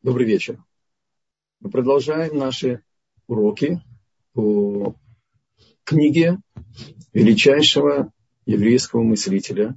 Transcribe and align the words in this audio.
Добрый 0.00 0.28
вечер. 0.28 0.62
Мы 1.58 1.70
продолжаем 1.70 2.38
наши 2.38 2.84
уроки 3.26 3.82
по 4.32 4.94
книге 5.82 6.38
величайшего 7.12 8.12
еврейского 8.46 9.02
мыслителя 9.02 9.76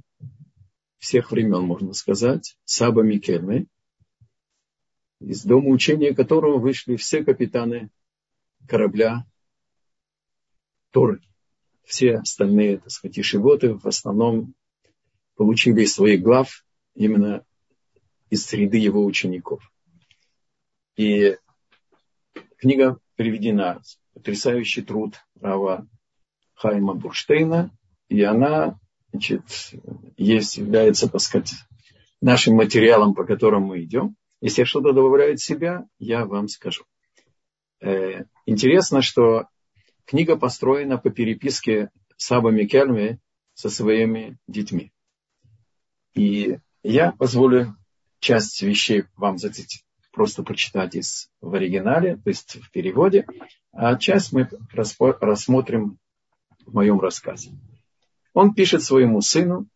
всех 0.98 1.32
времен, 1.32 1.62
можно 1.62 1.92
сказать, 1.92 2.56
Саба 2.64 3.02
Микельны, 3.02 3.66
из 5.18 5.42
дома 5.42 5.70
учения 5.70 6.14
которого 6.14 6.58
вышли 6.58 6.94
все 6.94 7.24
капитаны 7.24 7.90
корабля 8.68 9.26
Торы. 10.92 11.20
Все 11.82 12.18
остальные, 12.18 12.78
так 12.78 12.92
сказать, 12.92 13.18
ишивоты 13.18 13.74
в 13.74 13.86
основном 13.86 14.54
получили 15.34 15.84
своих 15.84 16.22
глав 16.22 16.64
именно 16.94 17.44
из 18.30 18.46
среды 18.46 18.76
его 18.76 19.04
учеников. 19.04 19.71
И 20.96 21.36
книга 22.58 22.98
переведена, 23.16 23.80
потрясающий 24.14 24.82
труд 24.82 25.14
Рава 25.40 25.86
Хайма 26.54 26.94
Бурштейна, 26.94 27.70
и 28.08 28.22
она 28.22 28.78
значит, 29.10 29.42
есть, 30.16 30.58
является, 30.58 31.08
так 31.08 31.20
сказать, 31.20 31.54
нашим 32.20 32.54
материалом, 32.56 33.14
по 33.14 33.24
которому 33.24 33.68
мы 33.68 33.82
идем. 33.82 34.16
Если 34.40 34.64
что-то 34.64 34.92
добавляет 34.92 35.40
себя, 35.40 35.86
я 35.98 36.24
вам 36.26 36.48
скажу. 36.48 36.84
Э, 37.80 38.24
интересно, 38.46 39.02
что 39.02 39.46
книга 40.04 40.36
построена 40.36 40.98
по 40.98 41.10
переписке 41.10 41.90
Саба 42.16 42.50
Микельме 42.50 43.18
со 43.54 43.70
своими 43.70 44.38
детьми. 44.46 44.92
И 46.14 46.58
я 46.82 47.12
позволю 47.12 47.76
часть 48.20 48.62
вещей 48.62 49.04
вам 49.16 49.38
зацитировать 49.38 49.86
просто 50.12 50.42
почитать 50.42 50.94
из, 50.94 51.30
в 51.40 51.54
оригинале, 51.54 52.16
то 52.16 52.28
есть 52.28 52.62
в 52.62 52.70
переводе, 52.70 53.26
а 53.72 53.96
часть 53.96 54.32
мы 54.32 54.48
рассмотрим 54.72 55.98
в 56.66 56.74
моем 56.74 57.00
рассказе. 57.00 57.50
Он 58.34 58.54
пишет 58.54 58.82
своему 58.82 59.20
сыну 59.20 59.66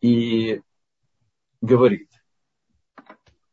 и 0.00 0.60
говорит, 1.60 2.10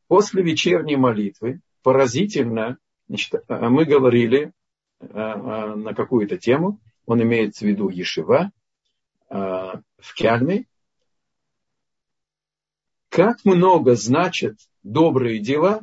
после 0.07 0.43
вечерней 0.43 0.97
молитвы 0.97 1.61
поразительно, 1.83 2.77
значит, 3.07 3.35
а 3.47 3.69
мы 3.69 3.85
говорили 3.85 4.51
а, 4.99 5.05
а, 5.71 5.75
на 5.75 5.93
какую-то 5.93 6.37
тему, 6.37 6.79
он 7.05 7.21
имеет 7.23 7.55
в 7.55 7.61
виду 7.61 7.89
Ешива 7.89 8.51
в 9.29 10.13
Кельме, 10.15 10.65
как 13.07 13.45
много 13.45 13.95
значат 13.95 14.57
добрые 14.83 15.39
дела 15.39 15.81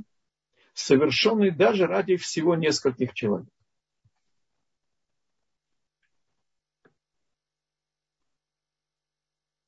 совершенный 0.78 1.50
даже 1.50 1.86
ради 1.86 2.16
всего 2.16 2.54
нескольких 2.54 3.12
человек. 3.12 3.48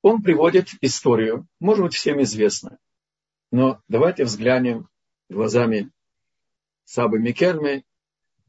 Он 0.02 0.22
приводит 0.22 0.68
историю, 0.80 1.46
может 1.58 1.84
быть, 1.84 1.94
всем 1.94 2.22
известно, 2.22 2.78
но 3.50 3.82
давайте 3.88 4.24
взглянем 4.24 4.88
глазами 5.28 5.90
Сабы 6.84 7.18
Микермы 7.18 7.84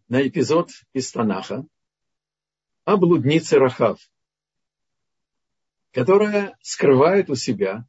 на 0.08 0.26
эпизод 0.28 0.70
из 0.94 1.12
Танаха 1.12 1.66
о 2.86 2.98
блуднице 2.98 3.58
Рахав, 3.58 4.00
которая 5.92 6.58
скрывает 6.62 7.30
у 7.30 7.36
себя 7.36 7.86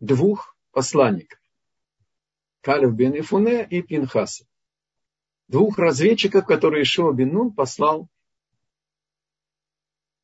двух 0.00 0.56
посланников. 0.72 1.38
Калев 2.60 2.94
бен 2.94 3.18
Ифуне 3.18 3.66
и 3.66 3.82
Пинхаса. 3.82 4.44
Двух 5.48 5.78
разведчиков, 5.78 6.44
которые 6.44 6.82
Ишуа 6.82 7.12
бен 7.12 7.32
Нун 7.32 7.52
послал 7.52 8.08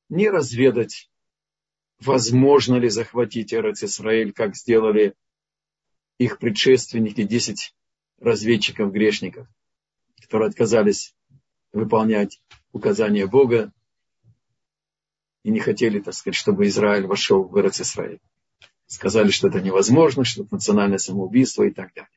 не 0.08 0.28
разведать, 0.28 1.10
возможно 2.00 2.76
ли 2.76 2.88
захватить 2.88 3.54
Эрец 3.54 3.82
Исраиль, 3.82 4.32
как 4.32 4.54
сделали 4.54 5.14
их 6.18 6.38
предшественники, 6.38 7.22
десять 7.22 7.74
разведчиков-грешников, 8.18 9.48
которые 10.20 10.48
отказались 10.48 11.14
выполнять 11.72 12.40
указания 12.72 13.26
Бога 13.26 13.72
и 15.42 15.50
не 15.50 15.60
хотели, 15.60 16.00
так 16.00 16.14
сказать, 16.14 16.36
чтобы 16.36 16.66
Израиль 16.66 17.06
вошел 17.06 17.44
в 17.44 17.58
Эрец 17.58 17.80
Исраиль. 17.80 18.20
Сказали, 18.86 19.30
что 19.30 19.48
это 19.48 19.60
невозможно, 19.60 20.24
что 20.24 20.42
это 20.42 20.54
национальное 20.54 20.98
самоубийство 20.98 21.64
и 21.64 21.70
так 21.70 21.92
далее. 21.94 22.10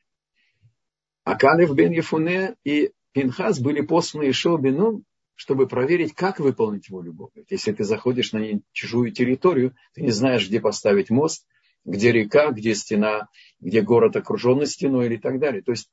А 1.28 1.36
Калев 1.36 1.74
бен 1.74 1.92
Ефуне 1.92 2.54
и 2.64 2.90
Пинхас 3.12 3.60
были 3.60 3.82
посланы 3.82 4.30
Ишо 4.30 4.56
бену, 4.56 5.02
чтобы 5.34 5.68
проверить, 5.68 6.14
как 6.14 6.40
выполнить 6.40 6.88
волю 6.88 7.12
Бога. 7.12 7.44
Если 7.50 7.70
ты 7.72 7.84
заходишь 7.84 8.32
на 8.32 8.42
чужую 8.72 9.12
территорию, 9.12 9.76
ты 9.92 10.00
не 10.00 10.10
знаешь, 10.10 10.48
где 10.48 10.58
поставить 10.58 11.10
мост, 11.10 11.46
где 11.84 12.12
река, 12.12 12.50
где 12.52 12.74
стена, 12.74 13.28
где 13.60 13.82
город 13.82 14.16
окруженный 14.16 14.66
стеной 14.66 15.04
или 15.04 15.18
так 15.18 15.38
далее. 15.38 15.60
То 15.60 15.72
есть 15.72 15.90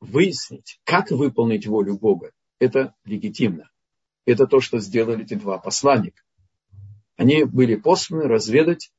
выяснить, 0.00 0.80
как 0.84 1.10
выполнить 1.10 1.66
волю 1.66 1.96
Бога, 1.96 2.32
это 2.58 2.94
легитимно. 3.06 3.70
Это 4.26 4.46
то, 4.46 4.60
что 4.60 4.80
сделали 4.80 5.24
эти 5.24 5.32
два 5.32 5.56
посланника. 5.56 6.20
Они 7.16 7.44
были 7.44 7.74
посланы 7.74 8.24
разведать, 8.24 8.92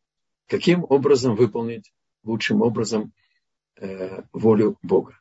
каким 0.47 0.83
образом 0.89 1.35
выполнить 1.35 1.93
лучшим 2.23 2.63
образом 2.63 3.13
волю 4.33 4.77
Бога. 4.81 5.19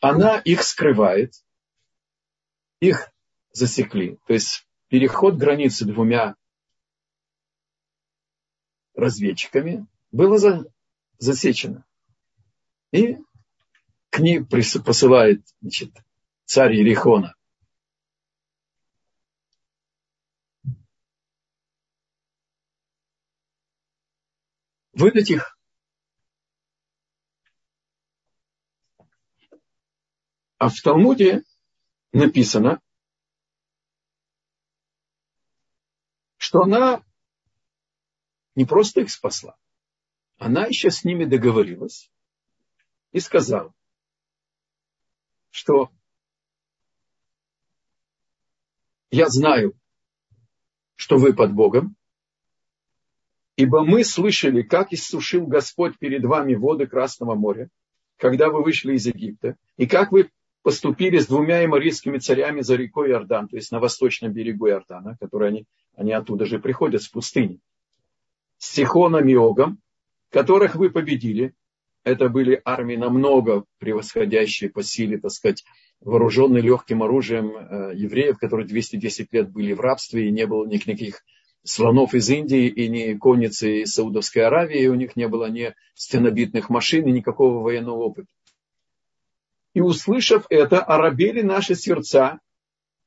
Она 0.00 0.38
их 0.38 0.62
скрывает, 0.62 1.34
их 2.80 3.12
засекли. 3.52 4.18
То 4.26 4.32
есть 4.32 4.66
переход 4.88 5.36
границы 5.36 5.84
двумя 5.84 6.36
разведчиками 8.94 9.86
было 10.10 10.38
за, 10.38 10.64
засечено. 11.18 11.84
И 12.90 13.16
к 14.10 14.18
ней 14.18 14.44
посылает 14.44 15.46
значит, 15.60 15.94
царь 16.44 16.74
Ерихона 16.74 17.34
выдать 24.92 25.30
их 25.30 25.58
А 30.62 30.68
в 30.68 30.80
Талмуде 30.80 31.42
написано, 32.12 32.80
что 36.36 36.60
она 36.60 37.02
не 38.54 38.64
просто 38.64 39.00
их 39.00 39.10
спасла, 39.10 39.56
она 40.38 40.66
еще 40.66 40.92
с 40.92 41.02
ними 41.02 41.24
договорилась 41.24 42.12
и 43.10 43.18
сказала, 43.18 43.74
что 45.50 45.90
я 49.10 49.28
знаю, 49.30 49.76
что 50.94 51.16
вы 51.16 51.34
под 51.34 51.52
Богом, 51.54 51.96
ибо 53.56 53.84
мы 53.84 54.04
слышали, 54.04 54.62
как 54.62 54.92
иссушил 54.92 55.44
Господь 55.48 55.98
перед 55.98 56.24
вами 56.24 56.54
воды 56.54 56.86
Красного 56.86 57.34
моря, 57.34 57.68
когда 58.16 58.48
вы 58.48 58.62
вышли 58.62 58.94
из 58.94 59.06
Египта, 59.06 59.56
и 59.76 59.88
как 59.88 60.12
вы 60.12 60.30
поступили 60.62 61.18
с 61.18 61.26
двумя 61.26 61.64
эморийскими 61.64 62.18
царями 62.18 62.60
за 62.60 62.76
рекой 62.76 63.10
Иордан, 63.10 63.48
то 63.48 63.56
есть 63.56 63.72
на 63.72 63.80
восточном 63.80 64.32
берегу 64.32 64.68
Иордана, 64.68 65.16
которые 65.20 65.48
они, 65.48 65.66
они 65.96 66.12
оттуда 66.12 66.46
же 66.46 66.58
приходят, 66.58 67.02
с 67.02 67.08
пустыни. 67.08 67.58
С 68.58 68.72
Сихоном 68.72 69.28
и 69.28 69.34
Огом, 69.34 69.80
которых 70.30 70.76
вы 70.76 70.90
победили. 70.90 71.54
Это 72.04 72.28
были 72.28 72.60
армии 72.64 72.96
намного 72.96 73.64
превосходящие 73.78 74.70
по 74.70 74.82
силе, 74.82 75.18
так 75.18 75.30
сказать, 75.30 75.62
вооруженные 76.00 76.62
легким 76.62 77.02
оружием 77.02 77.56
э, 77.56 77.92
евреев, 77.94 78.38
которые 78.38 78.66
210 78.66 79.32
лет 79.32 79.50
были 79.50 79.72
в 79.72 79.80
рабстве, 79.80 80.26
и 80.26 80.32
не 80.32 80.46
было 80.46 80.66
никаких 80.66 81.22
слонов 81.64 82.14
из 82.14 82.28
Индии 82.28 82.66
и 82.66 82.88
ни 82.88 83.14
конницы 83.14 83.82
из 83.82 83.92
Саудовской 83.94 84.42
Аравии, 84.42 84.86
у 84.88 84.94
них 84.94 85.14
не 85.14 85.28
было 85.28 85.48
ни 85.48 85.74
стенобитных 85.94 86.70
машин 86.70 87.06
и 87.06 87.12
никакого 87.12 87.62
военного 87.62 87.98
опыта. 87.98 88.28
И 89.74 89.80
услышав 89.80 90.46
это, 90.50 90.82
оробели 90.82 91.42
наши 91.42 91.74
сердца, 91.74 92.40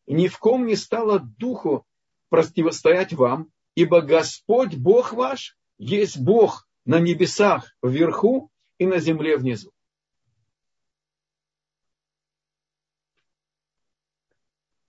ни 0.07 0.27
в 0.27 0.39
ком 0.39 0.65
не 0.65 0.75
стало 0.75 1.19
духу 1.19 1.85
противостоять 2.29 3.13
вам, 3.13 3.51
ибо 3.75 4.01
Господь, 4.01 4.75
Бог 4.75 5.13
ваш, 5.13 5.57
есть 5.77 6.17
Бог 6.17 6.67
на 6.85 6.99
небесах 6.99 7.75
вверху 7.83 8.51
и 8.77 8.85
на 8.85 8.99
земле 8.99 9.37
внизу. 9.37 9.71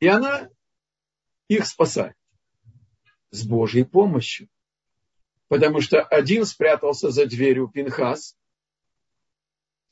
И 0.01 0.09
она 0.09 0.51
их 1.49 1.67
спасает 1.67 2.17
с 3.31 3.47
Божьей 3.47 3.85
помощью. 3.85 4.49
Потому 5.49 5.81
что 5.81 6.03
один 6.03 6.45
спрятался 6.45 7.11
за 7.11 7.27
дверью 7.27 7.69
Пинхас, 7.69 8.37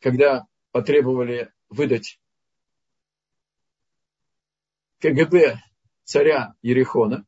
когда 0.01 0.47
потребовали 0.73 1.53
выдать 1.75 2.21
КГБ 5.01 5.61
царя 6.05 6.55
Ерехона, 6.63 7.27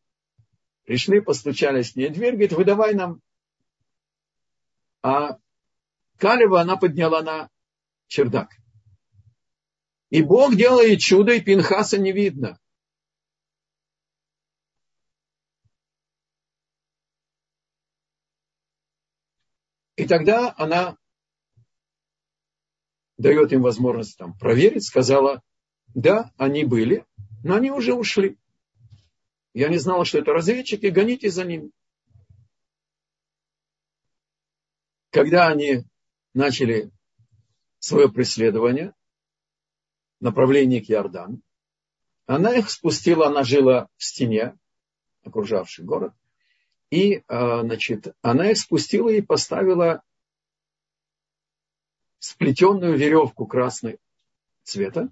пришли, 0.85 1.21
постучались 1.21 1.93
в 1.93 1.97
ней 1.97 2.09
дверь, 2.09 2.33
говорит, 2.33 2.53
выдавай 2.53 2.95
нам. 2.95 3.21
А 5.03 5.39
Калева 6.19 6.61
она 6.61 6.77
подняла 6.77 7.23
на 7.23 7.51
чердак. 8.07 8.51
И 10.09 10.23
Бог 10.23 10.55
делает 10.55 11.01
чудо, 11.01 11.33
и 11.33 11.41
Пинхаса 11.41 11.99
не 11.99 12.13
видно. 12.13 12.59
И 19.97 20.07
тогда 20.07 20.55
она 20.57 20.97
дает 23.19 23.53
им 23.53 23.63
возможность 23.63 24.17
там 24.19 24.37
проверить, 24.39 24.85
сказала, 24.85 25.43
да, 25.95 26.33
они 26.37 26.65
были, 26.65 27.07
но 27.43 27.55
они 27.55 27.71
уже 27.71 27.95
ушли. 27.95 28.37
Я 29.55 29.69
не 29.69 29.79
знала, 29.79 30.05
что 30.05 30.19
это 30.19 30.33
разведчики, 30.33 30.87
гоните 30.87 31.31
за 31.31 31.45
ними. 31.45 31.71
Когда 35.11 35.49
они 35.49 35.85
начали 36.35 36.91
свое 37.79 38.11
преследование, 38.11 38.93
направление 40.21 40.85
к 40.85 40.91
Иордану, 40.91 41.41
она 42.27 42.55
их 42.55 42.69
спустила, 42.69 43.29
она 43.29 43.45
жила 43.45 43.89
в 43.97 44.05
стене, 44.05 44.59
окружавшей 45.23 45.85
город, 45.85 46.13
и, 46.91 47.23
а, 47.27 47.63
значит, 47.63 48.15
она 48.21 48.51
их 48.51 48.59
спустила 48.59 49.09
и 49.09 49.23
поставила 49.23 50.03
сплетенную 52.19 52.97
веревку 52.97 53.47
красной 53.47 53.99
цвета 54.63 55.11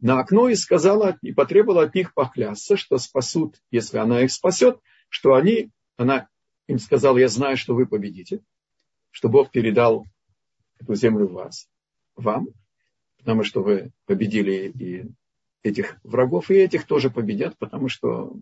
на 0.00 0.20
окно 0.20 0.48
и 0.48 0.54
сказала, 0.54 1.18
и 1.22 1.32
потребовала 1.32 1.84
от 1.84 1.94
них 1.94 2.14
поклясться, 2.14 2.76
что 2.76 2.98
спасут, 2.98 3.60
если 3.70 3.98
она 3.98 4.22
их 4.22 4.30
спасет, 4.30 4.78
что 5.08 5.34
они, 5.34 5.70
она 5.96 6.28
им 6.66 6.78
сказала, 6.78 7.18
я 7.18 7.28
знаю, 7.28 7.56
что 7.56 7.74
вы 7.74 7.86
победите, 7.86 8.40
что 9.10 9.28
Бог 9.28 9.50
передал 9.50 10.06
эту 10.78 10.94
землю 10.94 11.28
вас, 11.28 11.68
вам, 12.14 12.48
потому 13.16 13.42
что 13.42 13.62
вы 13.62 13.90
победили 14.06 14.70
и 14.70 15.10
этих 15.62 15.98
врагов, 16.04 16.50
и 16.50 16.54
этих 16.54 16.86
тоже 16.86 17.10
победят, 17.10 17.58
потому 17.58 17.88
что 17.88 18.34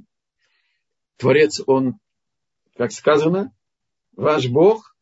Творец, 1.17 1.63
он, 1.67 1.99
как 2.77 2.93
сказано, 2.93 3.55
ваш 4.15 4.49
Бог 4.49 4.96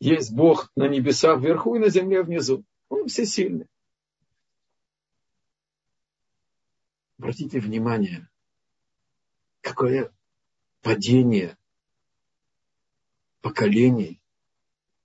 есть 0.00 0.32
Бог 0.32 0.72
на 0.74 0.88
небесах 0.88 1.40
вверху 1.40 1.76
и 1.76 1.78
на 1.78 1.90
земле 1.90 2.22
внизу. 2.22 2.64
Он 2.88 3.06
всесильный. 3.06 3.66
Обратите 7.18 7.60
внимание, 7.60 8.28
какое 9.60 10.10
падение 10.80 11.58
поколений. 13.42 14.20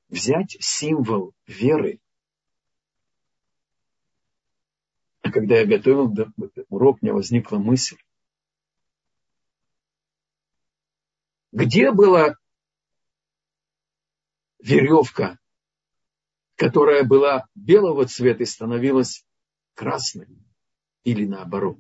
Взять 0.08 0.56
символ 0.62 1.34
веры. 1.46 2.00
А 5.24 5.32
когда 5.32 5.58
я 5.58 5.66
готовил 5.66 6.14
урок, 6.70 7.00
у 7.02 7.06
меня 7.06 7.14
возникла 7.14 7.58
мысль. 7.58 7.98
Где 11.52 11.92
была 11.92 12.36
веревка, 14.66 15.38
которая 16.56 17.04
была 17.04 17.48
белого 17.54 18.08
цвета 18.08 18.46
становилась 18.46 19.24
красной, 19.76 20.28
или 21.04 21.26
наоборот. 21.26 21.78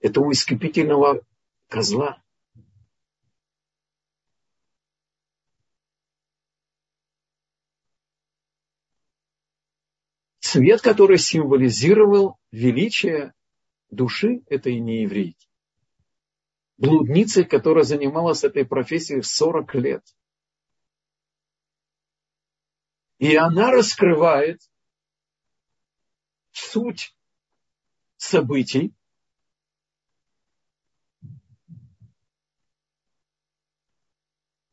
Это 0.00 0.20
у 0.20 0.30
искупительного 0.30 1.24
козла. 1.68 2.22
Цвет, 10.40 10.82
который 10.82 11.16
символизировал 11.16 12.36
величие 12.50 13.32
души 13.88 14.42
этой 14.48 14.78
нееврейки. 14.80 15.48
Блудницы, 16.76 17.44
которая 17.44 17.84
занималась 17.84 18.44
этой 18.44 18.66
профессией 18.66 19.22
40 19.22 19.74
лет– 19.76 20.04
И 23.22 23.36
она 23.36 23.70
раскрывает 23.70 24.68
суть 26.50 27.16
событий, 28.16 28.92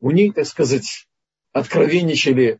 у 0.00 0.10
них, 0.10 0.34
так 0.34 0.46
сказать, 0.46 1.08
откровенничали 1.52 2.58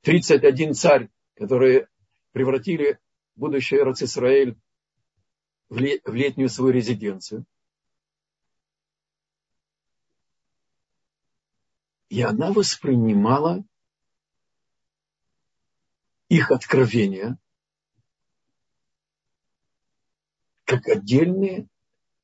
31 0.00 0.72
царь, 0.72 1.10
которые 1.34 1.88
превратили 2.32 2.98
будущее 3.36 3.84
Израиль 4.00 4.56
в 5.68 5.76
летнюю 5.76 6.48
свою 6.48 6.72
резиденцию. 6.72 7.44
И 12.08 12.22
она 12.22 12.50
воспринимала 12.50 13.62
их 16.32 16.50
откровения 16.50 17.36
как 20.64 20.88
отдельные 20.88 21.68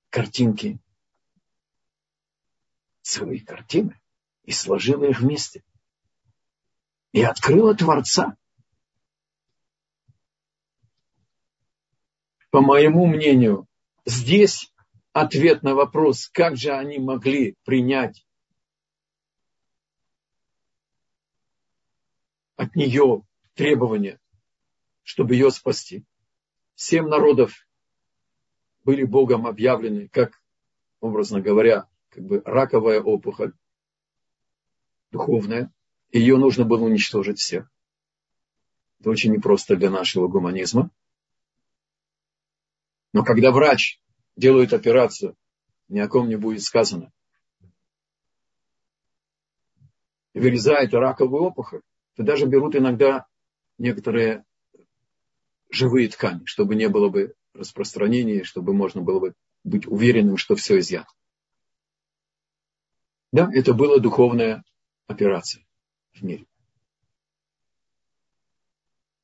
картинки 0.08 0.78
своей 3.02 3.40
картины 3.40 4.00
и 4.44 4.52
сложила 4.52 5.04
их 5.04 5.20
вместе. 5.20 5.62
И 7.12 7.20
открыла 7.22 7.74
Творца. 7.74 8.38
По 12.48 12.62
моему 12.62 13.04
мнению, 13.04 13.66
здесь 14.06 14.72
ответ 15.12 15.62
на 15.62 15.74
вопрос, 15.74 16.30
как 16.30 16.56
же 16.56 16.72
они 16.72 16.98
могли 16.98 17.56
принять 17.64 18.26
от 22.56 22.74
нее 22.74 23.27
требования, 23.58 24.20
чтобы 25.02 25.34
ее 25.34 25.50
спасти. 25.50 26.04
Семь 26.76 27.08
народов 27.08 27.66
были 28.84 29.02
Богом 29.02 29.48
объявлены, 29.48 30.08
как, 30.08 30.40
образно 31.00 31.40
говоря, 31.40 31.88
как 32.08 32.24
бы 32.24 32.40
раковая 32.44 33.02
опухоль, 33.02 33.52
духовная. 35.10 35.72
Ее 36.12 36.36
нужно 36.36 36.64
было 36.64 36.84
уничтожить 36.84 37.40
всех. 37.40 37.68
Это 39.00 39.10
очень 39.10 39.32
непросто 39.32 39.74
для 39.74 39.90
нашего 39.90 40.28
гуманизма. 40.28 40.90
Но 43.12 43.24
когда 43.24 43.50
врач 43.50 44.00
делает 44.36 44.72
операцию, 44.72 45.36
ни 45.88 45.98
о 45.98 46.08
ком 46.08 46.28
не 46.28 46.36
будет 46.36 46.62
сказано. 46.62 47.12
Вырезает 50.32 50.94
раковую 50.94 51.42
опухоль, 51.42 51.82
то 52.14 52.22
даже 52.22 52.46
берут 52.46 52.76
иногда 52.76 53.26
некоторые 53.78 54.44
живые 55.70 56.08
ткани, 56.08 56.44
чтобы 56.44 56.74
не 56.74 56.88
было 56.88 57.08
бы 57.08 57.34
распространения, 57.54 58.44
чтобы 58.44 58.72
можно 58.74 59.00
было 59.00 59.20
бы 59.20 59.34
быть 59.64 59.86
уверенным, 59.86 60.36
что 60.36 60.54
все 60.56 60.78
изъято. 60.78 61.12
Да, 63.32 63.50
это 63.52 63.74
была 63.74 63.98
духовная 63.98 64.64
операция 65.06 65.64
в 66.12 66.22
мире. 66.22 66.46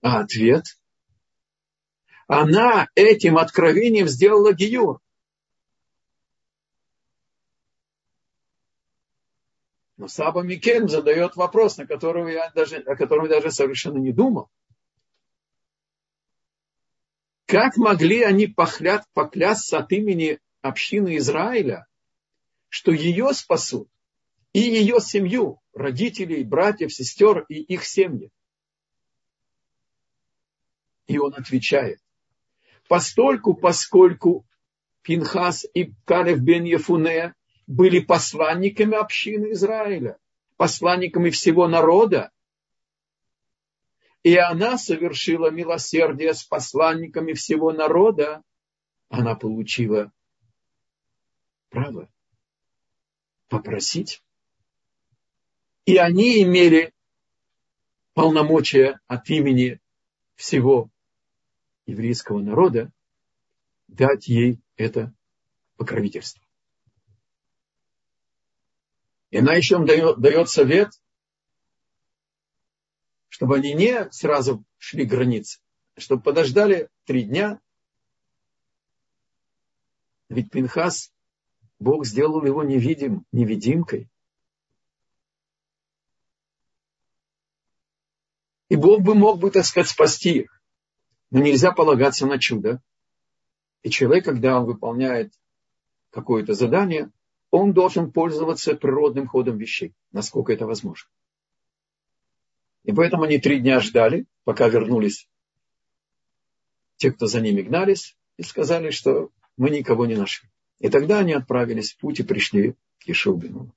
А 0.02 0.20
ответ? 0.20 0.64
Она 2.26 2.88
этим 2.94 3.38
откровением 3.38 4.06
сделала 4.08 4.52
Гиюр. 4.52 5.00
Но 9.96 10.08
Саба 10.08 10.42
Микельм 10.42 10.88
задает 10.88 11.36
вопрос, 11.36 11.76
на 11.76 11.86
которого 11.86 12.28
я 12.28 12.50
даже, 12.50 12.78
о 12.78 12.96
котором 12.96 13.24
я 13.24 13.30
даже 13.30 13.52
совершенно 13.52 13.98
не 13.98 14.12
думал. 14.12 14.50
Как 17.46 17.76
могли 17.76 18.22
они 18.22 18.46
похлят, 18.48 19.04
поклясться 19.12 19.78
от 19.78 19.92
имени 19.92 20.40
общины 20.62 21.16
Израиля, 21.18 21.86
что 22.68 22.90
ее 22.90 23.32
спасут 23.34 23.88
и 24.52 24.60
ее 24.60 24.98
семью, 25.00 25.60
родителей, 25.74 26.42
братьев, 26.42 26.92
сестер 26.92 27.44
и 27.48 27.60
их 27.60 27.84
семьи? 27.84 28.30
И 31.06 31.18
он 31.18 31.34
отвечает, 31.34 32.00
постольку, 32.88 33.54
поскольку 33.54 34.44
Пинхас 35.02 35.66
и 35.74 35.92
Калев 36.06 36.40
бен 36.40 36.64
Ефуне 36.64 37.34
были 37.66 38.00
посланниками 38.00 38.96
общины 38.96 39.52
Израиля, 39.52 40.18
посланниками 40.56 41.30
всего 41.30 41.68
народа. 41.68 42.30
И 44.22 44.36
она 44.36 44.78
совершила 44.78 45.50
милосердие 45.50 46.34
с 46.34 46.44
посланниками 46.44 47.32
всего 47.34 47.72
народа. 47.72 48.42
Она 49.08 49.34
получила 49.34 50.12
право 51.68 52.08
попросить. 53.48 54.22
И 55.84 55.96
они 55.96 56.42
имели 56.42 56.92
полномочия 58.14 59.00
от 59.06 59.28
имени 59.28 59.80
всего 60.34 60.90
еврейского 61.86 62.40
народа 62.40 62.90
дать 63.88 64.28
ей 64.28 64.60
это 64.76 65.12
покровительство. 65.76 66.43
И 69.34 69.38
она 69.38 69.54
еще 69.54 69.74
им 69.74 69.84
дает, 69.84 70.20
дает 70.20 70.48
совет, 70.48 70.92
чтобы 73.28 73.56
они 73.56 73.74
не 73.74 74.08
сразу 74.12 74.64
шли 74.78 75.04
границы, 75.04 75.58
чтобы 75.96 76.22
подождали 76.22 76.88
три 77.04 77.24
дня. 77.24 77.60
Ведь 80.28 80.52
Пинхас, 80.52 81.12
Бог 81.80 82.06
сделал 82.06 82.44
его 82.44 82.62
невидим, 82.62 83.26
невидимкой. 83.32 84.08
И 88.68 88.76
Бог 88.76 89.02
бы 89.02 89.16
мог 89.16 89.40
бы, 89.40 89.50
так 89.50 89.64
сказать, 89.64 89.90
спасти 89.90 90.42
их. 90.42 90.62
Но 91.32 91.40
нельзя 91.40 91.72
полагаться 91.72 92.24
на 92.28 92.38
чудо. 92.38 92.80
И 93.82 93.90
человек, 93.90 94.26
когда 94.26 94.60
он 94.60 94.66
выполняет 94.66 95.34
какое-то 96.10 96.54
задание, 96.54 97.10
он 97.54 97.72
должен 97.72 98.10
пользоваться 98.10 98.74
природным 98.74 99.28
ходом 99.28 99.58
вещей, 99.58 99.94
насколько 100.10 100.52
это 100.52 100.66
возможно. 100.66 101.08
И 102.82 102.90
поэтому 102.90 103.22
они 103.22 103.38
три 103.38 103.60
дня 103.60 103.78
ждали, 103.78 104.26
пока 104.42 104.66
вернулись 104.66 105.28
те, 106.96 107.12
кто 107.12 107.28
за 107.28 107.40
ними 107.40 107.62
гнались, 107.62 108.16
и 108.38 108.42
сказали, 108.42 108.90
что 108.90 109.30
мы 109.56 109.70
никого 109.70 110.04
не 110.04 110.16
нашли. 110.16 110.50
И 110.80 110.88
тогда 110.88 111.20
они 111.20 111.32
отправились 111.32 111.92
в 111.92 111.98
путь 111.98 112.18
и 112.18 112.24
пришли 112.24 112.74
к 112.98 113.04
Ешубину. 113.04 113.72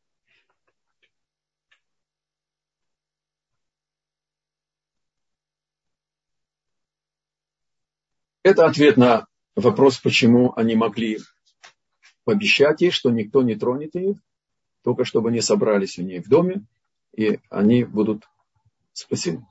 Это 8.42 8.66
ответ 8.66 8.98
на 8.98 9.28
вопрос, 9.56 10.00
почему 10.00 10.52
они 10.56 10.74
могли 10.74 11.20
пообещать 12.28 12.82
ей, 12.82 12.92
что 12.92 13.10
никто 13.10 13.42
не 13.42 13.56
тронет 13.56 13.96
их, 13.96 14.18
только 14.84 15.06
чтобы 15.06 15.30
они 15.30 15.40
собрались 15.40 15.98
у 15.98 16.04
ней 16.04 16.20
в 16.20 16.28
доме, 16.28 16.66
и 17.16 17.40
они 17.50 17.86
будут 17.86 18.28
спасены. 18.92 19.48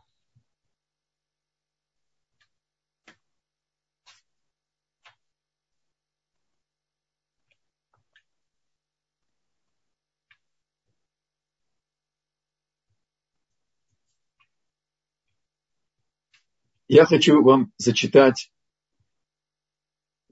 Я 16.89 17.07
хочу 17.07 17.43
вам 17.43 17.73
зачитать 17.79 18.53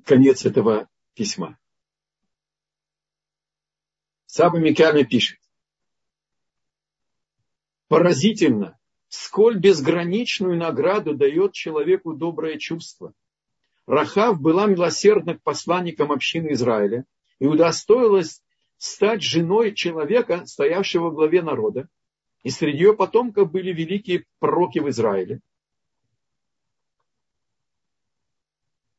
конец 0.04 0.44
этого 0.44 0.90
письма. 1.14 1.58
Саба 4.36 4.58
Миками 4.58 5.04
пишет. 5.04 5.38
Поразительно, 7.86 8.76
сколь 9.06 9.60
безграничную 9.60 10.56
награду 10.56 11.14
дает 11.14 11.52
человеку 11.52 12.14
доброе 12.14 12.58
чувство. 12.58 13.14
Рахав 13.86 14.40
была 14.40 14.66
милосердна 14.66 15.38
к 15.38 15.42
посланникам 15.44 16.10
общины 16.10 16.54
Израиля 16.54 17.04
и 17.38 17.46
удостоилась 17.46 18.42
стать 18.76 19.22
женой 19.22 19.72
человека, 19.72 20.46
стоявшего 20.46 21.10
в 21.10 21.14
главе 21.14 21.40
народа. 21.40 21.88
И 22.42 22.50
среди 22.50 22.78
ее 22.78 22.96
потомков 22.96 23.52
были 23.52 23.72
великие 23.72 24.24
пророки 24.40 24.80
в 24.80 24.88
Израиле. 24.88 25.42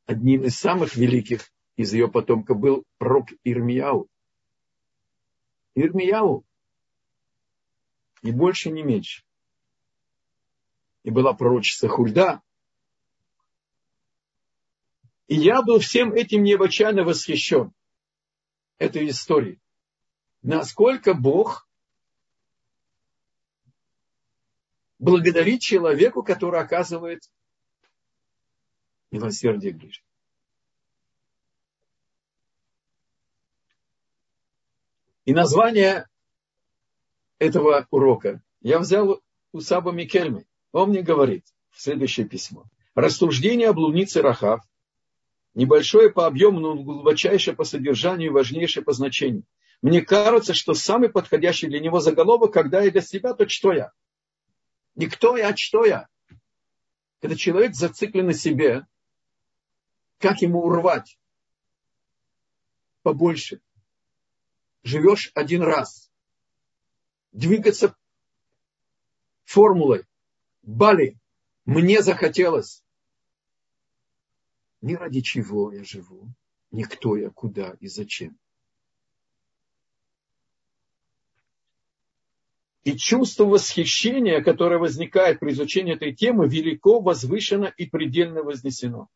Одним 0.05 0.45
из 0.45 0.57
самых 0.57 0.95
великих 0.95 1.51
из 1.75 1.91
ее 1.91 2.07
потомков 2.07 2.57
был 2.57 2.85
пророк 2.97 3.27
Ирмияу. 3.43 4.07
Ирмияу. 5.75 6.45
Ни 8.23 8.31
больше, 8.31 8.71
ни 8.71 8.81
меньше. 8.81 9.23
И 11.03 11.11
была 11.11 11.33
пророчица 11.33 11.87
Хульда. 11.87 12.41
И 15.27 15.35
я 15.35 15.61
был 15.61 15.79
всем 15.79 16.13
этим 16.13 16.43
необычайно 16.43 17.03
восхищен. 17.03 17.71
Этой 18.77 19.09
историей. 19.09 19.59
Насколько 20.41 21.13
Бог 21.13 21.67
благодарит 24.99 25.61
человеку, 25.61 26.23
который 26.23 26.59
оказывает 26.59 27.29
милосердие 29.11 29.73
ближнему. 29.73 30.14
И 35.25 35.33
название 35.33 36.07
этого 37.39 37.87
урока 37.89 38.41
я 38.61 38.79
взял 38.79 39.21
у 39.51 39.59
Саба 39.59 39.91
Микельми. 39.91 40.47
Он 40.71 40.89
мне 40.89 41.01
говорит 41.01 41.45
в 41.71 41.81
следующее 41.81 42.27
письмо. 42.27 42.65
Рассуждение 42.93 43.69
о 43.69 43.73
блуднице 43.73 44.21
Рахав, 44.21 44.61
небольшое 45.55 46.11
по 46.11 46.27
объему, 46.27 46.59
но 46.59 46.75
глубочайшее 46.75 47.55
по 47.55 47.63
содержанию 47.63 48.29
и 48.29 48.33
важнейшее 48.33 48.83
по 48.83 48.93
значению. 48.93 49.43
Мне 49.81 50.01
кажется, 50.01 50.53
что 50.53 50.73
самый 50.73 51.09
подходящий 51.09 51.67
для 51.67 51.79
него 51.79 51.99
заголовок, 51.99 52.53
когда 52.53 52.81
я 52.81 52.91
для 52.91 53.01
себя, 53.01 53.33
то 53.33 53.49
что 53.49 53.73
я? 53.73 53.91
Не 54.95 55.07
кто 55.07 55.35
я, 55.35 55.49
а 55.49 55.57
что 55.57 55.85
я. 55.85 56.07
Когда 57.19 57.35
человек 57.35 57.75
зациклен 57.75 58.27
на 58.27 58.33
себе, 58.33 58.85
как 60.19 60.41
ему 60.41 60.61
урвать 60.63 61.17
побольше, 63.01 63.59
живешь 64.85 65.31
один 65.33 65.63
раз. 65.63 66.09
Двигаться 67.33 67.97
формулой. 69.43 70.05
Бали. 70.61 71.17
Мне 71.65 72.01
захотелось. 72.01 72.83
Не 74.81 74.95
ради 74.95 75.21
чего 75.21 75.73
я 75.73 75.83
живу, 75.83 76.29
не 76.69 76.83
кто 76.83 77.17
я, 77.17 77.31
куда 77.31 77.75
и 77.79 77.87
зачем. 77.87 78.37
И 82.83 82.95
чувство 82.95 83.45
восхищения, 83.45 84.43
которое 84.43 84.77
возникает 84.77 85.39
при 85.39 85.53
изучении 85.53 85.95
этой 85.95 86.13
темы, 86.13 86.47
велико 86.47 86.99
возвышено 86.99 87.65
и 87.65 87.87
предельно 87.87 88.43
вознесено. 88.43 89.09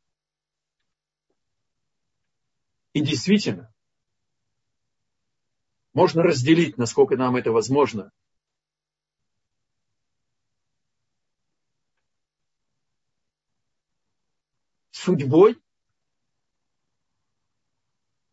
И 2.93 3.01
действительно, 3.01 3.71
можно 5.99 6.23
разделить, 6.23 6.77
насколько 6.77 7.17
нам 7.17 7.35
это 7.35 7.51
возможно. 7.51 8.13
Судьбой 14.91 15.61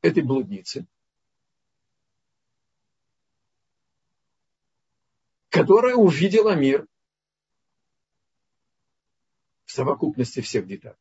этой 0.01 0.23
блудницы, 0.23 0.87
которая 5.49 5.97
увидела 5.97 6.55
мир 6.55 6.87
в 9.65 9.73
совокупности 9.73 10.41
всех 10.41 10.69
деталей. 10.69 10.95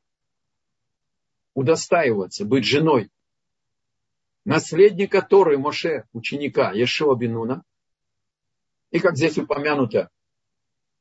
Удостаиваться, 1.53 2.43
быть 2.43 2.65
женой 2.65 3.11
наследник 4.45 5.11
которой 5.11 5.57
Моше, 5.57 6.05
ученика 6.13 6.71
Ешуа 6.71 7.15
Бинуна, 7.15 7.63
и 8.91 8.99
как 8.99 9.17
здесь 9.17 9.37
упомянуто, 9.37 10.09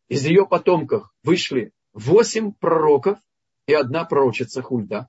из 0.09 0.27
ее 0.27 0.47
потомков 0.47 1.15
вышли 1.23 1.73
восемь 1.93 2.53
пророков 2.53 3.19
и 3.67 3.75
одна 3.75 4.05
пророчица 4.05 4.63
Хульда. 4.63 5.09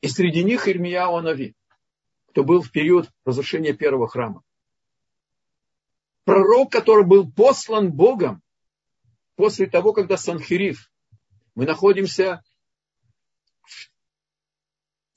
И 0.00 0.08
среди 0.08 0.42
них 0.42 0.66
Ирмияу 0.66 1.16
Анави, 1.16 1.54
кто 2.30 2.42
был 2.42 2.62
в 2.62 2.70
период 2.72 3.10
разрушения 3.24 3.72
первого 3.72 4.08
храма. 4.08 4.42
Пророк, 6.24 6.72
который 6.72 7.04
был 7.04 7.30
послан 7.30 7.92
Богом 7.92 8.42
после 9.36 9.66
того, 9.66 9.92
когда 9.92 10.16
Санхириф, 10.16 10.90
мы 11.54 11.66
находимся 11.66 12.42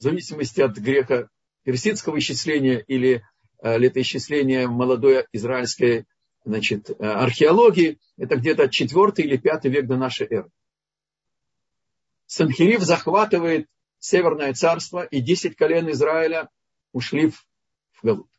зависимости 0.06 0.62
от 0.62 0.78
греко-персидского 0.78 2.18
исчисления 2.20 2.78
или 2.78 3.24
э, 3.62 3.78
летоисчисления 3.78 4.68
молодой 4.68 5.26
израильской 5.34 6.06
значит, 6.46 6.90
археологии, 7.00 8.00
это 8.18 8.36
где-то 8.36 8.70
4 8.70 9.12
или 9.18 9.38
5 9.38 9.66
век 9.66 9.88
до 9.88 9.98
нашей 9.98 10.28
эры. 10.28 10.50
Санхирив 12.28 12.82
захватывает 12.82 13.68
Северное 14.00 14.54
царство, 14.54 15.04
и 15.04 15.20
10 15.20 15.56
колен 15.56 15.90
Израиля 15.90 16.50
ушли 16.92 17.32
в, 17.32 17.44
Галут. 18.04 18.30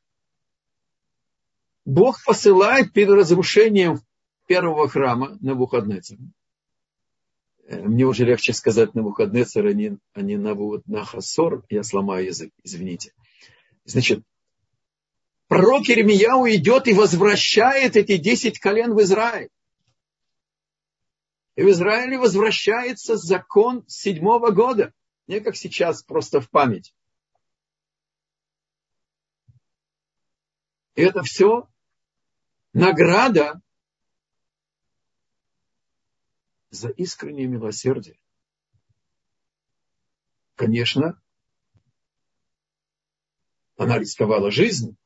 Бог 1.85 2.23
посылает 2.25 2.93
перед 2.93 3.11
разрушением 3.11 4.01
первого 4.47 4.89
храма 4.89 5.31
на 5.41 5.55
Навуходнецера. 5.55 6.21
Э, 7.67 7.83
мне 7.83 8.05
уже 8.05 8.25
легче 8.25 8.53
сказать 8.53 8.95
на 8.95 9.03
Навуходнецер, 9.03 9.67
а 9.67 9.73
не, 9.73 9.99
а 10.15 10.23
не 10.23 10.37
Навуходнахасор. 10.37 11.65
Я 11.69 11.83
сломаю 11.83 12.27
язык, 12.27 12.53
извините. 12.63 13.13
Значит, 13.85 14.23
пророк 15.49 15.89
Иеремияу 15.89 16.47
идет 16.49 16.87
и 16.87 16.95
возвращает 16.95 17.97
эти 17.97 18.17
десять 18.17 18.59
колен 18.59 18.95
в 18.95 19.03
Израиль. 19.03 19.51
И 21.57 21.63
в 21.63 21.71
Израиле 21.71 22.19
возвращается 22.19 23.17
закон 23.17 23.85
седьмого 23.89 24.51
года. 24.51 24.93
Не 25.27 25.41
как 25.41 25.57
сейчас, 25.57 26.03
просто 26.03 26.41
в 26.41 26.51
память. 26.51 26.95
И 30.95 31.03
это 31.03 31.23
все 31.23 31.69
награда 32.73 33.61
за 36.77 36.89
искреннее 36.89 37.47
милосердие. 37.47 38.19
Конечно, 40.55 41.21
она 43.77 43.99
рисковала 43.99 44.51
жизнь. 44.51 44.97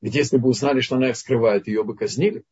Ведь 0.00 0.14
если 0.14 0.36
бы 0.36 0.48
узнали, 0.48 0.80
что 0.80 0.96
она 0.96 1.10
их 1.10 1.16
скрывает, 1.16 1.66
ее 1.66 1.82
бы 1.84 1.96
казнили. 1.96 2.44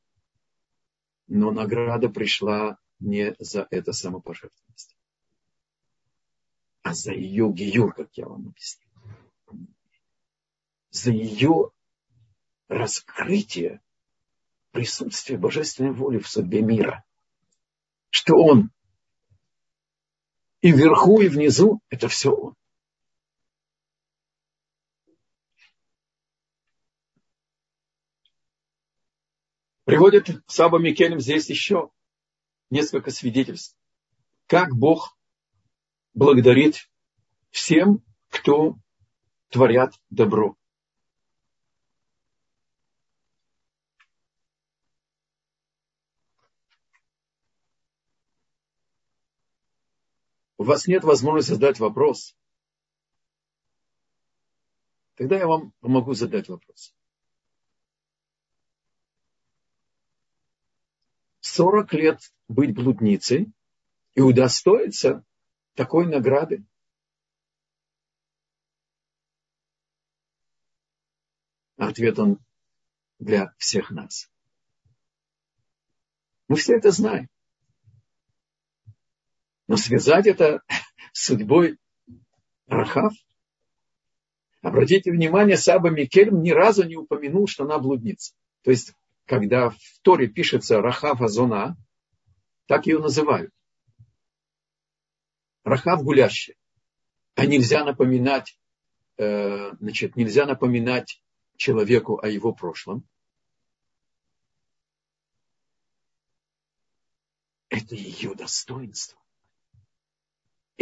Но 1.26 1.50
награда 1.50 2.09
пришла 2.09 2.78
не 2.99 3.35
за 3.38 3.66
это 3.71 3.92
самопожертвование, 3.92 4.76
а 6.82 6.94
за 6.94 7.12
ее 7.12 7.50
гиюр, 7.52 7.94
как 7.94 8.16
я 8.16 8.26
вам 8.26 8.49
объяснил. 8.49 8.88
За 10.90 11.11
ее 11.11 11.71
раскрытие 12.68 13.80
присутствия 14.73 15.37
божественной 15.38 15.92
воли 15.92 16.18
в 16.18 16.28
судьбе 16.28 16.62
мира. 16.62 17.04
Что 18.12 18.35
он 18.37 18.71
и 20.61 20.71
вверху, 20.71 21.23
и 21.23 21.28
внизу, 21.28 21.81
это 21.88 22.09
все 22.09 22.31
он. 22.31 22.54
Приводит 29.85 30.28
Саба 30.47 30.78
Микелем 30.78 31.21
здесь 31.21 31.49
еще 31.49 31.90
несколько 32.69 33.11
свидетельств. 33.11 33.76
Как 34.47 34.76
Бог 34.76 35.16
благодарит 36.12 36.90
всем, 37.50 38.04
кто 38.28 38.76
творят 39.49 39.95
добро. 40.11 40.57
У 50.62 50.64
вас 50.64 50.87
нет 50.87 51.02
возможности 51.02 51.54
задать 51.54 51.81
вопрос, 51.81 52.37
тогда 55.16 55.37
я 55.37 55.49
вам 55.49 55.73
помогу 55.81 56.14
задать 56.14 56.49
вопрос. 56.49 56.95
40 61.40 61.92
лет 61.95 62.33
быть 62.47 62.76
блудницей 62.76 63.50
и 64.14 64.21
удостоиться 64.21 65.25
такой 65.75 66.07
награды. 66.07 66.64
Ответ 71.77 72.20
он 72.20 72.38
для 73.18 73.53
всех 73.59 73.90
нас. 73.90 74.31
Мы 76.46 76.55
все 76.55 76.77
это 76.77 76.92
знаем. 76.92 77.32
Но 79.68 79.77
связать 79.77 80.27
это 80.27 80.62
с 81.12 81.27
судьбой 81.27 81.79
Рахав? 82.66 83.12
Обратите 84.61 85.11
внимание, 85.11 85.57
Саба 85.57 85.90
Микельм 85.90 86.42
ни 86.42 86.51
разу 86.51 86.85
не 86.85 86.96
упомянул, 86.96 87.48
что 87.48 87.64
она 87.64 87.79
блудница. 87.79 88.35
То 88.62 88.70
есть 88.70 88.94
когда 89.27 89.70
в 89.70 89.79
Торе 90.03 90.29
пишется 90.29 90.81
Рахав 90.81 91.20
Азона, 91.20 91.77
так 92.66 92.87
ее 92.87 92.98
называют. 92.98 93.53
Рахав 95.64 96.03
гулящий. 96.03 96.57
А 97.35 97.46
нельзя 97.46 97.85
напоминать, 97.85 98.59
э, 99.16 99.72
значит, 99.79 100.16
нельзя 100.16 100.44
напоминать 100.44 101.22
человеку 101.57 102.20
о 102.20 102.29
его 102.29 102.53
прошлом. 102.53 103.09
Это 107.68 107.94
ее 107.94 108.35
достоинство. 108.35 109.21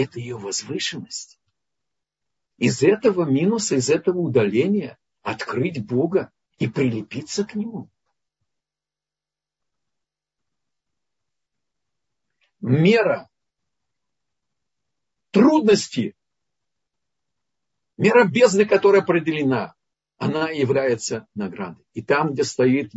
Это 0.02 0.18
ее 0.18 0.36
возвышенность. 0.36 1.38
Из 2.58 2.82
этого 2.82 3.24
минуса, 3.24 3.76
из 3.76 3.90
этого 3.90 4.18
удаления 4.18 4.98
открыть 5.22 5.84
Бога 5.84 6.30
и 6.58 6.68
прилепиться 6.68 7.44
к 7.44 7.54
Нему– 7.54 7.90
мера 12.60 13.28
трудности, 15.30 16.14
мера 17.96 18.26
бездны, 18.26 18.64
которая 18.66 19.02
определена, 19.02 19.74
она 20.18 20.50
является 20.50 21.26
наградой. 21.34 21.84
И 21.94 22.02
там, 22.02 22.32
где 22.32 22.44
стоит 22.44 22.92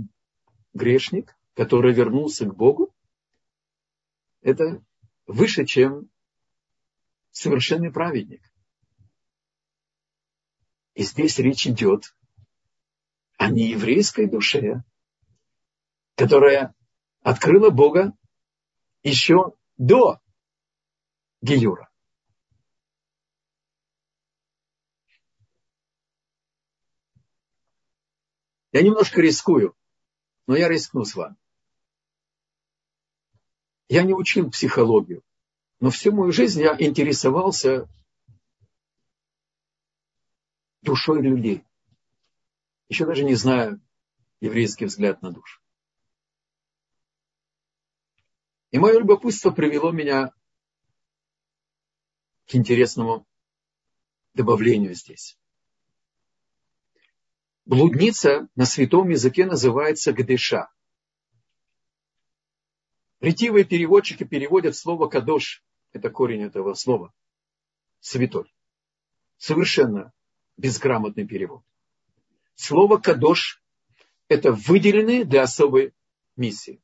грешник, 0.74 1.36
который 1.54 1.94
вернулся 1.94 2.46
к 2.46 2.56
Богу, 2.56 2.94
это 4.42 4.84
выше, 5.26 5.66
чем 5.66 6.10
совершенный 7.34 7.92
праведник. 7.92 8.42
И 10.94 11.04
здесь 11.04 11.40
речь 11.40 11.68
идет 11.68 12.16
о 13.38 13.50
нееврейской 13.50 14.30
душе, 14.30 14.84
которая 16.16 16.74
открыла 17.22 17.72
Бога 17.72 18.16
еще 19.02 19.56
до 19.78 20.22
Гиюра. 21.42 21.90
Я 28.72 28.82
немножко 28.82 29.22
рискую, 29.22 29.76
но 30.46 30.56
я 30.56 30.70
рискну 30.70 31.04
с 31.04 31.16
вами. 31.16 31.36
Я 33.90 34.04
не 34.04 34.14
учил 34.14 34.50
психологию, 34.50 35.24
но 35.84 35.90
всю 35.90 36.14
мою 36.14 36.32
жизнь 36.32 36.62
я 36.62 36.78
интересовался 36.80 37.90
душой 40.82 41.22
людей. 41.22 41.66
Еще 42.88 43.06
даже 43.06 43.26
не 43.26 43.36
знаю 43.36 43.82
еврейский 44.40 44.86
взгляд 44.86 45.22
на 45.22 45.34
душу. 45.34 45.62
И 48.72 48.80
мое 48.80 48.98
любопытство 48.98 49.52
привело 49.52 49.92
меня 49.92 50.32
к 52.48 52.56
интересному 52.56 53.28
добавлению 54.34 54.94
здесь. 54.94 55.38
Блудница 57.66 58.48
на 58.56 58.66
святом 58.66 59.10
языке 59.10 59.46
называется 59.46 60.14
гдыша. 60.14 60.70
Ретивые 63.20 63.66
переводчики 63.66 64.24
переводят 64.24 64.78
слово 64.78 65.10
кадош, 65.10 65.62
это 65.94 66.10
корень 66.10 66.44
этого 66.44 66.74
слова, 66.74 67.14
святой. 68.00 68.54
Совершенно 69.38 70.12
безграмотный 70.58 71.26
перевод. 71.26 71.64
Слово 72.56 72.98
кадош– 72.98 73.64
это 74.28 74.52
выделенные 74.52 75.24
для 75.24 75.44
особой 75.44 75.94
миссии. 76.36 76.82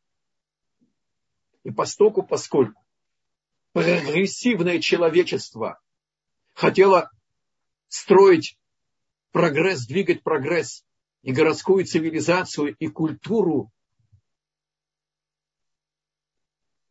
И 1.63 1.71
постоку, 1.71 2.23
поскольку 2.23 2.81
прогрессивное 3.73 4.79
человечество 4.79 5.79
хотело 6.53 7.11
строить 7.87 8.57
прогресс, 9.31 9.85
двигать 9.85 10.23
прогресс 10.23 10.85
и 11.21 11.31
городскую 11.31 11.85
цивилизацию, 11.85 12.75
и 12.75 12.87
культуру 12.87 13.71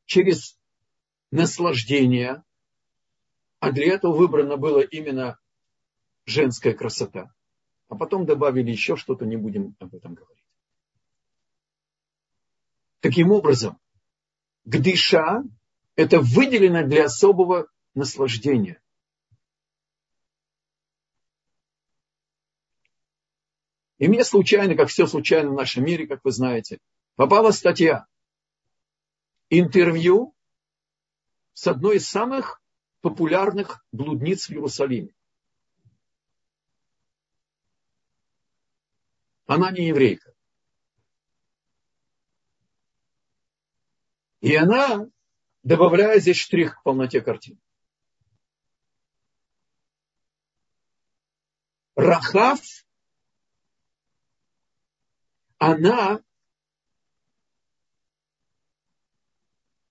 через 0.07 0.59
наслаждение, 1.31 2.43
а 3.61 3.73
для 3.73 3.95
этого 3.95 4.17
выбрано 4.17 4.57
было 4.57 4.81
именно 4.81 5.38
женская 6.27 6.75
красота. 6.75 7.33
А 7.88 7.97
потом 7.97 8.27
добавили 8.27 8.71
еще 8.71 8.97
что-то, 8.97 9.25
не 9.25 9.37
будем 9.37 9.75
об 9.79 9.95
этом 9.95 10.14
говорить. 10.14 10.45
Таким 13.01 13.31
образом, 13.31 13.79
гдыша– 14.64 15.43
это 15.97 16.21
выделено 16.21 16.87
для 16.87 17.07
особого 17.07 17.69
наслаждения. 17.95 18.81
И 23.99 24.07
мне 24.07 24.25
случайно, 24.25 24.77
как 24.77 24.88
все 24.88 25.07
случайно 25.07 25.51
в 25.51 25.55
нашем 25.55 25.85
мире, 25.85 26.07
как 26.07 26.25
вы 26.25 26.31
знаете, 26.31 26.79
попала 27.17 27.51
статья, 27.51 28.07
интервью 29.51 30.35
с 31.59 31.66
одной 31.66 31.97
из 31.97 32.09
самых 32.09 32.62
популярных 33.01 33.85
блудниц 33.90 34.47
в 34.47 34.53
Иерусалиме. 34.53 35.12
Она 39.47 39.73
не 39.73 39.88
еврейка. 39.88 40.33
И 44.40 44.55
она 44.55 45.09
добавляет 45.64 46.23
здесь 46.23 46.37
штрих 46.37 46.79
к 46.79 46.85
полноте 46.85 47.21
картины. 47.21 47.59
Рахав, 51.97 52.61
она 55.59 56.23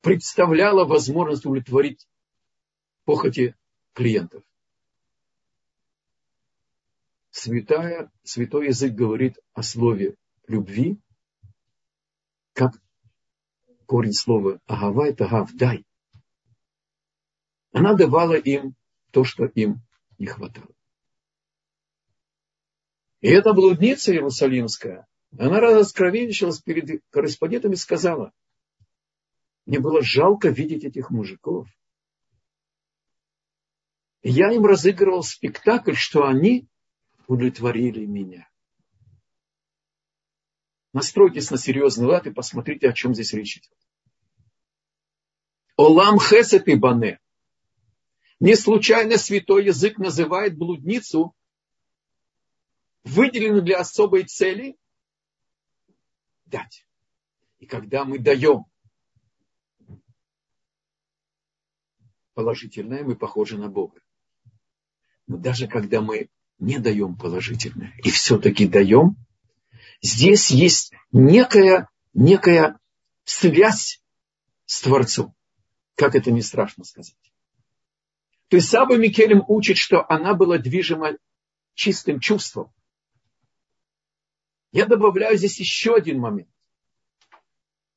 представляла 0.07 0.85
возможность 0.85 1.45
удовлетворить 1.45 2.07
похоти 3.03 3.57
клиентов. 3.91 4.41
Святая, 7.29 8.09
святой 8.23 8.67
язык 8.67 8.93
говорит 8.93 9.37
о 9.51 9.63
слове 9.63 10.15
любви, 10.47 10.97
как 12.53 12.81
корень 13.85 14.13
слова 14.13 14.61
агава 14.65 15.09
это 15.09 15.27
гав, 15.27 15.53
дай. 15.53 15.85
Она 17.73 17.93
давала 17.93 18.35
им 18.35 18.75
то, 19.11 19.25
что 19.25 19.43
им 19.43 19.81
не 20.17 20.27
хватало. 20.27 20.73
И 23.19 23.27
эта 23.27 23.51
блудница 23.51 24.13
иерусалимская, 24.13 25.05
она 25.37 25.59
раскровенничалась 25.59 26.61
перед 26.61 27.03
корреспондентами 27.09 27.73
и 27.73 27.75
сказала, 27.75 28.31
мне 29.67 29.81
было 29.81 30.01
жалко 30.01 30.47
видеть 30.47 30.85
этих 30.85 31.11
мужиков. 31.11 31.67
И 34.21 34.31
я 34.31 34.53
им 34.53 34.65
разыгрывал 34.65 35.23
спектакль, 35.23 35.93
что 35.93 36.25
они 36.25 36.69
удовлетворили 37.27 38.05
меня. 38.05 38.49
Настройтесь 40.93 41.51
на 41.51 41.57
серьезный 41.57 42.07
лад 42.07 42.27
и 42.27 42.31
посмотрите, 42.31 42.87
о 42.87 42.93
чем 42.93 43.13
здесь 43.13 43.33
речь 43.33 43.57
идет. 43.57 43.77
Олам 45.75 46.17
хесет 46.17 46.69
и 46.69 46.75
бане. 46.75 47.19
Не 48.39 48.55
случайно 48.55 49.17
святой 49.17 49.65
язык 49.65 49.97
называет 49.97 50.57
блудницу, 50.57 51.35
выделенную 53.03 53.63
для 53.63 53.79
особой 53.79 54.23
цели, 54.23 54.77
дать. 56.45 56.87
И 57.59 57.65
когда 57.65 58.05
мы 58.05 58.17
даем 58.17 58.65
положительное, 62.37 63.03
мы 63.03 63.15
похожи 63.15 63.57
на 63.57 63.67
Бога. 63.67 63.99
Но 65.25 65.37
даже 65.37 65.67
когда 65.67 66.01
мы 66.01 66.29
не 66.59 66.77
даем 66.77 67.15
положительное 67.17 67.95
и 68.03 68.11
все-таки 68.11 68.67
даем, 68.67 69.15
здесь 70.03 70.51
есть 70.51 70.93
некая, 71.11 71.89
некая 72.13 72.77
связь 73.23 74.03
с 74.67 74.81
Творцом. 74.81 75.33
Как 75.95 76.13
это 76.13 76.29
не 76.29 76.43
страшно 76.43 76.83
сказать. 76.83 77.17
То 78.49 78.57
есть 78.57 78.69
Саба 78.69 78.97
Микелем 78.97 79.43
учит, 79.47 79.77
что 79.77 80.05
она 80.07 80.35
была 80.35 80.59
движима 80.59 81.13
чистым 81.73 82.19
чувством. 82.19 82.71
Я 84.71 84.85
добавляю 84.85 85.39
здесь 85.39 85.59
еще 85.59 85.95
один 85.95 86.19
момент. 86.19 86.51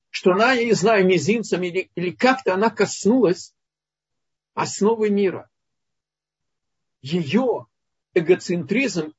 Что 0.09 0.33
она, 0.33 0.55
я 0.55 0.64
не 0.64 0.72
знаю, 0.72 1.07
мизинцем 1.07 1.62
или, 1.62 1.90
или 1.94 2.11
как-то 2.11 2.55
она 2.55 2.70
коснулась 2.70 3.55
основы 4.54 5.10
мира. 5.10 5.50
Ее 7.02 7.66
эгоцентризм, 8.14 9.14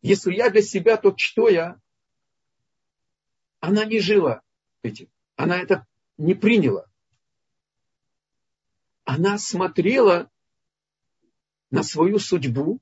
если 0.00 0.34
я 0.34 0.50
для 0.50 0.62
себя, 0.62 0.96
то 0.96 1.14
что 1.16 1.48
я? 1.48 1.80
Она 3.60 3.84
не 3.84 4.00
жила 4.00 4.42
этим. 4.82 5.08
Она 5.36 5.58
это 5.58 5.86
не 6.18 6.34
приняла. 6.34 6.86
Она 9.04 9.38
смотрела 9.38 10.30
на 11.70 11.82
свою 11.82 12.18
судьбу 12.18 12.80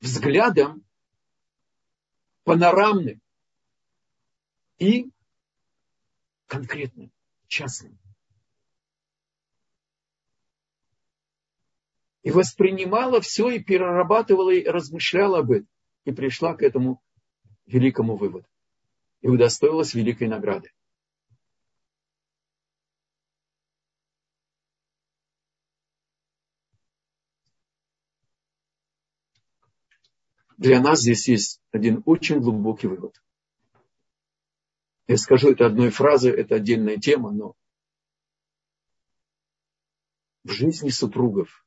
взглядом 0.00 0.84
панорамным 2.44 3.20
и 4.78 5.10
конкретным, 6.46 7.12
частным. 7.46 7.99
И 12.22 12.30
воспринимала 12.30 13.20
все, 13.20 13.50
и 13.50 13.62
перерабатывала, 13.62 14.50
и 14.50 14.64
размышляла 14.64 15.38
об 15.38 15.52
этом. 15.52 15.68
И 16.04 16.12
пришла 16.12 16.54
к 16.54 16.62
этому 16.62 17.02
великому 17.66 18.16
выводу. 18.16 18.46
И 19.20 19.28
удостоилась 19.28 19.94
великой 19.94 20.28
награды. 20.28 20.70
Для 30.56 30.80
нас 30.80 31.00
здесь 31.00 31.26
есть 31.26 31.60
один 31.70 32.02
очень 32.04 32.40
глубокий 32.40 32.86
вывод. 32.86 33.22
Я 35.06 35.16
скажу 35.16 35.52
это 35.52 35.64
одной 35.64 35.88
фразой, 35.88 36.32
это 36.32 36.56
отдельная 36.56 36.98
тема, 36.98 37.30
но 37.30 37.54
в 40.44 40.50
жизни 40.50 40.90
супругов 40.90 41.64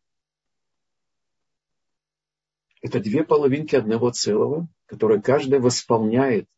это 2.84 3.00
две 3.00 3.24
половинки 3.24 3.78
одного 3.78 4.12
целого, 4.12 4.68
которые 4.88 5.22
каждая 5.22 5.62
восполняет 5.62 6.50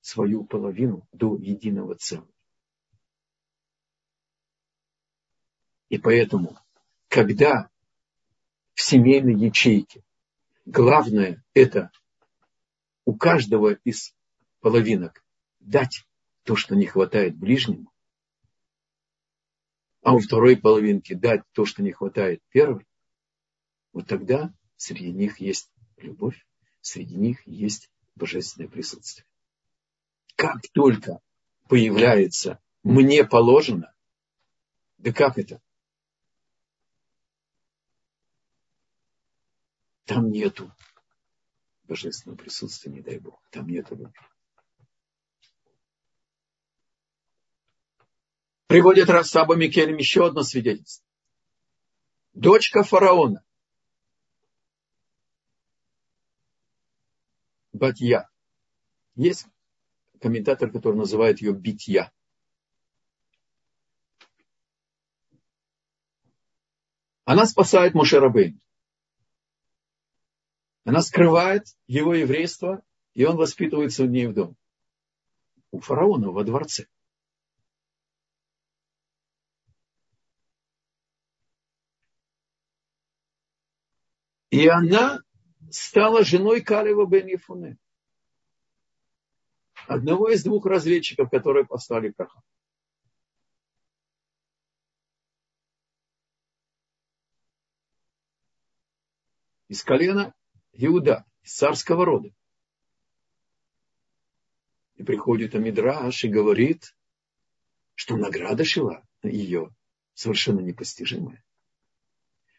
свою 0.00 0.44
половину 0.44 1.06
до 1.10 1.36
единого 1.36 1.96
целого. 1.96 2.30
И 5.88 5.98
поэтому, 5.98 6.56
когда 7.08 7.68
в 8.74 8.80
семейной 8.80 9.34
ячейке 9.34 10.04
главное 10.64 11.44
это 11.52 11.90
у 13.04 13.16
каждого 13.16 13.72
из 13.72 14.14
половинок 14.60 15.24
дать 15.58 16.06
то, 16.44 16.54
что 16.54 16.76
не 16.76 16.86
хватает 16.86 17.36
ближнему, 17.36 17.92
а 20.02 20.14
у 20.14 20.20
второй 20.20 20.56
половинки 20.56 21.14
дать 21.14 21.42
то, 21.50 21.64
что 21.64 21.82
не 21.82 21.90
хватает 21.90 22.40
первой, 22.52 22.86
вот 23.92 24.06
тогда 24.06 24.52
Среди 24.76 25.12
них 25.12 25.40
есть 25.40 25.70
любовь, 25.96 26.46
среди 26.80 27.16
них 27.16 27.46
есть 27.46 27.90
божественное 28.14 28.68
присутствие. 28.68 29.26
Как 30.34 30.60
только 30.72 31.20
появляется 31.68 32.60
«мне 32.82 33.24
положено», 33.24 33.94
да 34.98 35.12
как 35.12 35.38
это? 35.38 35.60
Там 40.04 40.30
нету 40.30 40.72
божественного 41.84 42.38
присутствия, 42.38 42.92
не 42.92 43.00
дай 43.00 43.18
Бог. 43.18 43.42
Там 43.50 43.66
нету 43.68 43.96
любви. 43.96 44.14
Приводит 48.66 49.08
Рассаба 49.08 49.56
Микелем 49.56 49.96
еще 49.96 50.26
одно 50.26 50.42
свидетельство. 50.42 51.06
Дочка 52.34 52.82
фараона 52.82 53.42
Батья. 57.76 58.28
Есть 59.14 59.46
комментатор, 60.20 60.70
который 60.70 60.96
называет 60.96 61.40
ее 61.40 61.52
битья. 61.52 62.12
Она 67.24 67.44
спасает 67.46 67.94
Мушерабейн. 67.94 68.60
Она 70.84 71.02
скрывает 71.02 71.66
его 71.88 72.14
еврейство, 72.14 72.82
и 73.14 73.24
он 73.24 73.36
воспитывается 73.36 74.04
у 74.04 74.06
ней 74.06 74.26
в 74.28 74.34
дом. 74.34 74.56
У 75.72 75.80
фараона 75.80 76.30
во 76.30 76.44
дворце. 76.44 76.86
И 84.50 84.68
она 84.68 85.20
стала 85.70 86.24
женой 86.24 86.60
Калева 86.60 87.06
бен 87.06 87.26
Ефуне. 87.26 87.78
одного 89.86 90.30
из 90.30 90.42
двух 90.42 90.66
разведчиков, 90.66 91.30
которые 91.30 91.64
послали 91.64 92.12
Ахаву. 92.16 92.44
Из 99.68 99.82
колена 99.82 100.34
Иуда, 100.72 101.24
из 101.42 101.54
царского 101.54 102.04
рода. 102.04 102.30
И 104.94 105.02
приходит 105.02 105.54
Амидраш 105.54 106.24
и 106.24 106.28
говорит, 106.28 106.96
что 107.94 108.16
награда 108.16 108.64
Шила 108.64 109.06
ее 109.22 109.74
совершенно 110.14 110.60
непостижимая. 110.60 111.44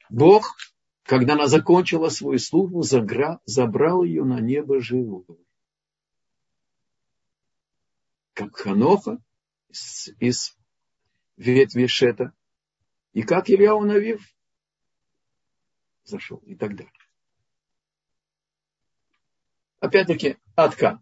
Бог, 0.09 0.57
когда 1.07 1.35
она 1.35 1.47
закончила 1.47 2.09
свою 2.09 2.37
службу, 2.37 2.83
забрал 2.83 4.03
ее 4.03 4.25
на 4.25 4.41
небо 4.41 4.81
живую. 4.81 5.25
Как 8.33 8.57
Ханоха 8.57 9.17
из, 9.69 10.09
из 10.19 10.57
ветви 11.37 11.87
Шета, 11.87 12.33
и 13.13 13.23
как 13.23 13.49
Ильяу 13.49 13.85
Навив 13.85 14.21
зашел 16.03 16.39
и 16.39 16.55
так 16.55 16.75
далее. 16.75 16.91
Опять-таки, 19.79 20.35
Атка. 20.57 21.01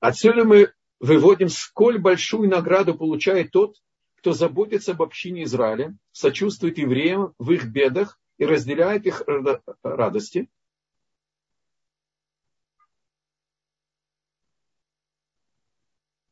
Отсюда 0.00 0.44
мы 0.44 0.72
выводим, 1.00 1.48
сколь 1.48 1.98
большую 1.98 2.48
награду 2.48 2.94
получает 2.94 3.50
тот, 3.50 3.76
кто 4.16 4.32
заботится 4.32 4.92
об 4.92 5.02
общине 5.02 5.44
Израиля, 5.44 5.96
сочувствует 6.12 6.78
евреям 6.78 7.34
в 7.38 7.50
их 7.52 7.66
бедах 7.66 8.18
и 8.36 8.44
разделяет 8.44 9.06
их 9.06 9.22
радости. 9.82 10.48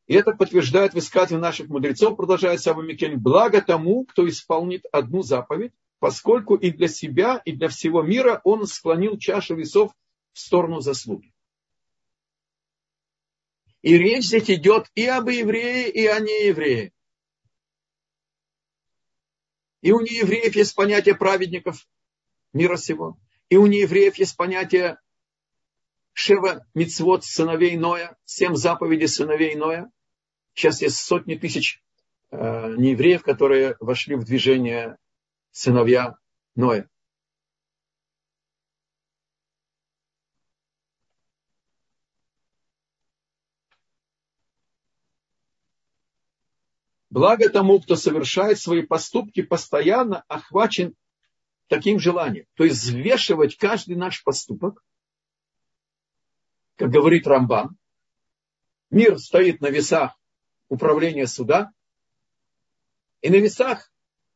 И 0.07 0.15
это 0.15 0.33
подтверждает 0.33 0.95
высказывание 0.95 1.43
наших 1.43 1.69
мудрецов, 1.69 2.17
продолжает 2.17 2.61
Саба 2.63 2.83
Микель, 2.83 3.17
благо 3.17 3.61
тому, 3.61 4.05
кто 4.05 4.27
исполнит 4.27 4.85
одну 4.91 5.23
заповедь, 5.23 5.73
поскольку 5.99 6.55
и 6.55 6.71
для 6.71 6.89
себя, 6.89 7.43
и 7.45 7.53
для 7.53 7.69
всего 7.69 8.03
мира 8.03 8.41
он 8.45 8.67
склонил 8.67 9.19
чашу 9.19 9.55
весов 9.55 9.93
в 10.33 10.39
сторону 10.39 10.81
заслуги. 10.81 11.33
И 13.83 13.97
речь 13.97 14.25
здесь 14.25 14.51
идет 14.51 14.91
и 14.95 15.07
об 15.07 15.29
еврее, 15.29 15.91
и 15.91 16.07
о 16.07 16.19
нееврее. 16.19 16.93
И 19.81 19.93
у 19.93 20.01
неевреев 20.01 20.57
есть 20.57 20.75
понятие 20.75 21.15
праведников 21.15 21.87
мира 22.53 22.77
сего. 22.77 23.19
И 23.49 23.57
у 23.57 23.67
неевреев 23.67 24.17
есть 24.17 24.37
понятие 24.37 24.99
Шева 26.13 26.67
Мицвод 26.75 27.25
сыновей 27.25 27.77
Ноя, 27.77 28.17
семь 28.25 28.57
заповедей 28.57 29.07
сыновей 29.07 29.55
Ноя. 29.55 29.89
Сейчас 30.55 30.83
есть 30.83 30.97
сотни 30.97 31.37
тысяч 31.37 31.81
э, 32.33 32.75
неевреев, 32.77 33.23
которые 33.23 33.77
вошли 33.79 34.17
в 34.17 34.25
движение 34.25 34.99
сыновья 35.53 36.17
Ноя. 36.57 36.91
Благо 47.19 47.49
тому, 47.49 47.81
кто 47.81 47.97
совершает 47.97 48.61
свои 48.61 48.83
поступки, 48.83 49.43
постоянно 49.43 50.23
охвачен 50.29 50.95
таким 51.67 51.99
желанием. 51.99 52.47
То 52.55 52.63
есть 52.63 52.77
взвешивать 52.77 53.57
каждый 53.57 53.97
наш 53.97 54.23
поступок, 54.23 54.85
как 56.77 56.91
говорит 56.91 57.27
Рамбан. 57.27 57.77
Мир 58.91 59.19
стоит 59.19 59.61
на 59.61 59.67
весах 59.67 60.17
управления 60.69 61.27
суда, 61.27 61.73
и 63.21 63.31
на 63.31 63.41
весах 63.41 63.93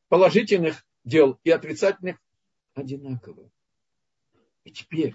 положительных 0.09 0.85
дел 1.05 1.39
и 1.45 1.51
отрицательных 1.51 2.17
одинаково. 2.75 3.49
И 4.65 4.73
теперь 4.73 5.15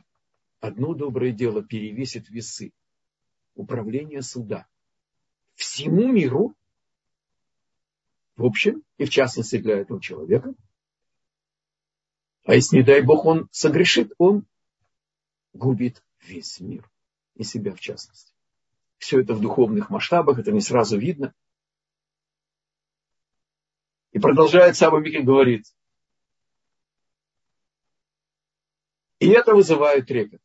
одно 0.61 0.93
доброе 0.93 1.33
дело 1.33 1.61
перевесит 1.61 2.29
весы 2.29 2.71
управления 3.55 4.21
суда. 4.21 4.67
Всему 5.55 6.07
миру 6.07 6.55
в 8.37 8.45
общем 8.45 8.83
и 8.97 9.05
в 9.05 9.09
частности 9.09 9.57
для 9.57 9.79
этого 9.79 9.99
человека. 9.99 10.53
А 12.45 12.53
если, 12.53 12.77
не 12.77 12.83
дай 12.83 13.01
Бог, 13.01 13.25
он 13.25 13.49
согрешит, 13.51 14.13
он 14.17 14.45
губит 15.53 16.01
весь 16.21 16.59
мир 16.61 16.89
и 17.35 17.43
себя 17.43 17.73
в 17.73 17.79
частности. 17.79 18.33
Все 18.99 19.19
это 19.19 19.33
в 19.33 19.41
духовных 19.41 19.89
масштабах, 19.89 20.39
это 20.39 20.51
не 20.51 20.61
сразу 20.61 20.97
видно. 20.97 21.33
И 24.11 24.19
продолжает 24.19 24.77
Саба 24.77 24.99
Микель 24.99 25.23
говорит, 25.23 25.65
и 29.19 29.27
это 29.27 29.53
вызывает 29.53 30.07
трепет. 30.07 30.41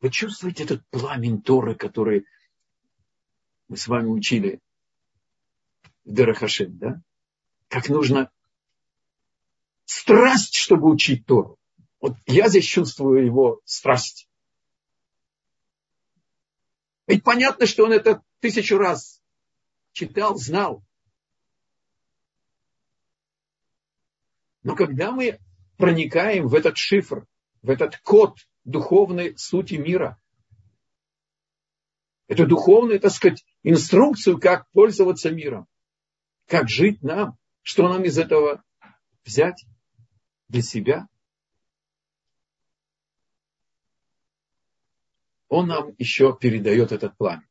Вы 0.00 0.10
чувствуете 0.10 0.64
этот 0.64 0.86
пламень 0.90 1.42
Торы, 1.42 1.74
который 1.74 2.26
мы 3.68 3.76
с 3.76 3.88
вами 3.88 4.08
учили 4.08 4.60
в 6.04 6.12
Дерахашем, 6.12 6.78
да? 6.78 7.00
Как 7.68 7.88
нужно 7.88 8.30
страсть, 9.84 10.54
чтобы 10.54 10.90
учить 10.90 11.26
Тору. 11.26 11.58
Вот 12.00 12.16
я 12.26 12.48
здесь 12.48 12.64
чувствую 12.64 13.24
его 13.24 13.60
страсть. 13.64 14.28
Ведь 17.06 17.24
понятно, 17.24 17.66
что 17.66 17.84
он 17.84 17.92
это 17.92 18.22
тысячу 18.40 18.78
раз 18.78 19.22
читал, 19.92 20.36
знал. 20.36 20.84
Но 24.62 24.74
когда 24.74 25.12
мы 25.12 25.38
проникаем 25.76 26.48
в 26.48 26.54
этот 26.54 26.76
шифр, 26.76 27.26
в 27.62 27.70
этот 27.70 27.98
код 27.98 28.38
духовной 28.64 29.36
сути 29.38 29.74
мира, 29.74 30.20
это 32.28 32.46
духовную, 32.46 33.00
так 33.00 33.12
сказать, 33.12 33.44
инструкцию, 33.62 34.38
как 34.40 34.68
пользоваться 34.70 35.30
миром, 35.30 35.66
как 36.46 36.68
жить 36.68 37.02
нам, 37.02 37.38
что 37.62 37.88
нам 37.88 38.04
из 38.04 38.18
этого 38.18 38.62
взять 39.24 39.64
для 40.48 40.62
себя. 40.62 41.08
Он 45.48 45.68
нам 45.68 45.94
еще 45.98 46.36
передает 46.36 46.92
этот 46.92 47.16
план. 47.16 47.46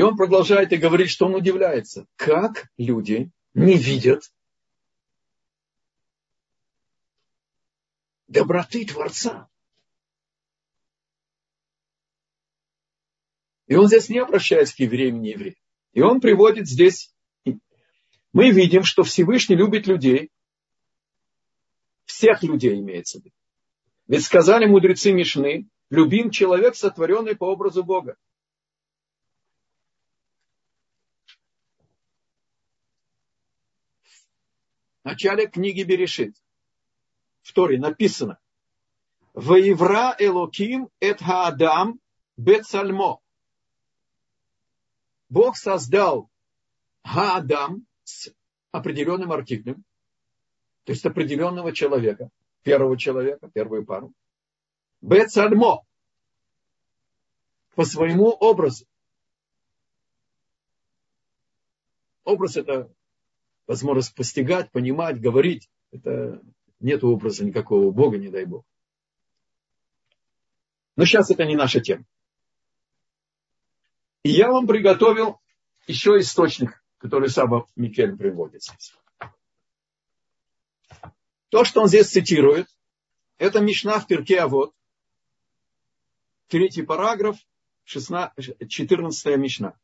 И 0.00 0.02
он 0.02 0.16
продолжает 0.16 0.72
и 0.72 0.78
говорит, 0.78 1.10
что 1.10 1.26
он 1.26 1.34
удивляется, 1.34 2.06
как 2.16 2.70
люди 2.78 3.30
не 3.52 3.76
видят 3.76 4.32
доброты 8.26 8.86
Творца. 8.86 9.50
И 13.66 13.74
он 13.74 13.88
здесь 13.88 14.08
не 14.08 14.20
обращается 14.20 14.74
к 14.74 14.78
евреям, 14.78 15.20
не 15.20 15.32
евреям. 15.32 15.56
И 15.92 16.00
он 16.00 16.22
приводит 16.22 16.66
здесь, 16.66 17.14
мы 18.32 18.52
видим, 18.52 18.84
что 18.84 19.02
Всевышний 19.02 19.56
любит 19.56 19.86
людей, 19.86 20.30
всех 22.06 22.42
людей 22.42 22.80
имеется 22.80 23.20
в 23.20 23.24
виду. 23.26 23.36
Ведь 24.06 24.24
сказали 24.24 24.64
мудрецы 24.64 25.12
Мишны, 25.12 25.68
любим 25.90 26.30
человек, 26.30 26.74
сотворенный 26.74 27.36
по 27.36 27.44
образу 27.44 27.84
Бога. 27.84 28.16
В 35.02 35.06
начале 35.06 35.46
книги 35.46 35.82
Берешит, 35.82 36.36
в 37.40 37.52
Торе 37.54 37.78
написано, 37.78 38.38
Воевра 39.32 40.14
Элоким 40.18 40.90
эт 41.00 41.22
Хаадам 41.22 42.00
Бецальмо. 42.36 43.22
Бог 45.30 45.56
создал 45.56 46.28
Хаадам 47.02 47.86
с 48.04 48.30
определенным 48.72 49.32
артиклем, 49.32 49.84
то 50.84 50.92
есть 50.92 51.06
определенного 51.06 51.72
человека, 51.72 52.28
первого 52.62 52.98
человека, 52.98 53.48
первую 53.48 53.86
пару. 53.86 54.12
Бецальмо. 55.00 55.86
По 57.74 57.86
своему 57.86 58.28
образу. 58.28 58.84
Образ– 62.24 62.56
это 62.58 62.92
возможность 63.70 64.16
постигать, 64.16 64.72
понимать, 64.72 65.20
говорить. 65.20 65.70
Это 65.92 66.42
нет 66.80 67.04
образа 67.04 67.44
никакого 67.44 67.92
Бога, 67.92 68.18
не 68.18 68.28
дай 68.28 68.44
Бог. 68.44 68.64
Но 70.96 71.04
сейчас 71.04 71.30
это 71.30 71.44
не 71.44 71.54
наша 71.54 71.78
тема. 71.80 72.04
И 74.24 74.30
я 74.30 74.50
вам 74.50 74.66
приготовил 74.66 75.40
еще 75.86 76.18
источник, 76.18 76.82
который 76.98 77.28
сам 77.28 77.64
Микель 77.76 78.16
приводит 78.16 78.64
здесь. 78.64 78.92
То, 81.50 81.64
что 81.64 81.82
он 81.82 81.86
здесь 81.86 82.10
цитирует, 82.10 82.66
это 83.38 83.60
Мишна 83.60 84.00
в 84.00 84.08
перке, 84.08 84.40
а 84.40 84.48
вот 84.48 84.74
третий 86.48 86.82
параграф, 86.82 87.36
14 87.84 89.36
Мишна. 89.36 89.78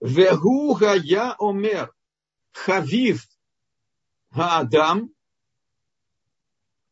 Вегуга 0.00 0.94
я 0.94 1.34
омер 1.40 1.95
хавив 2.56 3.18
хаадам 4.36 4.98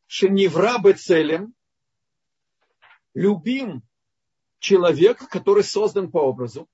шеневра 0.06 0.78
бецелем 0.78 1.54
любим 3.14 3.82
человек, 4.58 5.28
который 5.28 5.64
создан 5.64 6.10
по 6.10 6.18
образу. 6.18 6.68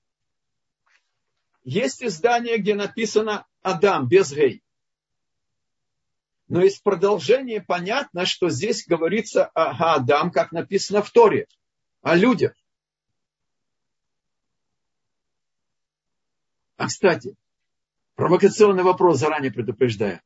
Есть 1.63 2.03
издание, 2.03 2.59
где 2.59 2.75
написано 2.75 3.47
Адам 3.63 4.09
без 4.09 4.33
гей. 4.33 4.63
Но 6.49 6.63
из 6.63 6.81
продолжения 6.81 7.61
понятно, 7.61 8.27
что 8.27 8.49
здесь 8.49 8.87
говорится 8.87 9.47
о 9.47 9.95
Адам, 9.95 10.33
как 10.33 10.51
написано 10.51 11.03
в 11.03 11.11
Торе, 11.11 11.47
о 12.03 12.17
людях. 12.17 12.55
А 16.77 16.87
кстати, 16.87 17.37
провокационный 18.21 18.83
вопрос 18.83 19.19
заранее 19.19 19.51
предупреждаю. 19.51 20.21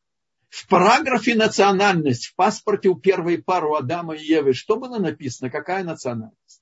В 0.48 0.66
параграфе 0.66 1.36
национальность 1.36 2.26
в 2.26 2.34
паспорте 2.34 2.88
у 2.88 2.96
первой 2.96 3.40
пары 3.40 3.68
у 3.68 3.74
Адама 3.76 4.16
и 4.16 4.24
Евы 4.24 4.52
что 4.52 4.74
было 4.74 4.98
написано? 4.98 5.48
Какая 5.48 5.84
национальность? 5.84 6.60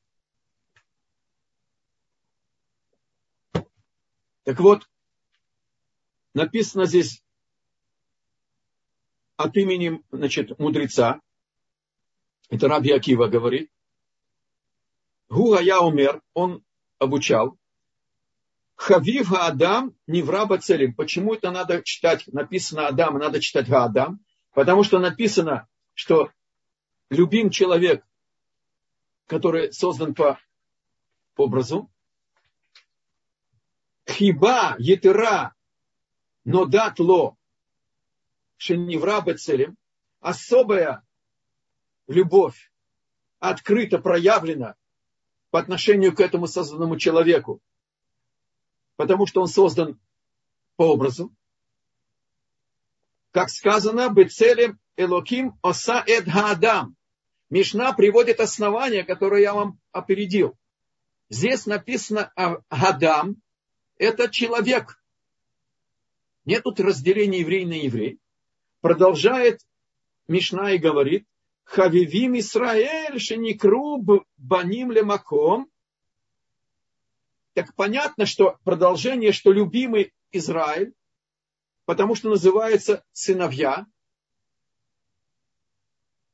Так 4.45 4.61
вот, 4.61 4.87
написано 6.35 6.85
здесь 6.85 7.25
от 9.37 9.57
имени 9.57 10.03
значит, 10.11 10.59
мудреца, 10.59 11.19
это 12.51 12.69
Раби 12.69 12.91
Акива 12.91 13.29
говорит, 13.29 13.71
Гуга 15.31 15.63
я 15.63 15.81
умер, 15.81 16.21
он 16.35 16.63
обучал, 16.99 17.57
Хавив 18.77 19.33
Адам 19.33 19.95
не 20.07 20.23
враба 20.23 20.59
целим. 20.59 20.95
Почему 20.95 21.35
это 21.35 21.51
надо 21.51 21.83
читать? 21.83 22.27
Написано 22.27 22.89
Адам, 22.89 23.19
надо 23.19 23.41
читать 23.41 23.69
Адам. 23.71 24.21
Потому 24.53 24.85
что 24.85 24.99
написано, 24.99 25.69
что 25.95 26.31
любим 27.11 27.51
человек, 27.51 28.05
который 29.27 29.73
создан 29.73 30.15
по 30.15 30.39
образу, 31.37 31.91
хиба 34.09 34.77
етера 34.79 35.55
но 36.45 36.65
дат 36.65 36.99
ло 36.99 37.37
шеневра 38.57 39.21
бецелем, 39.21 39.77
особая 40.21 41.03
любовь 42.07 42.73
открыто 43.39 43.99
проявлена 43.99 44.77
по 45.51 45.59
отношению 45.61 46.15
к 46.15 46.21
этому 46.21 46.47
созданному 46.47 46.99
человеку, 46.99 47.61
потому 49.03 49.27
что 49.27 49.41
он 49.41 49.49
создан 49.49 49.99
по 50.77 50.93
образу. 50.93 51.35
Как 53.33 53.51
сказано, 53.51 54.09
бецелем 54.11 54.79
элоким 54.97 55.59
оса 55.61 56.05
эд 56.07 56.31
хаадам. 56.31 56.95
Мишна 57.51 57.93
приводит 57.95 58.39
основание, 58.39 59.03
которое 59.03 59.43
я 59.43 59.55
вам 59.55 59.81
опередил. 59.91 60.57
Здесь 61.31 61.67
написано 61.67 62.33
Гадам, 62.71 63.43
это 63.99 64.31
человек. 64.31 65.03
Нет 66.45 66.63
тут 66.63 66.79
разделения 66.79 67.41
еврей 67.41 67.65
на 67.65 67.75
еврей. 67.75 68.21
Продолжает 68.83 69.63
Мишна 70.29 70.75
и 70.75 70.79
говорит, 70.79 71.27
Хавивим 71.65 72.39
Исраэль 72.39 73.19
шеникру 73.19 74.01
баним 74.37 74.93
лемаком. 74.93 75.72
Так 77.55 77.75
понятно, 77.75 78.25
что 78.25 78.59
продолжение, 78.65 79.33
что 79.33 79.53
любимый 79.53 80.13
Израиль, 80.31 80.95
потому 81.85 82.15
что 82.15 82.31
называется 82.31 83.05
сыновья. 83.13 83.87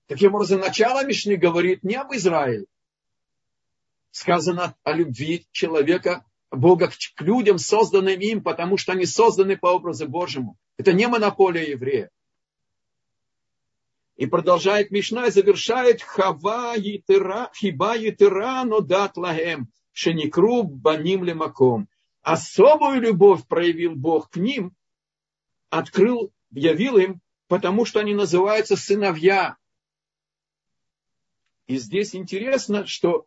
Таким 0.06 0.34
образом, 0.34 0.60
начало 0.60 1.04
Мишны 1.04 1.36
говорит 1.36 1.82
не 1.82 1.96
об 1.96 2.12
Израиле. 2.14 2.66
Сказано 4.10 4.76
о 4.84 4.92
любви 4.92 5.46
человека 5.50 6.24
Бога 6.50 6.88
к 6.88 7.20
людям, 7.20 7.58
созданным 7.58 8.18
им, 8.20 8.42
потому 8.42 8.78
что 8.78 8.92
они 8.92 9.04
созданы 9.04 9.56
по 9.56 9.66
образу 9.66 10.08
Божьему. 10.08 10.56
Это 10.78 10.92
не 10.92 11.06
монополия 11.08 11.70
еврея. 11.70 12.10
И 14.16 14.26
продолжает 14.26 14.90
Мишна 14.90 15.26
и 15.26 15.30
завершает 15.30 16.02
Хава 16.02 16.74
етера, 16.76 17.50
хиба 17.54 17.96
етера, 17.96 18.64
но 18.64 18.80
дат 18.80 19.16
лагем, 19.16 19.68
шеникру 19.98 20.62
баним 20.62 21.24
лемаком. 21.24 21.88
Особую 22.22 23.00
любовь 23.00 23.44
проявил 23.48 23.96
Бог 23.96 24.30
к 24.30 24.36
ним, 24.36 24.76
открыл, 25.70 26.32
явил 26.52 26.98
им, 26.98 27.20
потому 27.48 27.84
что 27.84 27.98
они 27.98 28.14
называются 28.14 28.76
сыновья. 28.76 29.56
И 31.66 31.78
здесь 31.78 32.14
интересно, 32.14 32.86
что 32.86 33.26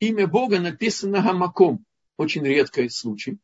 имя 0.00 0.26
Бога 0.26 0.58
написано 0.58 1.22
Гамаком 1.22 1.86
очень 2.16 2.44
редкий 2.44 2.88
случай. 2.88 3.38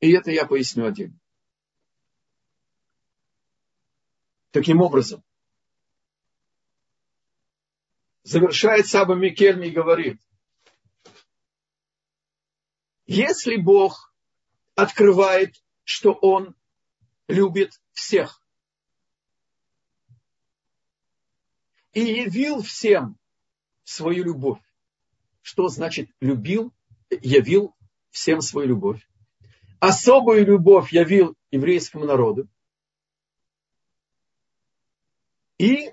И 0.00 0.10
это 0.10 0.32
я 0.32 0.46
поясню 0.46 0.86
отдельно. 0.86 1.16
Таким 4.50 4.80
образом, 4.80 5.22
завершает 8.22 8.86
Саба 8.86 9.14
Микельми 9.14 9.66
и 9.66 9.70
говорит, 9.70 10.20
если 13.06 13.56
Бог 13.56 14.14
открывает, 14.74 15.54
что 15.84 16.12
Он 16.12 16.54
любит 17.28 17.80
всех 17.92 18.40
и 21.92 22.00
явил 22.00 22.62
всем 22.62 23.18
свою 23.84 24.24
любовь, 24.24 24.60
что 25.42 25.68
значит 25.68 26.10
любил, 26.20 26.72
явил 27.10 27.74
всем 28.10 28.40
свою 28.40 28.68
любовь. 28.68 29.06
Особую 29.80 30.46
любовь 30.46 30.92
явил 30.92 31.36
еврейскому 31.50 32.04
народу. 32.04 32.48
И 35.58 35.92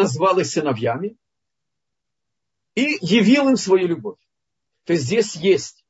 назвал 0.00 0.38
их 0.38 0.46
сыновьями 0.46 1.16
и 2.74 2.98
явил 3.02 3.50
им 3.50 3.56
свою 3.56 3.86
любовь. 3.86 4.18
То 4.84 4.94
есть 4.94 5.04
здесь 5.04 5.36
есть 5.36 5.84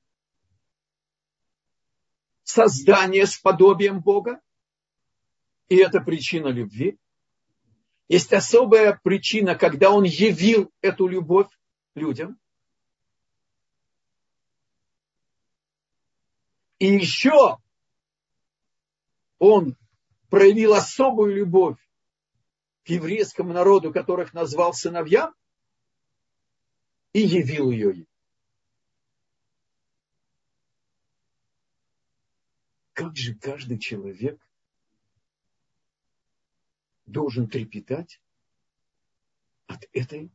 создание 2.43 3.27
с 3.27 3.39
подобием 3.39 4.01
Бога, 4.01 4.41
и 5.69 5.77
это 5.77 6.01
причина 6.01 6.49
любви. 6.49 6.99
Есть 8.09 8.33
особая 8.33 8.99
причина, 9.05 9.55
когда 9.55 9.93
он 9.93 10.03
явил 10.03 10.73
эту 10.81 11.07
любовь 11.07 11.49
людям. 11.95 12.41
И 16.81 16.87
еще 16.87 17.59
он 19.39 19.77
проявил 20.29 20.75
особую 20.75 21.37
любовь 21.37 21.79
к 22.85 22.89
еврейскому 22.89 23.53
народу, 23.53 23.93
которых 23.93 24.33
назвал 24.33 24.73
сыновьям, 24.73 25.35
и 27.13 27.21
явил 27.21 27.71
ее 27.71 27.93
им. 27.93 28.07
Как 32.93 33.17
же 33.17 33.35
каждый 33.35 33.79
человек 33.79 34.41
должен 37.07 37.49
трепетать 37.49 38.21
от 39.67 39.85
этой 39.93 40.31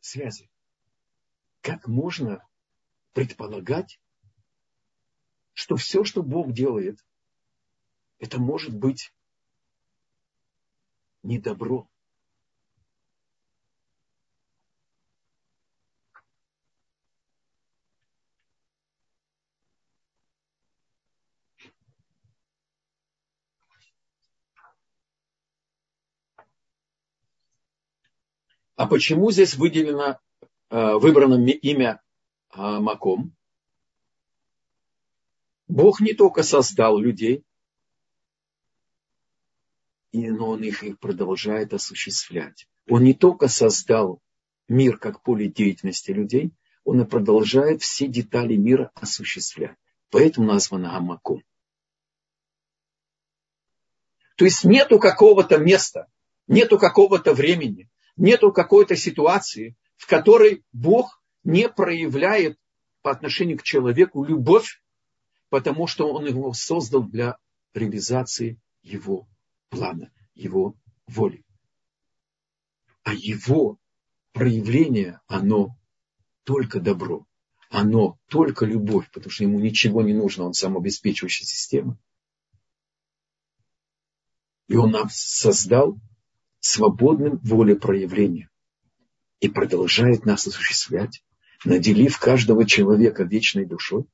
связи. 0.00 0.48
Как 1.60 1.86
можно 1.86 2.46
предполагать, 3.12 4.00
что 5.52 5.76
все, 5.76 6.04
что 6.04 6.22
Бог 6.22 6.52
делает, 6.52 7.04
это 8.18 8.40
может 8.40 8.74
быть 8.74 9.12
не 11.22 11.38
добро. 11.38 11.88
А 28.74 28.86
почему 28.86 29.30
здесь 29.30 29.54
выделено, 29.54 30.18
э, 30.70 30.94
выбрано 30.94 31.36
имя 31.50 32.02
э, 32.52 32.58
Маком? 32.58 33.32
Бог 35.68 36.00
не 36.00 36.14
только 36.14 36.42
создал 36.42 36.98
людей, 36.98 37.44
но 40.12 40.50
Он 40.50 40.62
их 40.62 40.84
и 40.84 40.94
продолжает 40.94 41.72
осуществлять. 41.72 42.68
Он 42.88 43.04
не 43.04 43.14
только 43.14 43.48
создал 43.48 44.20
мир 44.68 44.98
как 44.98 45.22
поле 45.22 45.48
деятельности 45.48 46.10
людей, 46.10 46.52
он 46.84 47.00
и 47.00 47.04
продолжает 47.04 47.82
все 47.82 48.06
детали 48.08 48.56
мира 48.56 48.90
осуществлять. 48.94 49.76
Поэтому 50.10 50.48
названо 50.48 50.96
Амаком. 50.96 51.42
То 54.36 54.44
есть 54.44 54.64
нету 54.64 54.98
какого-то 54.98 55.58
места, 55.58 56.06
нету 56.48 56.78
какого-то 56.78 57.34
времени, 57.34 57.88
нету 58.16 58.52
какой-то 58.52 58.96
ситуации, 58.96 59.76
в 59.96 60.06
которой 60.08 60.64
Бог 60.72 61.22
не 61.44 61.68
проявляет 61.68 62.58
по 63.02 63.10
отношению 63.10 63.58
к 63.58 63.62
человеку 63.62 64.24
любовь, 64.24 64.82
потому 65.48 65.86
что 65.86 66.12
он 66.12 66.26
его 66.26 66.52
создал 66.52 67.02
для 67.02 67.36
реализации 67.74 68.60
его 68.82 69.28
плана, 69.72 70.12
его 70.34 70.76
воли. 71.06 71.44
А 73.02 73.14
его 73.14 73.78
проявление, 74.32 75.20
оно 75.26 75.76
только 76.44 76.78
добро, 76.78 77.26
оно 77.70 78.18
только 78.28 78.66
любовь, 78.66 79.10
потому 79.10 79.30
что 79.30 79.44
ему 79.44 79.58
ничего 79.58 80.02
не 80.02 80.12
нужно, 80.12 80.44
он 80.44 80.52
самообеспечивающая 80.52 81.46
система. 81.46 81.98
И 84.68 84.76
он 84.76 84.90
нас 84.90 85.16
создал 85.16 85.98
свободным 86.60 87.38
волепроявлением 87.38 88.50
и 89.40 89.48
продолжает 89.48 90.24
нас 90.26 90.46
осуществлять, 90.46 91.24
наделив 91.64 92.18
каждого 92.18 92.66
человека 92.66 93.24
вечной 93.24 93.64
душой 93.64 94.04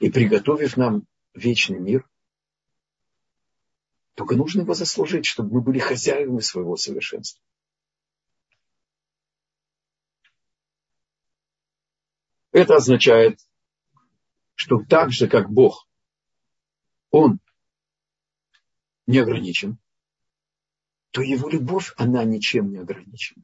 и 0.00 0.10
приготовив 0.10 0.76
нам 0.76 1.06
вечный 1.32 1.78
мир. 1.78 2.06
Только 4.14 4.36
нужно 4.36 4.62
его 4.62 4.74
заслужить, 4.74 5.24
чтобы 5.24 5.54
мы 5.54 5.60
были 5.62 5.78
хозяевами 5.78 6.40
своего 6.40 6.76
совершенства. 6.76 7.42
Это 12.50 12.76
означает, 12.76 13.40
что 14.54 14.78
так 14.86 15.10
же, 15.10 15.28
как 15.28 15.50
Бог, 15.50 15.88
Он 17.10 17.40
не 19.06 19.18
ограничен, 19.18 19.78
то 21.10 21.22
его 21.22 21.48
любовь, 21.48 21.94
она 21.96 22.24
ничем 22.24 22.70
не 22.70 22.78
ограничена. 22.78 23.42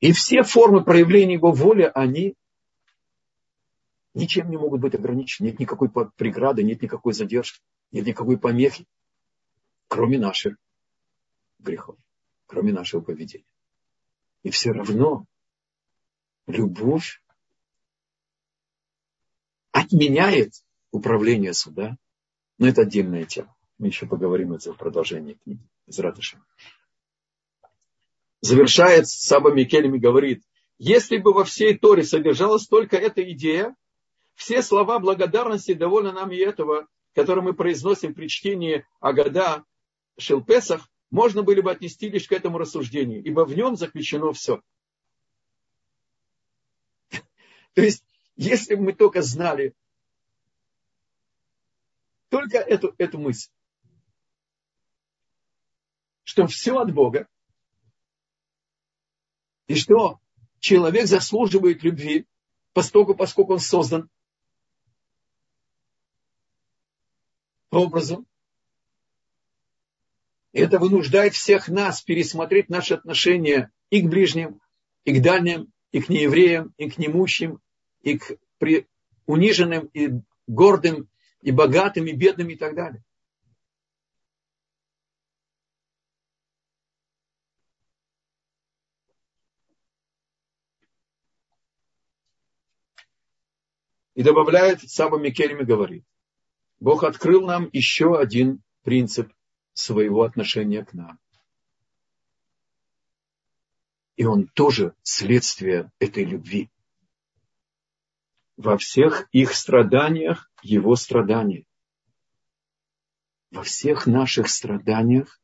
И 0.00 0.12
все 0.12 0.42
формы 0.42 0.82
проявления 0.82 1.34
его 1.34 1.52
воли, 1.52 1.90
они 1.94 2.34
ничем 4.14 4.50
не 4.50 4.56
могут 4.56 4.80
быть 4.80 4.94
ограничены. 4.94 5.48
Нет 5.48 5.58
никакой 5.58 5.90
преграды, 5.90 6.62
нет 6.62 6.82
никакой 6.82 7.12
задержки, 7.12 7.60
нет 7.92 8.06
никакой 8.06 8.38
помехи, 8.38 8.86
кроме 9.88 10.18
наших 10.18 10.56
грехов, 11.58 11.96
кроме 12.46 12.72
нашего 12.72 13.00
поведения. 13.00 13.44
И 14.42 14.50
все 14.50 14.72
равно 14.72 15.26
любовь 16.46 17.22
отменяет 19.72 20.52
управление 20.90 21.52
суда. 21.52 21.96
Но 22.58 22.68
это 22.68 22.82
отдельная 22.82 23.24
тема. 23.24 23.54
Мы 23.78 23.88
еще 23.88 24.06
поговорим 24.06 24.52
это 24.52 24.72
в 24.72 24.76
продолжении 24.76 25.34
книги. 25.34 25.66
Из 25.86 25.98
Ратыша. 25.98 26.42
Завершает 28.42 29.08
Саба 29.08 29.52
Микелем 29.52 29.94
и 29.94 29.98
говорит, 29.98 30.42
если 30.78 31.18
бы 31.18 31.32
во 31.32 31.44
всей 31.44 31.76
Торе 31.76 32.04
содержалась 32.04 32.66
только 32.66 32.96
эта 32.96 33.22
идея, 33.32 33.74
все 34.34 34.62
слова 34.62 34.98
благодарности 34.98 35.74
довольно 35.74 36.12
нам 36.12 36.32
и 36.32 36.36
этого, 36.36 36.88
которые 37.14 37.44
мы 37.44 37.54
произносим 37.54 38.14
при 38.14 38.28
чтении 38.28 38.86
Агада 39.00 39.64
Шелпесах, 40.18 40.88
можно 41.10 41.42
были 41.42 41.60
бы 41.60 41.70
отнести 41.70 42.08
лишь 42.08 42.28
к 42.28 42.32
этому 42.32 42.58
рассуждению, 42.58 43.22
ибо 43.22 43.44
в 43.44 43.54
нем 43.54 43.76
заключено 43.76 44.32
все. 44.32 44.62
То 47.74 47.82
есть, 47.82 48.04
если 48.36 48.74
бы 48.76 48.82
мы 48.84 48.92
только 48.92 49.22
знали 49.22 49.74
только 52.28 52.58
эту, 52.58 52.94
эту 52.96 53.18
мысль, 53.18 53.50
что 56.22 56.46
все 56.46 56.78
от 56.78 56.94
Бога, 56.94 57.28
и 59.66 59.74
что 59.74 60.20
человек 60.60 61.06
заслуживает 61.06 61.82
любви, 61.82 62.26
поскольку, 62.72 63.14
поскольку 63.14 63.54
он 63.54 63.58
создан 63.58 64.08
по 67.70 67.76
образу 67.76 68.26
это 70.52 70.78
вынуждает 70.78 71.34
всех 71.34 71.68
нас 71.68 72.02
пересмотреть 72.02 72.68
наши 72.68 72.94
отношения 72.94 73.70
и 73.88 74.02
к 74.02 74.08
ближним, 74.08 74.60
и 75.04 75.18
к 75.18 75.22
дальним, 75.22 75.72
и 75.92 76.00
к 76.00 76.08
неевреям, 76.08 76.74
и 76.76 76.90
к 76.90 76.98
немущим, 76.98 77.60
и 78.02 78.18
к 78.18 78.36
униженным, 79.26 79.86
и 79.86 80.10
гордым, 80.48 81.08
и 81.40 81.52
богатым, 81.52 82.06
и 82.06 82.12
бедным, 82.12 82.48
и 82.48 82.56
так 82.56 82.74
далее. 82.74 83.04
И 94.16 94.22
добавляет, 94.22 94.82
Саба 94.82 95.18
Микельми 95.18 95.62
говорит, 95.62 96.04
Бог 96.80 97.04
открыл 97.04 97.46
нам 97.46 97.68
еще 97.72 98.18
один 98.18 98.62
принцип 98.82 99.30
своего 99.74 100.22
отношения 100.22 100.84
к 100.84 100.94
нам. 100.94 101.20
И 104.16 104.24
он 104.24 104.48
тоже 104.48 104.94
следствие 105.02 105.92
этой 105.98 106.24
любви. 106.24 106.70
Во 108.56 108.76
всех 108.76 109.28
их 109.32 109.54
страданиях 109.54 110.50
его 110.62 110.96
страдания. 110.96 111.64
Во 113.50 113.62
всех 113.62 114.06
наших 114.06 114.48
страданиях 114.48 115.40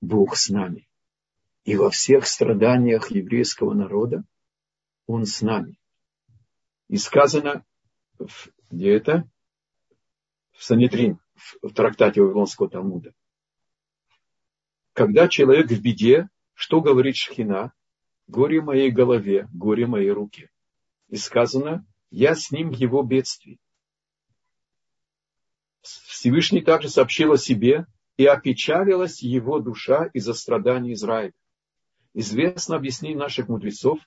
Бог 0.00 0.36
с 0.36 0.48
нами. 0.48 0.88
И 1.64 1.76
во 1.76 1.90
всех 1.90 2.26
страданиях 2.26 3.10
еврейского 3.10 3.72
народа 3.72 4.24
Он 5.06 5.26
с 5.26 5.42
нами. 5.42 5.78
И 6.88 6.96
сказано, 6.96 7.64
где 8.70 8.94
это? 8.94 9.30
В 10.52 10.64
Санедрин, 10.64 11.18
в 11.62 11.72
трактате 11.72 12.22
Вавилонского 12.22 12.68
Талмуда. 12.68 13.12
Когда 14.92 15.28
человек 15.28 15.70
в 15.70 15.80
беде, 15.80 16.28
что 16.54 16.80
говорит 16.80 17.16
Шхина? 17.16 17.72
Горе 18.28 18.60
моей 18.60 18.90
голове, 18.90 19.48
горе 19.52 19.86
моей 19.86 20.10
руке. 20.10 20.50
И 21.08 21.16
сказано, 21.16 21.84
я 22.10 22.34
с 22.34 22.50
ним 22.50 22.70
его 22.70 23.02
бедствии. 23.02 23.58
Всевышний 25.82 26.60
также 26.60 26.88
сообщил 26.88 27.32
о 27.32 27.38
себе, 27.38 27.86
и 28.16 28.26
опечалилась 28.26 29.22
его 29.22 29.58
душа 29.58 30.06
из-за 30.12 30.34
страданий 30.34 30.92
Израиля. 30.92 31.32
Известно 32.14 32.76
объяснение 32.76 33.18
наших 33.18 33.48
мудрецов, 33.48 33.98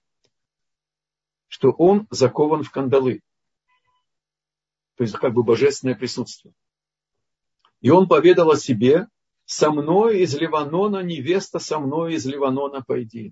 что 1.48 1.72
он 1.72 2.08
закован 2.12 2.64
в 2.64 2.72
кандалы. 2.72 3.22
То 4.96 5.04
есть 5.04 5.16
как 5.16 5.34
бы 5.34 5.44
божественное 5.44 5.96
присутствие. 5.96 6.54
И 7.82 7.90
он 7.90 8.08
поведал 8.08 8.52
о 8.52 8.58
себе, 8.58 9.08
со 9.46 9.70
мной 9.70 10.22
из 10.22 10.36
Ливанона, 10.36 11.04
невеста 11.04 11.60
со 11.60 11.80
мной 11.80 12.16
из 12.16 12.26
Ливанона 12.26 12.82
пойди. 12.82 13.32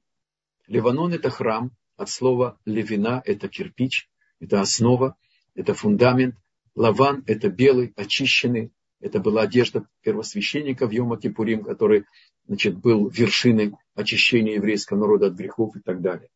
Ливанон 0.68 1.14
это 1.14 1.30
храм, 1.30 1.72
от 1.98 2.10
слова 2.10 2.60
левина 2.66 3.22
это 3.26 3.48
кирпич, 3.48 4.10
это 4.40 4.62
основа, 4.62 5.16
это 5.56 5.74
фундамент. 5.74 6.36
Лаван 6.76 7.24
это 7.28 7.50
белый, 7.50 7.94
очищенный. 7.96 8.72
Это 9.00 9.20
была 9.20 9.44
одежда 9.44 9.86
первосвященника 10.02 10.88
в 10.88 10.92
Йома 10.92 11.18
Кипурим, 11.18 11.64
который 11.64 12.06
значит, 12.48 12.78
был 12.80 13.10
вершиной 13.10 13.74
очищения 13.96 14.56
еврейского 14.56 14.98
народа 14.98 15.28
от 15.28 15.34
грехов 15.34 15.76
и 15.76 15.82
так 15.82 16.02
далее. 16.02 16.30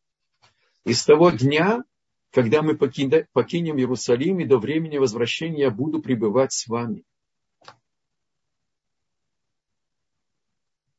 И 0.84 0.92
с 0.92 1.04
того 1.04 1.30
дня, 1.30 1.82
когда 2.30 2.62
мы 2.62 2.76
покинем 2.76 3.78
Иерусалим, 3.78 4.40
и 4.40 4.44
до 4.44 4.58
времени 4.58 4.98
возвращения 4.98 5.62
я 5.62 5.70
буду 5.70 6.00
пребывать 6.00 6.52
с 6.52 6.66
вами. 6.66 7.04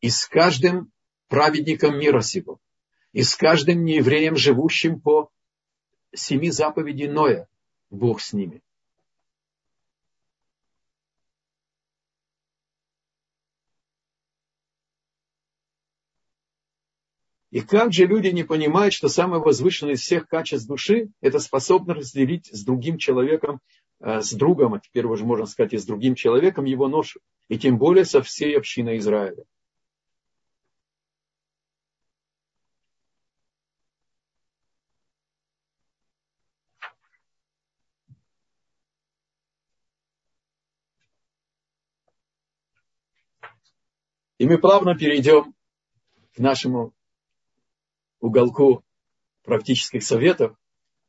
и 0.01 0.09
с 0.09 0.25
каждым 0.25 0.91
праведником 1.27 1.99
мира 1.99 2.21
сего, 2.21 2.59
и 3.11 3.23
с 3.23 3.35
каждым 3.35 3.83
неевреем, 3.83 4.35
живущим 4.35 4.99
по 4.99 5.29
семи 6.13 6.49
заповедей 6.51 7.07
Ноя, 7.07 7.47
Бог 7.89 8.21
с 8.21 8.33
ними. 8.33 8.61
И 17.51 17.61
как 17.61 17.93
же 17.93 18.05
люди 18.05 18.27
не 18.27 18.43
понимают, 18.43 18.93
что 18.93 19.09
самое 19.09 19.41
возвышенное 19.41 19.93
из 19.93 20.01
всех 20.01 20.27
качеств 20.27 20.67
души– 20.67 21.09
это 21.21 21.39
способно 21.39 21.95
разделить 21.95 22.47
с 22.53 22.63
другим 22.63 22.99
человеком, 22.99 23.59
э, 24.01 24.21
с 24.21 24.33
другом, 24.33 24.75
а 24.75 24.79
теперь 24.79 25.05
уже 25.05 25.25
можно 25.25 25.47
сказать 25.47 25.73
и 25.73 25.77
с 25.77 25.85
другим 25.85 26.13
человеком 26.13 26.65
его 26.65 26.87
ношу. 26.87 27.19
И 27.47 27.57
тем 27.57 27.79
более 27.79 28.05
со 28.05 28.21
всей 28.21 28.55
общиной 28.55 28.99
Израиля. 28.99 29.43
И 44.37 44.45
мы 44.45 44.57
плавно 44.59 44.95
перейдем 44.95 45.53
к 46.35 46.39
нашему 46.39 46.93
уголку 48.19 48.83
практических 49.43 50.03
советов. 50.03 50.57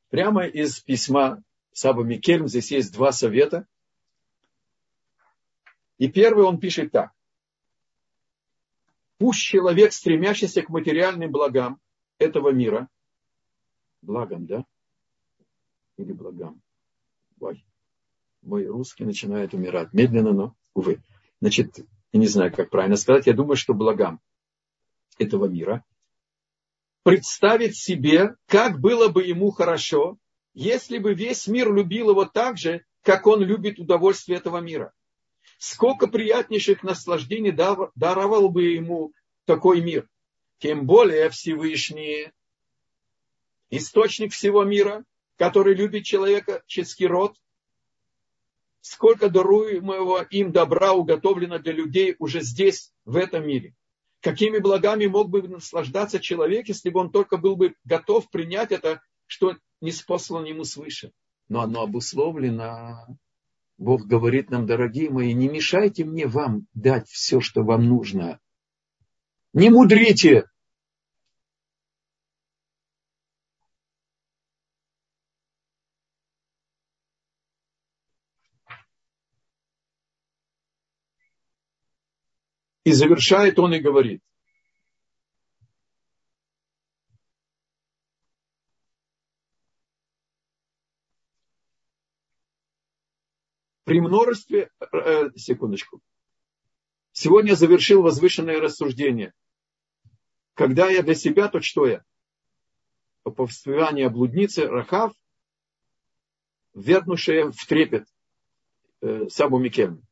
Прямо 0.08 0.46
из 0.46 0.80
письма 0.80 1.42
Саба 1.72 2.02
Микельм 2.02 2.48
здесь 2.48 2.70
есть 2.70 2.92
два 2.92 3.12
совета. 3.12 3.66
И 5.98 6.08
первый 6.08 6.44
он 6.44 6.58
пишет 6.58 6.92
так. 6.92 7.12
Пусть 9.18 9.40
человек, 9.40 9.92
стремящийся 9.92 10.62
к 10.62 10.70
материальным 10.70 11.30
благам 11.30 11.78
этого 12.18 12.50
мира, 12.50 12.88
благам, 14.00 14.46
да? 14.46 14.64
Или 15.98 16.12
благам? 16.12 16.62
Ой, 17.38 17.64
мой 18.40 18.66
русский 18.66 19.04
начинает 19.04 19.52
умирать. 19.52 19.92
Медленно, 19.92 20.32
но, 20.32 20.56
увы. 20.72 21.02
Значит, 21.40 21.80
я 22.12 22.20
не 22.20 22.26
знаю, 22.26 22.52
как 22.52 22.70
правильно 22.70 22.96
сказать, 22.96 23.26
я 23.26 23.34
думаю, 23.34 23.56
что 23.56 23.74
благам 23.74 24.20
этого 25.18 25.46
мира, 25.46 25.84
представить 27.02 27.76
себе, 27.76 28.34
как 28.46 28.80
было 28.80 29.08
бы 29.08 29.24
ему 29.24 29.50
хорошо, 29.50 30.18
если 30.54 30.98
бы 30.98 31.14
весь 31.14 31.46
мир 31.46 31.72
любил 31.72 32.10
его 32.10 32.24
так 32.24 32.58
же, 32.58 32.84
как 33.02 33.26
он 33.26 33.42
любит 33.42 33.78
удовольствие 33.78 34.38
этого 34.38 34.58
мира. 34.58 34.92
Сколько 35.58 36.06
приятнейших 36.06 36.82
наслаждений 36.82 37.52
даровал 37.52 38.48
бы 38.50 38.64
ему 38.64 39.12
такой 39.44 39.80
мир. 39.80 40.08
Тем 40.58 40.86
более 40.86 41.30
Всевышний, 41.30 42.30
источник 43.70 44.32
всего 44.32 44.64
мира, 44.64 45.04
который 45.36 45.74
любит 45.74 46.04
человеческий 46.04 47.06
род, 47.06 47.36
сколько 48.82 49.30
даруемого 49.30 50.22
им 50.30 50.52
добра 50.52 50.92
уготовлено 50.92 51.58
для 51.58 51.72
людей 51.72 52.16
уже 52.18 52.40
здесь, 52.42 52.92
в 53.04 53.16
этом 53.16 53.46
мире. 53.46 53.74
Какими 54.20 54.58
благами 54.58 55.06
мог 55.06 55.30
бы 55.30 55.42
наслаждаться 55.42 56.20
человек, 56.20 56.68
если 56.68 56.90
бы 56.90 57.00
он 57.00 57.10
только 57.10 57.38
был 57.38 57.56
бы 57.56 57.74
готов 57.84 58.30
принять 58.30 58.70
это, 58.70 59.00
что 59.26 59.56
не 59.80 59.92
спослано 59.92 60.46
ему 60.46 60.64
свыше. 60.64 61.12
Но 61.48 61.62
оно 61.62 61.82
обусловлено. 61.82 63.06
Бог 63.78 64.04
говорит 64.04 64.50
нам, 64.50 64.66
дорогие 64.66 65.08
мои, 65.08 65.32
не 65.32 65.48
мешайте 65.48 66.04
мне 66.04 66.26
вам 66.26 66.66
дать 66.74 67.08
все, 67.08 67.40
что 67.40 67.62
вам 67.62 67.86
нужно. 67.86 68.38
Не 69.54 69.70
мудрите, 69.70 70.44
И 82.84 82.92
завершает 82.92 83.58
он 83.58 83.74
и 83.74 83.80
говорит. 83.80 84.22
При 93.84 94.00
множестве, 94.00 94.70
э, 94.92 95.30
секундочку, 95.34 96.00
сегодня 97.12 97.54
завершил 97.54 98.02
возвышенное 98.02 98.60
рассуждение. 98.60 99.34
Когда 100.54 100.88
я 100.88 101.02
для 101.02 101.14
себя, 101.14 101.48
то 101.48 101.60
что 101.60 101.86
я? 101.86 102.04
Повествование 103.24 104.06
о 104.06 104.10
блуднице 104.10 104.66
Рахав, 104.66 105.12
вернувшая 106.74 107.50
в 107.50 107.66
трепет 107.66 108.06
э, 109.00 109.28
Сабу 109.28 109.58
Микельну. 109.58 110.02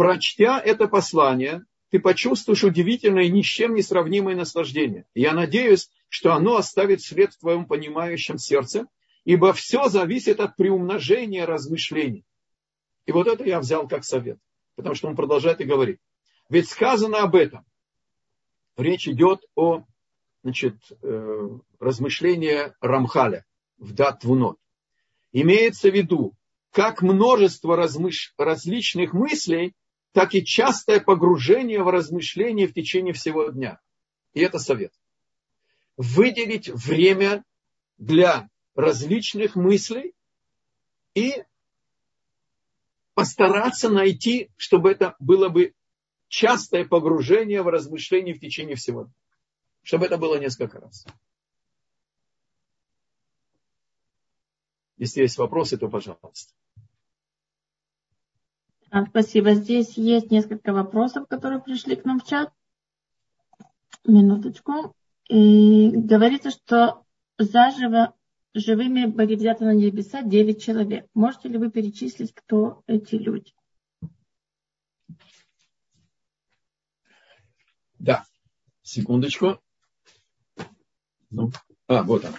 Прочтя 0.00 0.58
это 0.58 0.88
послание, 0.88 1.62
ты 1.90 2.00
почувствуешь 2.00 2.64
удивительное 2.64 3.24
и 3.24 3.30
ни 3.30 3.42
с 3.42 3.44
чем 3.44 3.74
не 3.74 3.82
сравнимое 3.82 4.34
наслаждение. 4.34 5.04
Я 5.12 5.34
надеюсь, 5.34 5.90
что 6.08 6.32
оно 6.32 6.56
оставит 6.56 7.02
след 7.02 7.34
в 7.34 7.38
твоем 7.38 7.66
понимающем 7.66 8.38
сердце, 8.38 8.86
ибо 9.26 9.52
все 9.52 9.90
зависит 9.90 10.40
от 10.40 10.56
приумножения 10.56 11.44
размышлений. 11.44 12.24
И 13.04 13.12
вот 13.12 13.26
это 13.26 13.44
я 13.44 13.60
взял 13.60 13.86
как 13.88 14.04
совет, 14.04 14.38
потому 14.74 14.94
что 14.94 15.08
он 15.08 15.16
продолжает 15.16 15.60
и 15.60 15.64
говорит. 15.64 16.00
Ведь 16.48 16.70
сказано 16.70 17.18
об 17.18 17.36
этом. 17.36 17.66
Речь 18.78 19.06
идет 19.06 19.44
о 19.54 19.84
значит, 20.42 20.76
э, 21.02 21.48
размышлении 21.78 22.72
Рамхаля 22.80 23.44
в 23.76 23.92
дат 23.92 24.20
Твунот. 24.20 24.56
Имеется 25.32 25.90
в 25.90 25.94
виду, 25.94 26.32
как 26.70 27.02
множество 27.02 27.76
размыш... 27.76 28.32
различных 28.38 29.12
мыслей 29.12 29.74
так 30.12 30.34
и 30.34 30.44
частое 30.44 31.00
погружение 31.00 31.82
в 31.82 31.88
размышления 31.88 32.66
в 32.66 32.74
течение 32.74 33.12
всего 33.12 33.48
дня. 33.50 33.80
И 34.32 34.40
это 34.40 34.58
совет. 34.58 34.92
Выделить 35.96 36.68
время 36.68 37.44
для 37.98 38.48
различных 38.74 39.56
мыслей 39.56 40.14
и 41.14 41.44
постараться 43.14 43.88
найти, 43.88 44.50
чтобы 44.56 44.90
это 44.90 45.14
было 45.18 45.48
бы 45.48 45.74
частое 46.28 46.84
погружение 46.84 47.62
в 47.62 47.68
размышления 47.68 48.34
в 48.34 48.40
течение 48.40 48.76
всего 48.76 49.04
дня. 49.04 49.14
Чтобы 49.82 50.06
это 50.06 50.16
было 50.16 50.38
несколько 50.38 50.80
раз. 50.80 51.06
Если 54.96 55.22
есть 55.22 55.38
вопросы, 55.38 55.78
то 55.78 55.88
пожалуйста. 55.88 56.52
А, 58.90 59.06
спасибо. 59.06 59.54
Здесь 59.54 59.96
есть 59.96 60.30
несколько 60.32 60.72
вопросов, 60.72 61.28
которые 61.28 61.62
пришли 61.62 61.94
к 61.94 62.04
нам 62.04 62.18
в 62.18 62.24
чат. 62.24 62.52
Минуточку. 64.04 64.94
И 65.28 65.90
говорится, 65.90 66.50
что 66.50 67.04
заживо 67.38 68.14
живыми 68.52 69.06
были 69.06 69.36
взяты 69.36 69.64
на 69.64 69.74
небеса 69.74 70.22
9 70.22 70.60
человек. 70.60 71.06
Можете 71.14 71.48
ли 71.48 71.58
вы 71.58 71.70
перечислить, 71.70 72.34
кто 72.34 72.82
эти 72.88 73.14
люди? 73.14 73.52
Да. 78.00 78.24
Секундочку. 78.82 79.60
Ну, 81.30 81.52
а, 81.86 82.02
вот 82.02 82.24
она. 82.24 82.38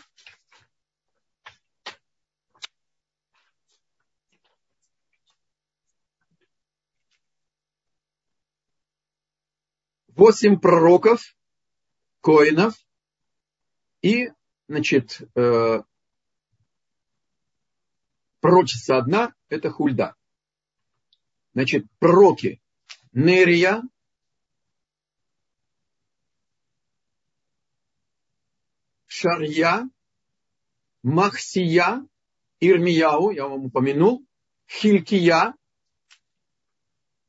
Восемь 10.21 10.59
пророков, 10.59 11.35
коинов 12.21 12.75
и, 14.03 14.29
значит, 14.67 15.19
э, 15.35 15.79
пророчица 18.39 18.97
одна– 18.97 19.33
это 19.49 19.71
Хульда. 19.71 20.15
Значит, 21.53 21.87
пророки 21.97 22.61
Нерия, 23.13 23.81
Шарья, 29.07 29.89
Махсия, 31.01 32.05
Ирмияу, 32.59 33.31
я 33.31 33.47
вам 33.47 33.65
упомянул, 33.65 34.23
Хилькия, 34.69 35.55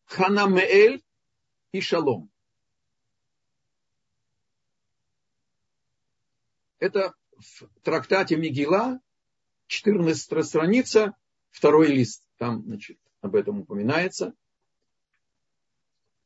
Ханамеэль 0.05 1.03
и 1.73 1.81
Шалом. 1.81 2.32
Это 6.83 7.15
в 7.39 7.69
трактате 7.85 8.35
Мигила, 8.35 8.99
14 9.69 10.45
страница, 10.45 11.15
второй 11.53 11.87
лист. 11.87 12.25
Там, 12.39 12.65
значит, 12.67 12.99
об 13.21 13.37
этом 13.37 13.61
упоминается. 13.61 14.35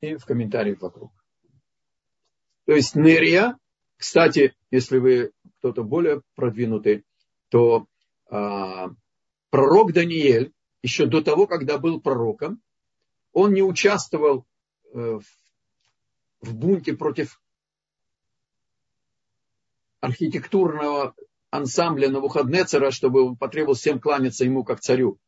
И 0.00 0.16
в 0.16 0.24
комментариях 0.24 0.80
вокруг. 0.80 1.12
То 2.64 2.72
есть 2.72 2.94
Нерия, 2.94 3.58
кстати, 3.98 4.56
если 4.70 4.96
вы 4.96 5.32
кто-то 5.58 5.84
более 5.84 6.22
продвинутый, 6.36 7.04
то 7.50 7.86
а, 8.30 8.88
пророк 9.50 9.92
Даниэль, 9.92 10.54
еще 10.80 11.04
до 11.04 11.20
того, 11.20 11.46
когда 11.46 11.76
был 11.76 12.00
пророком, 12.00 12.62
он 13.34 13.52
не 13.52 13.62
участвовал 13.62 14.46
э, 14.94 14.98
э, 14.98 15.20
в 16.40 16.56
бунте 16.56 16.96
против 16.96 17.42
архитектурного 20.00 21.14
ансамбля 21.50 22.10
Навуходнецера, 22.10 22.90
чтобы 22.90 23.22
он 23.22 23.36
потребовал 23.36 23.74
всем 23.74 24.00
кланяться 24.00 24.44
ему 24.44 24.64
как 24.64 24.80
царю. 24.80 25.18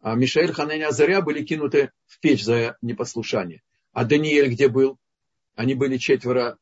А 0.00 0.14
Мишаэль, 0.14 0.52
Ханань 0.52 0.80
и 0.80 0.82
Азаря 0.82 1.20
были 1.20 1.44
кинуты 1.44 1.92
в 2.06 2.20
печь 2.20 2.44
за 2.44 2.76
непослушание. 2.80 3.62
А 3.92 4.04
Даниэль 4.04 4.50
где 4.50 4.68
был? 4.68 4.98
Они 5.56 5.74
были 5.74 5.98
четверо 5.98 6.58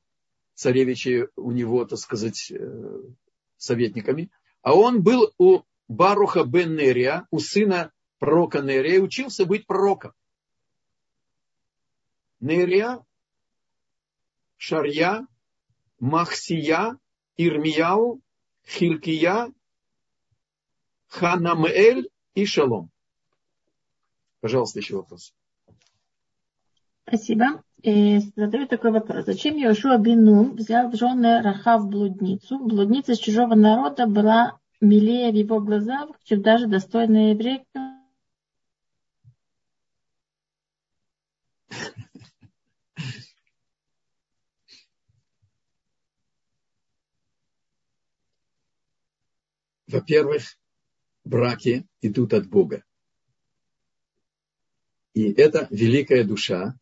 царевичи 0.55 1.29
у 1.37 1.53
него, 1.53 1.85
так 1.85 1.99
сказать, 1.99 2.51
э, 2.51 3.01
советниками. 3.57 4.31
А 4.63 4.75
он 4.75 5.03
был 5.03 5.33
у 5.39 5.63
Баруха 5.87 6.45
бен 6.45 6.75
Нерия, 6.75 7.27
у 7.31 7.39
сына 7.39 7.93
пророка 8.19 8.61
Нерия, 8.61 9.01
учился 9.01 9.47
быть 9.47 9.67
пророком. 9.67 10.13
Нерия, 12.41 13.05
Шарья, 14.57 15.27
Махсия, 16.01 16.99
Ирмияу, 17.39 18.21
Хилкия, 18.67 19.51
Ханамель 21.07 22.11
и 22.35 22.45
Шалом. 22.45 22.91
Пожалуйста, 24.41 24.81
еще 24.81 24.97
вопрос. 24.97 25.33
Спасибо. 27.07 27.63
И 27.83 28.19
задаю 28.37 28.67
такой 28.67 28.91
вопрос. 28.91 29.25
Зачем 29.25 29.57
Йошуа 29.57 29.99
Бину 29.99 30.53
взял 30.53 30.91
в 30.91 30.97
жены 30.97 31.41
Рахав 31.43 31.89
блудницу? 31.89 32.59
Блудница 32.59 33.13
из 33.13 33.19
чужого 33.19 33.55
народа 33.55 34.07
была 34.07 34.59
милее 34.81 35.31
в 35.31 35.35
его 35.35 35.61
глазах, 35.61 36.11
чем 36.25 36.43
даже 36.43 36.67
достойная 36.67 37.31
еврейка. 37.33 37.88
Во-первых, 49.89 50.59
браки 51.25 51.87
идут 52.03 52.35
от 52.35 52.47
Бога. 52.47 52.85
И 55.15 55.33
это 55.33 55.67
великая 55.71 56.25
душа. 56.25 56.79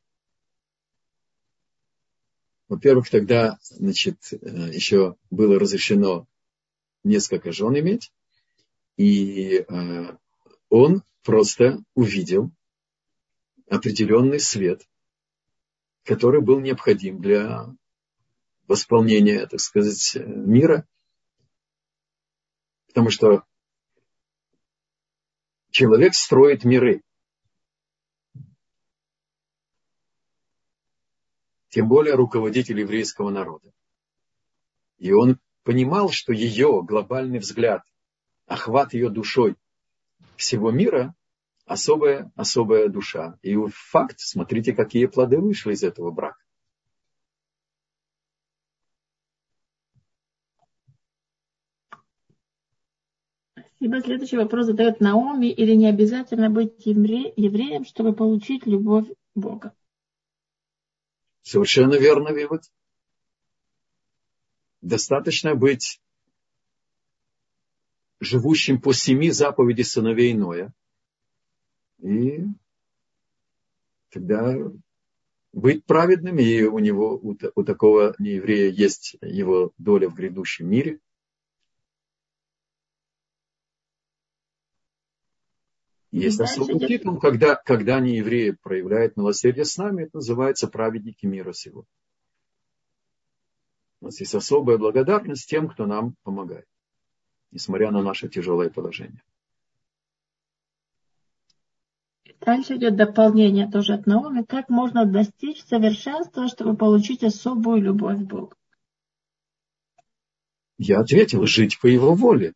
Во-первых, 2.69 3.09
тогда, 3.09 3.59
значит, 3.63 4.19
э, 4.33 4.37
еще 4.73 5.17
было 5.31 5.59
разрешено 5.59 6.27
несколько 7.05 7.53
жен 7.53 7.79
иметь. 7.79 8.13
И 8.97 9.59
э, 9.59 10.17
он 10.69 11.05
просто 11.23 11.83
увидел 11.95 12.51
определенный 13.71 14.41
свет, 14.41 14.83
который 16.03 16.41
был 16.41 16.59
необходим 16.59 17.21
для 17.21 17.73
восполнения, 18.67 19.47
так 19.47 19.61
сказать, 19.61 20.17
мира. 20.17 20.89
Потому 22.97 23.11
что 23.11 23.45
человек 25.71 26.15
строит 26.15 26.65
миры. 26.65 27.03
Тем 31.69 31.89
более 31.89 32.15
руководитель 32.15 32.81
еврейского 32.81 33.29
народа. 33.29 33.71
И 34.97 35.13
он 35.13 35.39
понимал, 35.63 36.09
что 36.09 36.33
ее 36.33 36.83
глобальный 36.83 37.39
взгляд, 37.39 37.83
охват 38.47 38.95
ее 38.95 39.11
душой 39.11 39.57
всего 40.37 40.71
мира– 40.71 41.15
особая, 41.67 42.33
особая 42.35 42.89
душа. 42.89 43.39
И 43.43 43.59
факт, 43.91 44.21
смотрите, 44.21 44.73
какие 44.73 45.05
плоды 45.05 45.37
вышли 45.37 45.75
из 45.75 45.83
этого 45.83 46.13
брака. 46.13 46.43
Спасибо. 53.87 54.05
Следующий 54.05 54.37
вопрос 54.37 54.67
задает 54.67 55.01
Наоми. 55.01 55.47
Или 55.47 55.75
не 55.75 55.87
обязательно 55.87 56.51
быть 56.51 56.85
евре... 56.85 57.33
евреем, 57.37 57.85
чтобы 57.85 58.13
получить 58.15 58.67
любовь 58.67 59.07
Бога? 59.35 59.73
Совершенно 61.43 61.95
верно, 61.95 62.33
вывод 62.33 62.63
достаточно 64.81 65.55
быть 65.55 66.01
живущим 68.19 68.81
по 68.81 68.93
семи 68.93 69.31
заповеди 69.31 69.83
сыновей 69.83 70.35
Ноя. 70.35 70.73
И 71.99 72.45
тогда 74.11 74.57
быть 75.53 75.85
праведным, 75.85 76.39
и 76.39 76.63
у 76.63 76.79
него, 76.81 77.17
у, 77.17 77.37
у 77.55 77.65
такого 77.65 78.15
нееврея 78.19 78.71
есть 78.71 79.17
его 79.23 79.73
доля 79.79 80.09
в 80.09 80.15
грядущем 80.15 80.69
мире. 80.69 80.99
Есть 86.17 86.41
особый 86.41 86.79
титул, 86.79 87.19
когда, 87.19 87.57
когда 87.57 88.01
неевреи 88.01 88.53
проявляют 88.63 89.19
милосердие 89.19 89.67
с 89.67 89.77
нами, 89.77 90.05
это 90.05 90.17
называется 90.17 90.67
праведники 90.67 91.27
мира 91.27 91.53
сего. 91.53 91.85
У 94.01 94.07
нас 94.07 94.19
есть 94.21 94.35
особая 94.35 94.79
благодарность 94.79 95.47
тем, 95.47 95.69
кто 95.69 95.85
нам 95.85 96.15
помогает, 96.23 96.67
несмотря 97.51 97.91
на 97.91 98.03
наше 98.03 98.31
тяжелое 98.31 98.71
положение. 98.71 99.23
Дальше 102.41 102.77
идет 102.77 102.97
дополнение 102.97 103.71
тоже 103.71 103.93
от 103.93 104.07
Наоми. 104.07 104.43
Как 104.43 104.71
можно 104.71 105.05
достичь 105.05 105.65
совершенства, 105.65 106.49
чтобы 106.49 106.79
получить 106.79 107.25
особую 107.25 107.83
любовь 107.83 108.21
к 108.21 108.27
Богу? 108.27 108.55
Я 110.79 111.01
ответил, 111.01 111.45
жить 111.45 111.79
по 111.79 111.87
его 111.87 112.15
воле. 112.15 112.55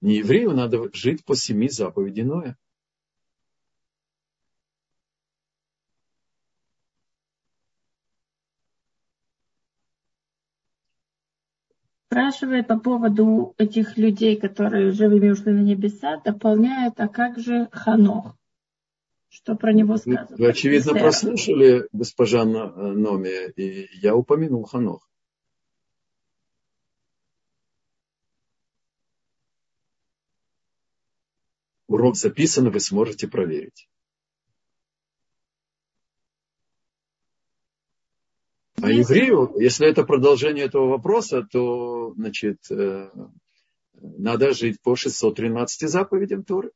Не 0.00 0.18
еврею 0.18 0.52
надо 0.52 0.90
жить 0.92 1.24
по 1.24 1.34
семи 1.34 1.68
заповедей 1.68 2.22
Ноя. 2.22 2.56
Спрашивает 12.14 12.68
по 12.68 12.78
поводу 12.78 13.54
этих 13.58 13.96
людей, 13.96 14.36
которые 14.36 14.92
живыми 14.92 15.30
ушли 15.30 15.52
на 15.52 15.58
небеса, 15.58 16.20
дополняет, 16.24 17.00
а 17.00 17.08
как 17.08 17.40
же 17.40 17.68
Ханох? 17.72 18.36
Что 19.28 19.56
про 19.56 19.72
него 19.72 19.96
сказано? 19.96 20.36
Вы, 20.38 20.48
очевидно, 20.48 20.90
Эстера. 20.90 21.02
прослушали, 21.02 21.88
госпожа 21.92 22.44
Номи, 22.44 23.50
и 23.56 23.88
я 24.00 24.14
упомянул 24.14 24.62
Ханох. 24.62 25.08
Урок 31.88 32.14
записан, 32.14 32.70
вы 32.70 32.78
сможете 32.78 33.26
проверить. 33.26 33.88
А 38.84 38.90
еврею, 38.90 39.54
если 39.58 39.88
это 39.88 40.04
продолжение 40.04 40.66
этого 40.66 40.88
вопроса, 40.88 41.42
то, 41.50 42.12
значит, 42.16 42.70
э, 42.70 43.10
надо 43.94 44.52
жить 44.52 44.78
по 44.82 44.94
613 44.94 45.88
заповедям 45.88 46.44
Торы. 46.44 46.70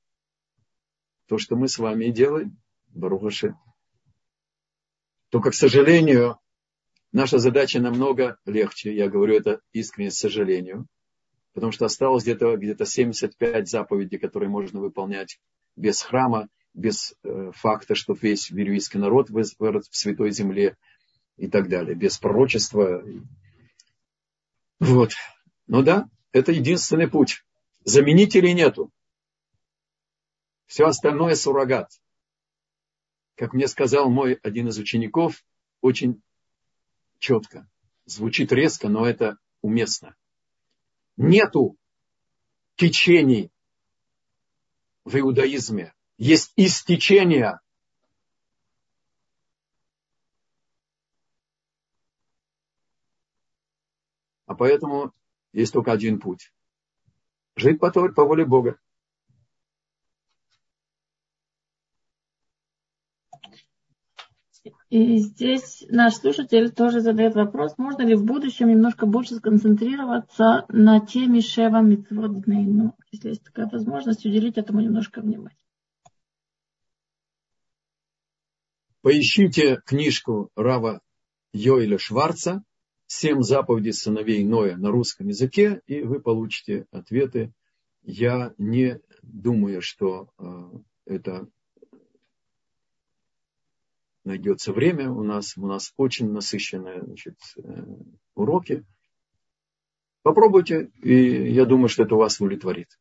То, 1.27 1.37
что 1.37 1.55
мы 1.55 1.69
с 1.69 1.79
вами 1.79 2.07
и 2.07 2.11
делаем. 2.11 2.57
Барухаше. 2.89 3.57
Только, 5.29 5.51
к 5.51 5.55
сожалению, 5.55 6.39
наша 7.13 7.39
задача 7.39 7.79
намного 7.79 8.39
легче. 8.47 8.97
Я 8.97 9.11
говорю 9.11 9.35
это 9.35 9.61
искренне 9.73 10.11
с 10.11 10.17
сожалением. 10.19 10.87
Потому 11.53 11.73
что 11.73 11.85
осталось 11.85 12.23
где-то 12.23 12.57
где 12.57 12.75
75 12.83 13.69
заповедей, 13.69 14.19
которые 14.19 14.49
можно 14.49 14.81
выполнять 14.81 15.39
без 15.77 16.01
храма, 16.01 16.49
без 16.73 17.15
э, 17.23 17.51
факта, 17.55 17.95
что 17.95 18.15
весь 18.15 18.49
верийский 18.49 18.99
народ 18.99 19.29
в 19.29 19.45
святой 19.91 20.31
земле, 20.31 20.79
и 21.39 21.49
так 21.49 21.69
далее, 21.69 21.95
без 21.95 22.19
пророчества. 22.19 23.03
Вот. 24.81 25.13
Ну 25.67 25.83
да, 25.83 26.09
это 26.33 26.53
единственный 26.53 27.09
путь. 27.09 27.45
Заменителей 27.85 28.53
нету. 28.53 28.91
Все 30.67 30.85
остальное 30.85 31.35
суррогат. 31.35 31.91
Как 33.37 33.55
мне 33.55 33.69
сказал 33.69 34.11
мой 34.11 34.35
один 34.43 34.69
из 34.69 34.79
учеников, 34.79 35.45
очень 35.81 36.21
четко. 37.19 37.69
Звучит 38.05 38.53
резко, 38.53 38.89
но 38.89 39.07
это 39.07 39.39
уместно. 39.63 40.17
Нету 41.17 41.77
течений 42.77 43.51
в 45.05 45.17
иудаизме. 45.19 45.95
Есть 46.17 46.53
истечения 46.57 47.61
поэтому 54.59 55.13
есть 55.53 55.73
только 55.73 55.93
один 55.93 56.21
путь. 56.21 56.53
Жить 57.57 57.81
по, 57.81 57.91
по 57.91 58.25
воле 58.25 58.45
Бога. 58.45 58.79
И 64.91 65.19
здесь 65.19 65.85
наш 65.91 66.15
слушатель 66.15 66.71
тоже 66.71 67.01
задает 67.01 67.35
вопрос, 67.35 67.77
можно 67.77 68.03
ли 68.03 68.15
в 68.15 68.25
будущем 68.25 68.69
немножко 68.69 69.05
больше 69.05 69.35
сконцентрироваться 69.37 70.65
на 70.69 71.01
теме 71.01 71.43
Шева 71.43 71.83
Митцвот 71.83 72.47
Ну, 72.47 72.95
если 73.13 73.31
есть 73.31 73.45
такая 73.45 73.69
возможность, 73.69 74.25
уделить 74.25 74.57
этому 74.57 74.81
немножко 74.81 75.21
внимания. 75.21 75.57
Поищите 79.03 79.81
книжку 79.85 80.51
Рава 80.57 81.01
Йоэля 81.53 81.99
Шварца 81.99 82.63
«Семь 83.11 83.43
заповедей 83.43 83.95
сыновей 83.95 84.45
Ноя» 84.45 84.77
на 84.77 84.91
русском 84.91 85.29
языке, 85.29 85.81
и 85.87 86.03
вы 86.03 86.21
получите 86.21 86.87
ответы. 86.91 87.53
Я 88.03 88.55
не 88.59 89.01
думаю, 89.23 89.81
что 89.81 90.29
э, 90.39 90.71
это 91.07 91.49
найдется 94.25 94.75
время 94.75 95.11
у 95.11 95.23
нас. 95.23 95.57
У 95.57 95.67
нас 95.67 95.95
очень 95.97 96.31
насыщенные 96.31 97.03
значит, 97.03 97.39
э, 97.57 97.83
уроки. 98.35 98.85
Попробуйте, 100.23 100.91
и 101.03 101.51
я 101.51 101.65
думаю, 101.65 101.89
что 101.89 102.03
это 102.03 102.15
вас 102.15 102.39
удовлетворит. 102.39 102.99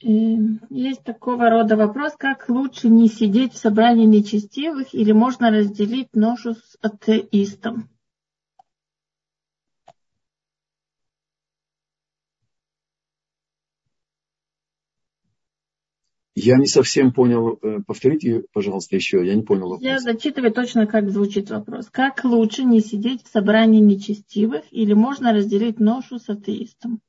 Есть 0.00 1.02
такого 1.02 1.50
рода 1.50 1.76
вопрос, 1.76 2.14
как 2.16 2.48
лучше 2.48 2.88
не 2.88 3.08
сидеть 3.08 3.54
в 3.54 3.58
собрании 3.58 4.04
нечестивых 4.04 4.94
или 4.94 5.10
можно 5.10 5.50
разделить 5.50 6.14
ношу 6.14 6.54
с 6.54 6.78
атеистом? 6.80 7.88
Я 16.40 16.56
не 16.56 16.66
совсем 16.66 17.12
понял. 17.12 17.58
Э, 17.60 17.80
повторите, 17.84 18.44
пожалуйста, 18.52 18.94
еще. 18.94 19.26
Я 19.26 19.34
не 19.34 19.42
понял 19.42 19.70
вопрос. 19.70 19.82
Я 19.82 19.98
зачитываю 19.98 20.52
точно, 20.52 20.86
как 20.86 21.10
звучит 21.10 21.50
вопрос. 21.50 21.88
Как 21.90 22.22
лучше 22.22 22.62
не 22.62 22.80
сидеть 22.80 23.24
в 23.24 23.28
собрании 23.28 23.80
нечестивых 23.80 24.62
или 24.70 24.92
можно 24.92 25.32
разделить 25.32 25.80
ношу 25.80 26.20
с 26.20 26.28
атеистом? 26.28 27.00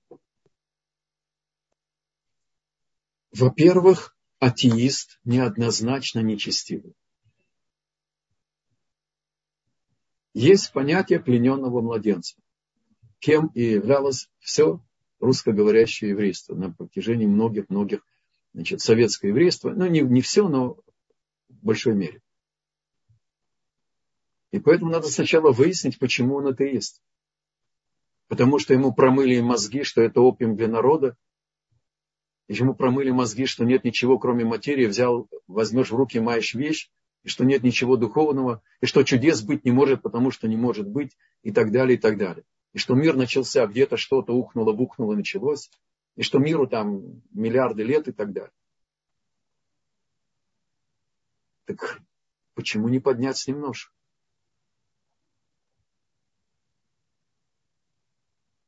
Во-первых, 3.31 4.15
атеист 4.39 5.19
неоднозначно 5.23 6.19
нечестивый. 6.19 6.95
Есть 10.33 10.71
понятие 10.71 11.19
плененного 11.19 11.81
младенца, 11.81 12.37
кем 13.19 13.47
и 13.47 13.61
являлось 13.61 14.29
все 14.39 14.81
русскоговорящее 15.19 16.11
еврейство 16.11 16.55
на 16.55 16.71
протяжении 16.71 17.25
многих-многих 17.25 18.01
значит, 18.53 18.81
советское 18.81 19.29
еврейство. 19.29 19.71
Ну, 19.71 19.87
не, 19.87 20.01
не 20.01 20.21
все, 20.21 20.47
но 20.47 20.75
в 21.49 21.65
большой 21.65 21.95
мере. 21.95 22.21
И 24.51 24.59
поэтому 24.59 24.91
надо 24.91 25.07
сначала 25.07 25.51
выяснить, 25.51 25.99
почему 25.99 26.35
он 26.35 26.47
атеист. 26.47 27.01
Потому 28.27 28.59
что 28.59 28.73
ему 28.73 28.93
промыли 28.93 29.39
мозги, 29.41 29.83
что 29.83 30.01
это 30.01 30.21
опиум 30.21 30.55
для 30.55 30.67
народа, 30.67 31.17
ему 32.57 32.73
промыли 32.73 33.11
мозги, 33.11 33.45
что 33.45 33.63
нет 33.63 33.83
ничего, 33.83 34.17
кроме 34.17 34.43
материи, 34.43 34.87
взял, 34.87 35.29
возьмешь 35.47 35.91
в 35.91 35.95
руки, 35.95 36.19
маешь 36.19 36.55
вещь, 36.55 36.89
и 37.23 37.29
что 37.29 37.45
нет 37.45 37.63
ничего 37.63 37.95
духовного, 37.95 38.63
и 38.81 38.87
что 38.87 39.03
чудес 39.03 39.43
быть 39.43 39.65
не 39.65 39.71
может, 39.71 40.01
потому 40.01 40.31
что 40.31 40.47
не 40.47 40.57
может 40.57 40.87
быть, 40.87 41.15
и 41.43 41.51
так 41.51 41.71
далее, 41.71 41.97
и 41.97 42.01
так 42.01 42.17
далее. 42.17 42.43
И 42.73 42.79
что 42.79 42.95
мир 42.95 43.15
начался, 43.15 43.67
где-то 43.67 43.97
что-то 43.97 44.33
ухнуло, 44.33 44.73
бухнуло, 44.73 45.15
началось, 45.15 45.69
и 46.15 46.23
что 46.23 46.39
миру 46.39 46.65
там 46.65 47.21
миллиарды 47.31 47.83
лет 47.83 48.07
и 48.07 48.11
так 48.11 48.33
далее. 48.33 48.51
Так 51.65 52.01
почему 52.55 52.89
не 52.89 52.99
поднять 52.99 53.37
с 53.37 53.47
ним 53.47 53.59
нож? 53.59 53.93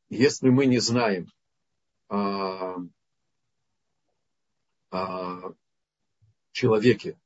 Если 0.09 0.49
мы 0.49 0.67
не 0.67 0.79
знаем, 0.79 1.27
а, 4.91 5.53
человеке 6.51 7.17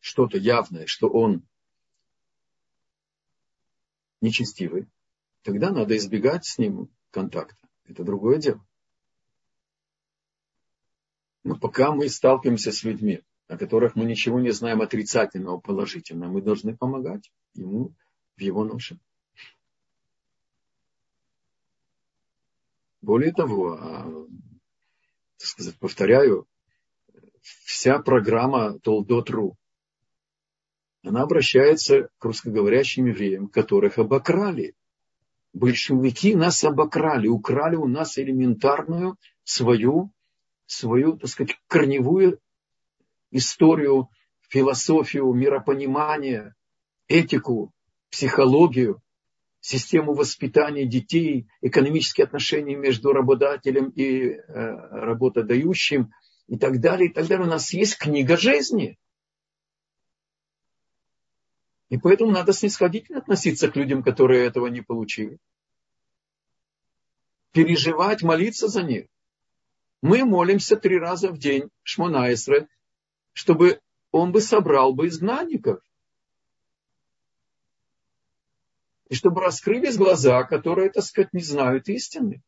что-то 0.00 0.38
явное, 0.38 0.86
что 0.86 1.08
он 1.08 1.42
нечестивый, 4.20 4.88
тогда 5.42 5.70
надо 5.70 5.96
избегать 5.96 6.46
с 6.46 6.58
ним 6.58 6.88
контакта. 7.10 7.68
Это 7.84 8.04
другое 8.04 8.38
дело. 8.38 8.64
Но 11.42 11.56
пока 11.56 11.92
мы 11.92 12.08
сталкиваемся 12.08 12.72
с 12.72 12.82
людьми, 12.82 13.22
о 13.48 13.56
которых 13.56 13.94
мы 13.94 14.04
ничего 14.04 14.40
не 14.40 14.50
знаем 14.50 14.82
отрицательного, 14.82 15.58
положительного, 15.58 16.30
мы 16.30 16.42
должны 16.42 16.76
помогать 16.76 17.30
ему 17.54 17.94
в 18.36 18.40
его 18.40 18.64
ноше. 18.64 18.98
Более 23.00 23.32
того, 23.32 23.78
а 23.78 24.26
так 25.38 25.46
сказать, 25.46 25.78
повторяю, 25.78 26.46
вся 27.40 27.98
программа 27.98 28.78
Толдот.ру, 28.80 29.56
она 31.04 31.22
обращается 31.22 32.08
к 32.18 32.24
русскоговорящим 32.24 33.06
евреям, 33.06 33.48
которых 33.48 33.98
обокрали. 33.98 34.74
Большевики 35.52 36.34
нас 36.34 36.64
обокрали, 36.64 37.28
украли 37.28 37.76
у 37.76 37.86
нас 37.86 38.18
элементарную 38.18 39.16
свою, 39.44 40.10
свою, 40.66 41.16
так 41.16 41.30
сказать, 41.30 41.56
корневую 41.68 42.40
историю, 43.30 44.08
философию, 44.48 45.32
миропонимание, 45.32 46.54
этику, 47.08 47.72
психологию, 48.10 49.00
систему 49.66 50.14
воспитания 50.14 50.86
детей, 50.86 51.48
экономические 51.60 52.24
отношения 52.24 52.76
между 52.76 53.12
работодателем 53.12 53.88
и 53.88 54.28
э, 54.28 54.38
работодающим 54.46 56.12
и 56.46 56.56
так 56.56 56.80
далее, 56.80 57.10
и 57.10 57.12
так 57.12 57.26
далее. 57.26 57.46
У 57.46 57.50
нас 57.50 57.72
есть 57.72 57.98
книга 57.98 58.36
жизни. 58.36 58.96
И 61.88 61.98
поэтому 61.98 62.30
надо 62.30 62.52
снисходительно 62.52 63.18
относиться 63.18 63.68
к 63.68 63.74
людям, 63.74 64.04
которые 64.04 64.46
этого 64.46 64.68
не 64.68 64.82
получили. 64.82 65.38
Переживать, 67.50 68.22
молиться 68.22 68.68
за 68.68 68.84
них. 68.84 69.06
Мы 70.00 70.24
молимся 70.24 70.76
три 70.76 70.96
раза 70.96 71.32
в 71.32 71.38
день, 71.38 71.70
Шмонайсре, 71.82 72.68
чтобы 73.32 73.80
он 74.12 74.30
бы 74.30 74.40
собрал 74.40 74.94
бы 74.94 75.08
изгнанников. 75.08 75.80
И 79.08 79.14
чтобы 79.14 79.40
раскрылись 79.40 79.96
глаза, 79.96 80.42
которые, 80.44 80.90
так 80.90 81.04
сказать, 81.04 81.32
не 81.32 81.42
знают 81.42 81.88
истины. 81.88 82.42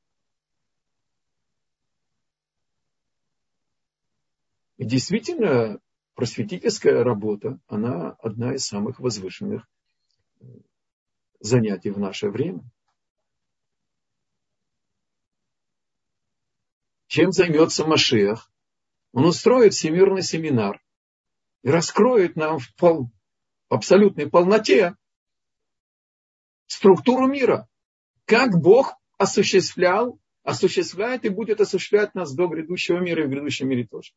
И 4.76 4.84
действительно, 4.84 5.80
просветительская 6.14 7.04
работа, 7.04 7.60
она 7.68 8.12
одна 8.20 8.54
из 8.54 8.64
самых 8.64 8.98
возвышенных 8.98 9.68
занятий 11.40 11.90
в 11.90 11.98
наше 11.98 12.28
время. 12.28 12.62
Чем 17.06 17.32
займется 17.32 17.86
Машех? 17.86 18.50
Он 19.12 19.24
устроит 19.24 19.74
всемирный 19.74 20.22
семинар 20.22 20.82
и 21.62 21.70
раскроет 21.70 22.36
нам 22.36 22.58
в, 22.58 22.74
пол, 22.74 23.10
в 23.68 23.74
абсолютной 23.74 24.28
полноте 24.28 24.96
структуру 26.68 27.26
мира. 27.26 27.66
Как 28.24 28.60
Бог 28.60 28.94
осуществлял, 29.16 30.20
осуществляет 30.44 31.24
и 31.24 31.30
будет 31.30 31.60
осуществлять 31.60 32.14
нас 32.14 32.32
до 32.34 32.46
грядущего 32.46 32.98
мира 32.98 33.24
и 33.24 33.26
в 33.26 33.30
грядущем 33.30 33.68
мире 33.68 33.86
тоже. 33.86 34.12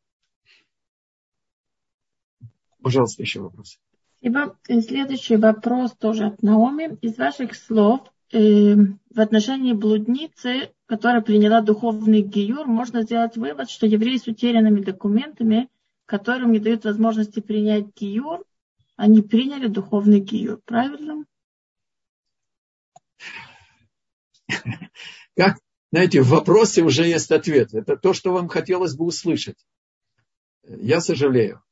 Пожалуйста, 2.80 3.22
еще 3.22 3.40
вопрос. 3.40 3.78
Спасибо. 4.18 4.56
Следующий 4.66 5.36
вопрос 5.36 5.92
тоже 5.92 6.26
от 6.26 6.42
Наоми. 6.42 6.96
Из 7.00 7.16
ваших 7.16 7.54
слов 7.54 8.00
э, 8.32 8.74
в 8.74 9.20
отношении 9.20 9.72
блудницы, 9.72 10.72
которая 10.86 11.22
приняла 11.22 11.60
духовный 11.60 12.22
гиюр, 12.22 12.66
можно 12.66 13.02
сделать 13.02 13.36
вывод, 13.36 13.70
что 13.70 13.86
евреи 13.86 14.16
с 14.16 14.26
утерянными 14.26 14.80
документами, 14.80 15.68
которым 16.06 16.52
не 16.52 16.60
дают 16.60 16.84
возможности 16.84 17.40
принять 17.40 17.86
гиюр, 17.96 18.44
они 18.96 19.22
приняли 19.22 19.66
духовный 19.66 20.20
гиюр. 20.20 20.60
Правильно? 20.64 21.24
Как, 25.36 25.58
знаете, 25.90 26.22
в 26.22 26.28
вопросе 26.28 26.82
уже 26.82 27.06
есть 27.06 27.30
ответ. 27.30 27.74
Это 27.74 27.96
то, 27.96 28.12
что 28.12 28.32
вам 28.32 28.48
хотелось 28.48 28.94
бы 28.94 29.04
услышать. 29.04 29.66
Я 30.64 31.00
сожалею. 31.00 31.62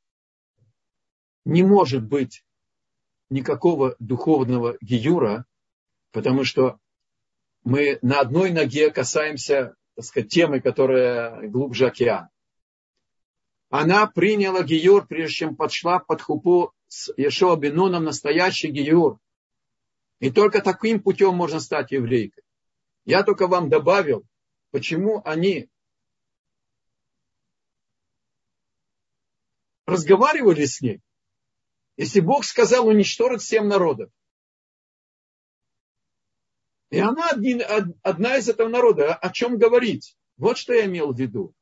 Не 1.45 1.63
может 1.63 2.05
быть 2.05 2.45
никакого 3.31 3.97
духовного 3.99 4.77
гиюра, 4.81 5.47
потому 6.13 6.45
что 6.45 6.79
мы 7.65 7.99
на 8.03 8.21
одной 8.21 8.51
ноге 8.51 8.91
касаемся 8.91 9.75
так 10.01 10.05
сказать, 10.05 10.31
темы, 10.31 10.61
которая 10.61 11.47
глубже 11.49 11.87
океана. 11.87 12.31
Она 13.69 14.07
приняла 14.07 14.63
гиюр, 14.63 15.07
прежде 15.07 15.35
чем 15.35 15.57
подшла 15.57 15.99
под 15.99 16.23
хупу 16.23 16.73
с 16.89 17.13
Ешоа 17.17 17.57
Бенуном, 17.57 18.05
настоящий 18.05 18.69
гиюр. 18.69 19.19
И 20.19 20.31
только 20.31 20.61
таким 20.61 21.01
путем 21.01 21.35
можно 21.35 21.61
стать 21.61 21.93
еврейкой. 21.93 22.43
Я 23.05 23.23
только 23.23 23.47
вам 23.47 23.69
добавил, 23.69 24.27
почему 24.71 25.23
они 25.25 25.69
разговаривали 29.87 30.65
с 30.67 30.81
ней. 30.81 31.01
Если 31.97 32.21
Бог 32.21 32.45
сказал 32.45 32.87
уничтожить 32.87 33.43
всем 33.43 33.69
народов, 33.69 34.11
и 36.91 36.99
она 36.99 37.31
один, 37.31 37.63
одна 38.03 38.37
из 38.37 38.49
этого 38.49 38.69
народа. 38.69 39.15
О 39.15 39.31
чем 39.31 39.59
говорить? 39.59 40.17
Вот 40.37 40.59
что 40.59 40.73
я 40.73 40.87
имел 40.87 41.13
в 41.13 41.19
виду. 41.19 41.55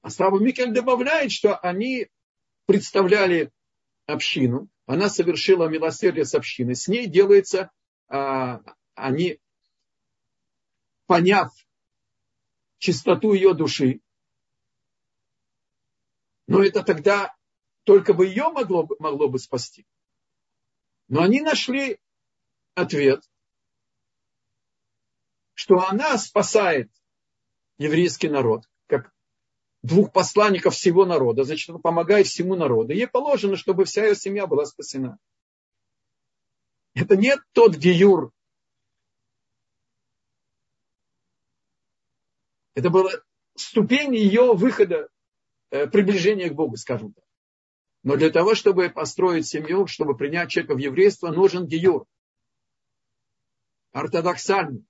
Астава 0.00 0.38
Микель 0.38 0.72
добавляет, 0.72 1.32
что 1.32 1.56
они 1.58 2.08
представляли 2.64 3.50
общину, 4.06 4.68
она 4.86 5.10
совершила 5.10 5.68
милосердие 5.68 6.24
с 6.24 6.34
общиной, 6.34 6.76
с 6.76 6.86
ней 6.86 7.06
делается, 7.06 7.70
а, 8.08 8.62
они, 8.96 9.40
поняв 11.06 11.52
чистоту 12.78 13.32
ее 13.32 13.54
души, 13.54 14.00
но 16.48 16.62
это 16.62 16.82
тогда 16.82 17.36
только 17.84 18.14
бы 18.14 18.26
ее 18.26 18.48
могло, 18.50 18.88
могло 18.98 19.28
бы 19.28 19.38
спасти. 19.38 19.86
Но 21.08 21.22
они 21.22 21.40
нашли 21.40 22.00
ответ, 22.74 23.22
что 25.54 25.86
она 25.86 26.18
спасает 26.18 26.90
еврейский 27.78 28.28
народ, 28.28 28.68
как 28.86 29.12
двух 29.82 30.12
посланников 30.12 30.74
всего 30.74 31.04
народа, 31.04 31.44
значит, 31.44 31.70
она 31.70 31.78
помогает 31.78 32.26
всему 32.26 32.56
народу. 32.56 32.92
Ей 32.92 33.06
положено, 33.06 33.56
чтобы 33.56 33.84
вся 33.84 34.06
ее 34.06 34.16
семья 34.16 34.46
была 34.46 34.64
спасена. 34.64 35.18
Это 36.94 37.16
не 37.16 37.36
тот 37.52 37.76
гиюр. 37.76 38.32
Это 42.76 42.90
была 42.90 43.10
ступень 43.56 44.14
ее 44.14 44.52
выхода, 44.52 45.08
э, 45.70 45.86
приближения 45.86 46.50
к 46.50 46.54
Богу, 46.54 46.76
скажем 46.76 47.14
так. 47.14 47.24
Но 48.02 48.16
для 48.16 48.30
того, 48.30 48.54
чтобы 48.54 48.90
построить 48.90 49.46
семью, 49.46 49.86
чтобы 49.86 50.14
принять 50.14 50.50
человека 50.50 50.74
в 50.74 50.78
еврейство, 50.78 51.32
нужен 51.32 51.66
гиюр 51.66 52.06
ортодоксальный. 53.92 54.84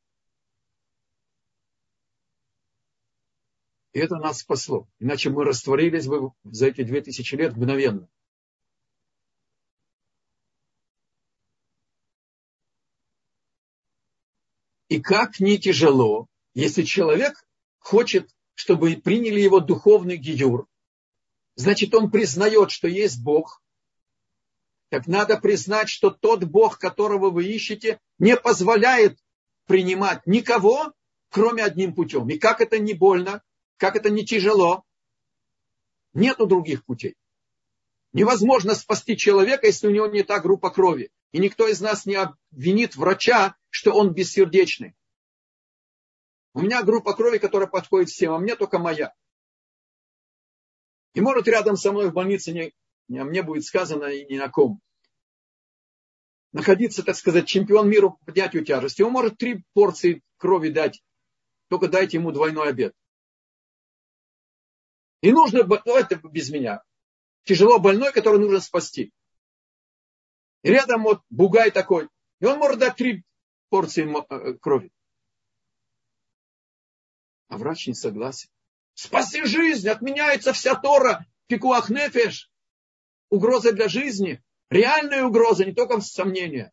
И 3.93 4.01
это 4.01 4.16
нас 4.16 4.41
спасло. 4.41 4.89
Иначе 4.99 5.30
мы 5.30 5.45
растворились 5.45 6.09
бы 6.09 6.32
за 6.43 6.66
эти 6.66 6.82
две 6.82 7.01
тысячи 7.03 7.37
лет 7.37 7.57
мгновенно. 7.57 8.09
И 14.89 15.01
как 15.01 15.39
не 15.39 15.57
тяжело, 15.59 16.26
если 16.55 16.82
человек 16.82 17.47
хочет, 17.87 18.34
чтобы 18.55 18.97
приняли 18.97 19.41
его 19.41 19.61
духовный 19.61 20.16
гиюр, 20.16 20.66
значит, 21.55 21.95
он 21.95 22.11
признает, 22.11 22.72
что 22.72 22.89
есть 22.89 23.22
Бог, 23.22 23.62
так 24.89 25.07
надо 25.07 25.39
признать, 25.39 25.89
что 25.89 26.11
тот 26.11 26.43
Бог, 26.43 26.78
которого 26.78 27.30
вы 27.30 27.45
ищете, 27.45 28.01
не 28.18 28.37
позволяет 28.37 29.18
принимать 29.66 30.26
никого, 30.26 30.95
кроме 31.30 31.62
одним 31.62 31.95
путем. 31.95 32.28
И 32.28 32.39
как 32.39 32.61
это 32.61 32.78
не 32.78 32.93
больно, 32.93 33.43
как 33.76 33.95
это 33.95 34.11
не 34.11 34.24
тяжело, 34.24 34.84
нету 36.12 36.47
других 36.47 36.84
путей. 36.84 37.14
Невозможно 38.12 38.74
спасти 38.74 39.16
человека, 39.16 39.66
если 39.66 39.87
у 39.87 39.93
него 39.93 40.07
не 40.07 40.24
та 40.24 40.41
группа 40.41 40.70
крови. 40.70 41.11
И 41.30 41.39
никто 41.39 41.68
из 41.68 41.80
нас 41.80 42.05
не 42.05 42.16
обвинит 42.16 42.97
врача, 42.97 43.55
что 43.70 43.93
он 43.93 44.12
бессердечный. 44.12 44.97
У 46.57 46.63
меня 46.63 46.83
группа 46.83 47.13
крови, 47.13 47.37
которая 47.37 47.69
подходит 47.69 48.09
всем, 48.09 48.33
а 48.33 48.39
мне 48.39 48.57
только 48.57 48.79
моя. 48.79 49.13
И 51.13 51.21
может 51.21 51.47
рядом 51.49 51.77
со 51.77 51.93
мной 51.93 52.09
в 52.09 52.15
больнице 52.15 52.51
не, 52.53 52.73
не, 53.09 53.23
мне 53.25 53.43
будет 53.43 53.67
сказано 53.67 54.05
и 54.07 54.25
ни 54.25 54.39
на 54.39 54.49
ком. 54.49 54.81
Находиться, 56.53 57.03
так 57.03 57.17
сказать, 57.17 57.47
чемпион 57.47 57.91
мира 57.91 58.09
по 58.09 58.25
поднятию 58.25 58.65
тяжести. 58.65 59.03
Он 59.03 59.13
может 59.13 59.37
три 59.37 59.65
порции 59.75 60.23
крови 60.39 60.71
дать, 60.71 61.03
только 61.69 61.89
дайте 61.89 62.17
ему 62.17 62.33
двойной 62.33 62.71
обед. 62.71 62.95
И 65.21 65.33
нужно, 65.33 65.63
ну 65.63 65.95
это 65.95 66.17
без 66.17 66.49
меня, 66.49 66.83
тяжело 67.45 67.79
больной, 67.79 68.15
который 68.15 68.41
нужно 68.41 68.61
спасти. 68.61 69.13
И 70.63 70.71
рядом 70.71 71.03
вот 71.03 71.21
бугай 71.29 71.71
такой, 71.71 72.09
и 72.41 72.47
он 72.47 72.59
может 72.59 72.79
дать 72.79 72.97
три 72.97 73.25
порции 73.69 74.09
э, 74.09 74.55
крови. 74.55 74.91
А 77.49 77.59
врач 77.59 77.86
не 77.86 77.94
согласен. 77.94 78.51
Спаси 78.94 79.44
жизнь, 79.44 79.88
отменяется 79.88 80.53
вся 80.53 80.74
Тора, 80.74 81.26
пикуах 81.47 81.90
нефеш 81.90 82.51
угроза 83.28 83.72
для 83.72 83.88
жизни, 83.88 84.42
реальная 84.70 85.24
угроза, 85.24 85.64
не 85.64 85.72
только 85.72 86.01
сомнения. 86.01 86.72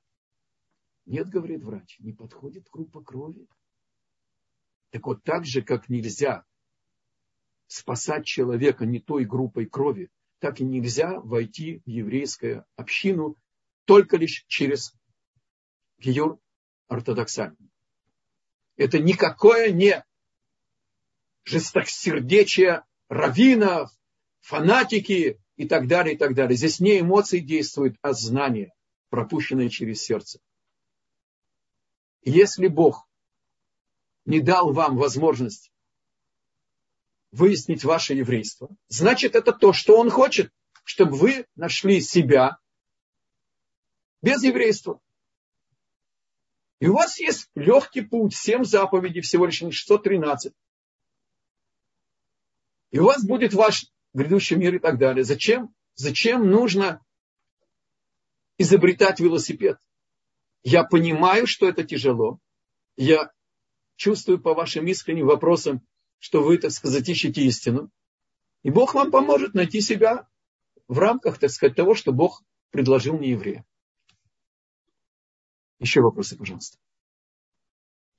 Нет, 1.06 1.30
говорит 1.30 1.64
врач, 1.64 2.00
не 2.00 2.14
подходит 2.14 2.68
группа 2.72 3.02
крови. 3.02 3.48
Так 4.92 5.06
вот, 5.06 5.24
так 5.24 5.46
же, 5.46 5.62
как 5.62 5.90
нельзя 5.90 6.46
спасать 7.68 8.26
человека 8.26 8.86
не 8.86 9.00
той 9.00 9.26
группой 9.26 9.66
крови, 9.66 10.10
так 10.40 10.60
и 10.60 10.64
нельзя 10.64 11.20
войти 11.20 11.82
в 11.86 11.90
еврейскую 11.90 12.66
общину 12.76 13.36
только 13.86 14.18
лишь 14.18 14.46
через 14.48 14.94
гиюр 15.98 16.40
ортодоксальный. 16.88 17.72
Это 18.76 19.00
никакое 19.00 19.72
не 19.72 20.06
жестокосердечие 21.44 22.84
раввинов, 23.10 23.92
фанатики, 24.42 25.40
и 25.56 25.68
так 25.68 25.88
далее, 25.88 26.16
и 26.16 26.18
так 26.18 26.34
далее. 26.34 26.58
Здесь 26.58 26.80
не 26.80 27.00
эмоции 27.00 27.40
действуют, 27.40 27.98
а 28.02 28.14
знания, 28.14 28.74
пропущенные 29.10 29.70
через 29.70 30.02
сердце. 30.02 30.40
Если 32.24 32.68
Бог 32.68 33.08
не 34.26 34.40
дал 34.40 34.74
вам 34.74 34.98
возможность 34.98 35.72
выяснить 37.32 37.84
ваше 37.84 38.14
еврейство, 38.14 38.70
значит 38.88 39.36
это 39.36 39.52
то, 39.52 39.74
что 39.74 39.98
Он 39.98 40.10
хочет, 40.10 40.52
чтобы 40.84 41.18
вы 41.18 41.46
нашли 41.56 42.02
себя 42.02 42.58
без 44.22 44.42
еврейства. 44.44 45.00
И 46.80 46.88
у 46.88 46.94
вас 46.94 47.20
есть 47.20 47.50
легкий 47.56 48.02
путь, 48.02 48.36
7 48.36 48.64
заповедей, 48.64 49.22
всего 49.22 49.46
лишь 49.46 49.58
613. 49.58 50.54
И 52.94 53.00
у 53.00 53.06
вас 53.06 53.26
будет 53.26 53.56
ваш 53.56 53.88
грядущий 54.14 54.56
мир 54.56 54.76
и 54.76 54.80
так 54.80 55.00
далее. 55.00 55.24
Зачем? 55.24 55.74
Зачем 55.96 56.48
нужно 56.48 57.04
изобретать 58.60 59.20
велосипед? 59.20 59.80
Я 60.62 60.84
понимаю, 60.84 61.48
что 61.48 61.68
это 61.68 61.84
тяжело. 61.84 62.38
Я 62.96 63.32
чувствую 63.96 64.40
по 64.40 64.54
вашим 64.54 64.86
искренним 64.86 65.26
вопросам, 65.26 65.82
что 66.20 66.44
вы, 66.44 66.60
так 66.60 66.70
сказать, 66.70 67.10
ищете 67.10 67.42
истину. 67.42 67.90
И 68.62 68.70
Бог 68.70 68.94
вам 68.94 69.10
поможет 69.10 69.56
найти 69.56 69.82
себя 69.82 70.28
в 70.88 71.00
рамках, 71.00 71.40
так 71.40 71.50
сказать, 71.50 71.76
того, 71.76 71.96
что 71.96 72.12
Бог 72.12 72.44
предложил 72.70 73.18
не 73.18 73.32
евреям. 73.32 73.66
Еще 75.80 76.02
вопросы, 76.02 76.38
пожалуйста. 76.38 76.78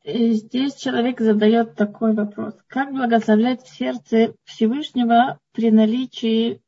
Здесь 0.06 0.74
человек 0.74 1.20
задает 1.20 1.76
такой 1.76 2.12
вопрос. 2.12 2.54
Как 2.66 2.92
благословлять 2.92 3.62
в 3.62 3.74
сердце 3.74 4.34
Всевышнего 4.44 5.38
при 5.52 5.70
наличии 5.70 6.60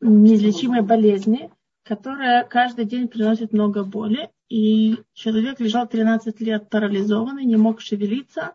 неизлечимой 0.00 0.82
болезни, 0.82 1.50
которая 1.84 2.44
каждый 2.44 2.84
день 2.84 3.08
приносит 3.08 3.52
много 3.54 3.82
боли? 3.82 4.28
И 4.50 4.98
человек 5.14 5.58
лежал 5.60 5.88
13 5.88 6.38
лет 6.40 6.68
парализованный, 6.68 7.46
не 7.46 7.56
мог 7.56 7.80
шевелиться, 7.80 8.54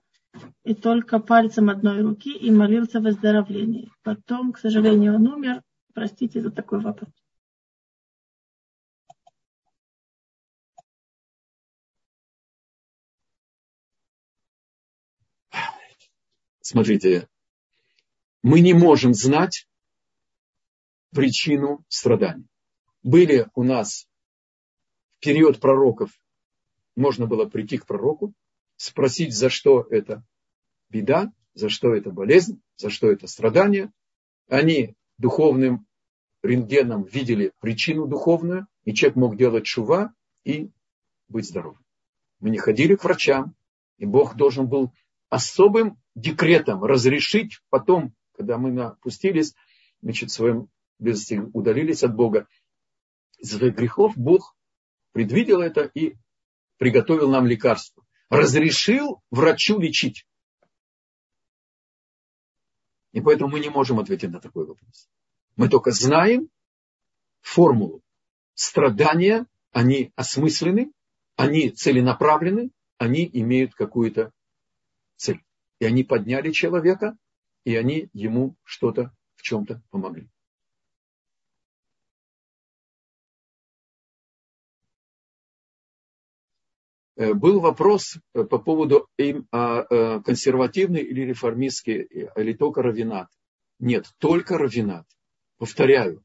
и 0.64 0.76
только 0.76 1.20
пальцем 1.20 1.70
одной 1.70 2.02
руки 2.02 2.32
и 2.32 2.52
молился 2.52 3.00
о 3.00 3.02
выздоровлении. 3.02 3.90
Потом, 4.04 4.52
к 4.52 4.60
сожалению, 4.60 5.16
он 5.16 5.28
умер. 5.28 5.62
Простите 5.96 6.42
за 6.42 6.52
такой 6.52 6.80
вопрос. 6.80 7.10
Смотрите, 16.68 17.30
мы 18.42 18.60
не 18.60 18.74
можем 18.74 19.14
знать 19.14 19.68
причину 21.12 21.86
страданий. 21.90 22.48
Были 23.04 23.48
у 23.54 23.62
нас 23.62 24.08
в 25.20 25.24
период 25.24 25.60
пророков, 25.60 26.10
можно 26.96 27.28
было 27.28 27.46
прийти 27.46 27.78
к 27.78 27.86
пророку, 27.86 28.34
спросить, 28.78 29.36
за 29.36 29.52
что 29.52 29.86
это 29.92 30.24
беда, 30.90 31.32
за 31.54 31.70
что 31.70 31.94
это 31.94 32.10
болезнь, 32.10 32.60
за 32.78 32.90
что 32.90 33.12
это 33.12 33.28
страдание. 33.28 33.92
Они 34.50 34.96
духовным 35.20 35.86
рентгеном 36.42 37.04
видели 37.04 37.54
причину 37.60 38.08
духовную, 38.08 38.66
и 38.86 38.96
человек 38.96 39.18
мог 39.18 39.38
делать 39.38 39.68
шува 39.68 40.16
и 40.44 40.72
быть 41.28 41.48
здоровым. 41.48 41.86
Мы 42.40 42.50
не 42.50 42.58
ходили 42.58 42.96
к 42.96 43.04
врачам, 43.04 43.56
и 44.00 44.08
Бог 44.08 44.36
должен 44.36 44.68
был 44.68 44.92
особым 45.30 45.98
декретом 46.16 46.84
разрешить 46.84 47.60
потом, 47.70 48.14
когда 48.34 48.58
мы 48.58 48.72
напустились, 48.72 49.54
значит, 50.02 50.30
в 50.30 50.34
своем 50.34 50.70
близости 51.00 51.42
удалились 51.54 52.04
от 52.04 52.16
Бога, 52.16 52.48
из 53.38 53.52
своих 53.52 53.76
грехов 53.76 54.16
Бог 54.16 54.56
предвидел 55.12 55.62
это 55.62 55.84
и 55.84 56.16
приготовил 56.78 57.30
нам 57.30 57.46
лекарство. 57.46 58.06
Разрешил 58.30 59.22
врачу 59.30 59.80
лечить. 59.80 60.26
И 63.12 63.22
поэтому 63.22 63.52
мы 63.52 63.60
не 63.60 63.70
можем 63.70 64.00
ответить 64.00 64.32
на 64.32 64.42
такой 64.42 64.66
вопрос. 64.66 65.10
Мы 65.56 65.70
только 65.70 65.92
знаем 65.92 66.50
формулу. 67.42 68.02
Страдания, 68.56 69.46
они 69.72 70.12
осмыслены, 70.16 70.92
они 71.36 71.70
целенаправлены, 71.70 72.72
они 72.98 73.30
имеют 73.32 73.76
какую-то 73.76 74.32
цель. 75.16 75.44
И 75.80 75.86
они 75.86 76.04
подняли 76.04 76.52
человека, 76.52 77.18
и 77.64 77.76
они 77.76 78.10
ему 78.14 78.56
что-то 78.64 79.12
в 79.36 79.42
чем-то 79.42 79.82
помогли. 79.90 80.30
Э, 87.18 87.34
был 87.34 87.60
вопрос 87.60 88.18
э, 88.34 88.44
по 88.44 88.60
поводу 88.60 89.08
а, 89.52 89.86
э, 89.90 90.22
консервативный 90.22 91.02
или 91.02 91.22
реформистский, 91.22 92.30
или 92.36 92.54
только 92.54 92.82
равинат. 92.82 93.30
Нет, 93.80 94.06
только 94.18 94.58
равинат. 94.58 95.06
Повторяю, 95.58 96.24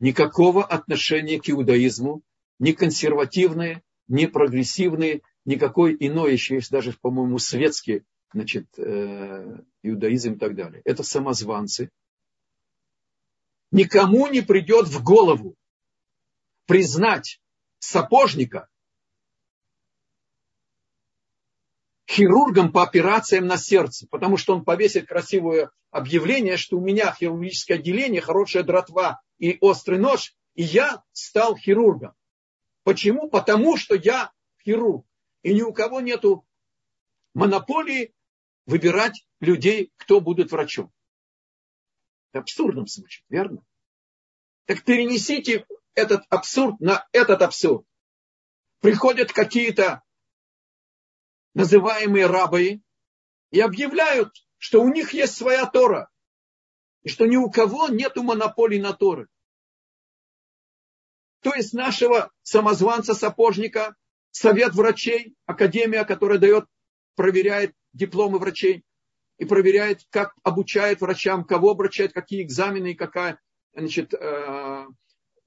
никакого 0.00 0.64
отношения 0.64 1.40
к 1.40 1.50
иудаизму, 1.50 2.22
ни 2.58 2.72
консервативные, 2.72 3.82
ни 4.08 4.26
прогрессивные, 4.26 5.22
никакой 5.44 5.96
иной 5.98 6.32
еще 6.32 6.56
есть 6.56 6.70
даже, 6.70 6.92
по-моему, 7.00 7.38
светский 7.38 8.04
значит, 8.32 8.66
иудаизм 8.78 10.32
и 10.32 10.38
так 10.38 10.54
далее. 10.54 10.82
Это 10.84 11.02
самозванцы. 11.02 11.90
Никому 13.70 14.26
не 14.28 14.40
придет 14.40 14.86
в 14.86 15.02
голову 15.02 15.56
признать 16.66 17.40
сапожника 17.78 18.68
хирургом 22.08 22.70
по 22.70 22.82
операциям 22.82 23.46
на 23.46 23.56
сердце, 23.56 24.06
потому 24.08 24.36
что 24.36 24.54
он 24.54 24.64
повесит 24.64 25.08
красивое 25.08 25.70
объявление, 25.90 26.56
что 26.56 26.76
у 26.76 26.80
меня 26.80 27.12
хирургическое 27.12 27.78
отделение, 27.78 28.20
хорошая 28.20 28.62
дротва 28.62 29.20
и 29.38 29.58
острый 29.60 29.98
нож, 29.98 30.36
и 30.54 30.62
я 30.62 31.02
стал 31.12 31.56
хирургом. 31.56 32.14
Почему? 32.84 33.28
Потому 33.28 33.76
что 33.76 33.96
я 33.96 34.30
хирург. 34.64 35.04
И 35.42 35.52
ни 35.52 35.62
у 35.62 35.72
кого 35.72 36.00
нету 36.00 36.46
монополии 37.34 38.14
выбирать 38.66 39.26
людей, 39.40 39.92
кто 39.96 40.20
будет 40.20 40.52
врачом. 40.52 40.92
Это 42.30 42.40
абсурдно 42.40 42.86
звучит, 42.86 43.24
верно? 43.28 43.64
Так 44.66 44.84
перенесите 44.84 45.66
этот 45.94 46.24
абсурд 46.30 46.80
на 46.80 47.06
этот 47.12 47.42
абсурд. 47.42 47.86
Приходят 48.80 49.32
какие-то 49.32 50.02
называемые 51.54 52.26
рабы, 52.26 52.82
и 53.50 53.60
объявляют, 53.60 54.34
что 54.58 54.82
у 54.82 54.92
них 54.92 55.12
есть 55.12 55.36
своя 55.36 55.66
Тора, 55.66 56.10
и 57.04 57.08
что 57.08 57.26
ни 57.26 57.36
у 57.36 57.48
кого 57.50 57.86
нет 57.86 58.16
монополии 58.16 58.80
на 58.80 58.92
Торы. 58.92 59.28
То 61.40 61.54
есть 61.54 61.72
нашего 61.72 62.32
самозванца-сапожника, 62.42 63.94
совет 64.32 64.74
врачей, 64.74 65.36
академия, 65.46 66.04
которая 66.04 66.38
дает, 66.38 66.66
проверяет 67.14 67.74
дипломы 67.92 68.38
врачей 68.38 68.84
и 69.38 69.44
проверяет, 69.44 70.02
как 70.10 70.34
обучает 70.42 71.00
врачам, 71.00 71.44
кого 71.44 71.70
обращает, 71.70 72.12
какие 72.12 72.42
экзамены 72.42 72.92
и 72.92 72.94
какая 72.94 73.40
значит, 73.72 74.14
э, 74.14 74.86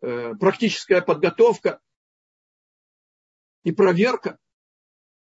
э, 0.01 0.33
практическая 0.35 1.01
подготовка 1.01 1.79
и 3.63 3.71
проверка. 3.71 4.37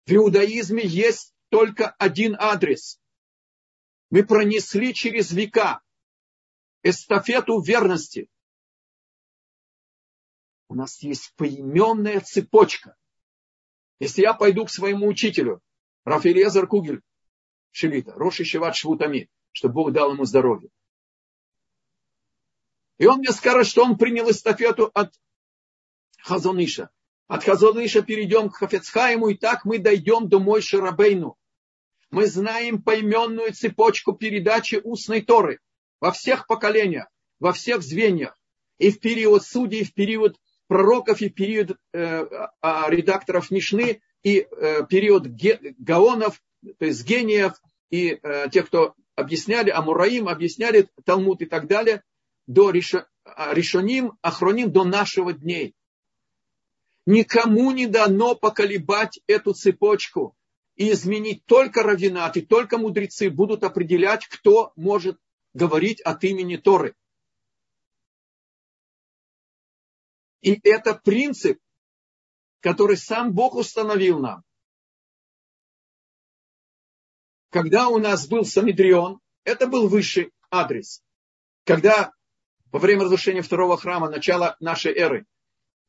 В 0.06 0.14
иудаизме 0.14 0.84
есть 0.86 1.34
только 1.50 1.90
один 1.92 2.36
адрес. 2.40 3.00
Мы 4.10 4.26
пронесли 4.26 4.94
через 4.94 5.32
века 5.32 5.82
эстафету 6.82 7.62
верности. 7.62 8.30
У 10.70 10.76
нас 10.76 11.02
есть 11.02 11.34
поименная 11.36 12.22
цепочка. 12.22 12.96
Если 14.00 14.22
я 14.22 14.34
пойду 14.34 14.66
к 14.66 14.70
своему 14.70 15.08
учителю, 15.08 15.62
Рафаэлезер 16.08 16.68
Кугель, 16.68 17.02
Шелита, 17.72 18.14
Роши 18.14 18.46
Шеват 18.46 18.78
Швутами, 18.78 19.30
чтобы 19.52 19.74
Бог 19.74 19.92
дал 19.92 20.14
ему 20.14 20.24
здоровье. 20.24 20.70
И 22.98 23.06
он 23.06 23.20
мне 23.20 23.32
скажет, 23.32 23.68
что 23.68 23.84
он 23.84 23.98
принял 23.98 24.32
эстафету 24.32 24.90
от 24.94 25.14
Хазониша. 26.20 26.92
От 27.28 27.44
Хазоныша 27.44 28.04
перейдем 28.04 28.50
к 28.50 28.56
Хафецхайму, 28.56 29.28
и 29.28 29.36
так 29.36 29.66
мы 29.66 29.80
дойдем 29.80 30.30
до 30.30 30.40
Мой 30.40 30.62
Шарабейну. 30.62 31.36
Мы 32.10 32.28
знаем 32.28 32.82
поименную 32.82 33.52
цепочку 33.54 34.14
передачи 34.14 34.80
устной 34.82 35.22
Торы 35.22 35.60
во 36.00 36.14
всех 36.14 36.48
поколениях, 36.48 37.08
во 37.42 37.52
всех 37.52 37.82
звеньях. 37.82 38.40
И 38.78 38.92
в 38.92 39.02
период 39.02 39.44
судей, 39.44 39.82
и 39.82 39.84
в 39.84 39.94
период 39.94 40.40
пророков, 40.68 41.20
и 41.20 41.28
в 41.28 41.34
период 41.34 41.78
э, 41.92 42.00
э, 42.00 42.46
редакторов 42.62 43.52
Мишны, 43.52 44.02
и 44.28 44.42
э, 44.42 44.86
период 44.88 45.26
гаонов, 45.80 46.42
то 46.80 46.86
есть 46.86 47.06
гениев, 47.06 47.54
и 47.90 48.20
э, 48.22 48.50
тех, 48.52 48.68
кто 48.68 48.94
объясняли 49.16 49.70
Амураим, 49.70 50.28
объясняли 50.28 50.90
Талмуд 51.06 51.42
и 51.42 51.46
так 51.46 51.68
далее, 51.68 52.04
до 52.46 52.72
Решоним, 52.72 54.18
Ахроним, 54.22 54.70
до 54.70 54.84
нашего 54.84 55.32
дней. 55.32 55.76
Никому 57.06 57.72
не 57.72 57.88
дано 57.88 58.36
поколебать 58.36 59.22
эту 59.28 59.54
цепочку 59.54 60.36
и 60.76 60.92
изменить 60.92 61.46
только 61.46 61.82
равинат, 61.82 62.36
и 62.36 62.42
только 62.42 62.78
мудрецы 62.78 63.30
будут 63.30 63.64
определять, 63.64 64.28
кто 64.28 64.74
может 64.76 65.18
говорить 65.54 66.02
от 66.02 66.26
имени 66.26 66.58
Торы. 66.58 66.96
И 70.42 70.60
это 70.64 70.96
принцип, 70.96 71.60
который 72.60 72.98
сам 72.98 73.34
Бог 73.34 73.56
установил 73.56 74.20
нам. 74.20 74.44
Когда 77.50 77.88
у 77.88 77.98
нас 77.98 78.28
был 78.28 78.46
Санедрион, 78.46 79.20
это 79.44 79.68
был 79.68 79.88
высший 79.88 80.32
адрес. 80.52 81.04
Когда 81.64 82.14
во 82.72 82.80
время 82.80 83.06
разрушения 83.06 83.42
второго 83.42 83.78
храма, 83.78 84.10
начала 84.10 84.58
нашей 84.60 84.94
эры, 84.94 85.26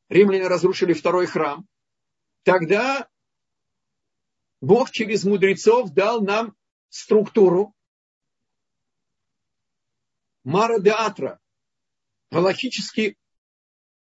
римляне 0.07 0.47
разрушили 0.47 0.93
второй 0.93 1.27
храм, 1.27 1.67
тогда 2.43 3.07
Бог 4.61 4.91
через 4.91 5.23
мудрецов 5.23 5.91
дал 5.93 6.21
нам 6.21 6.55
структуру 6.89 7.75
Мара 10.43 10.79
де 10.79 10.91
Атра, 10.91 11.39
галактический 12.31 13.17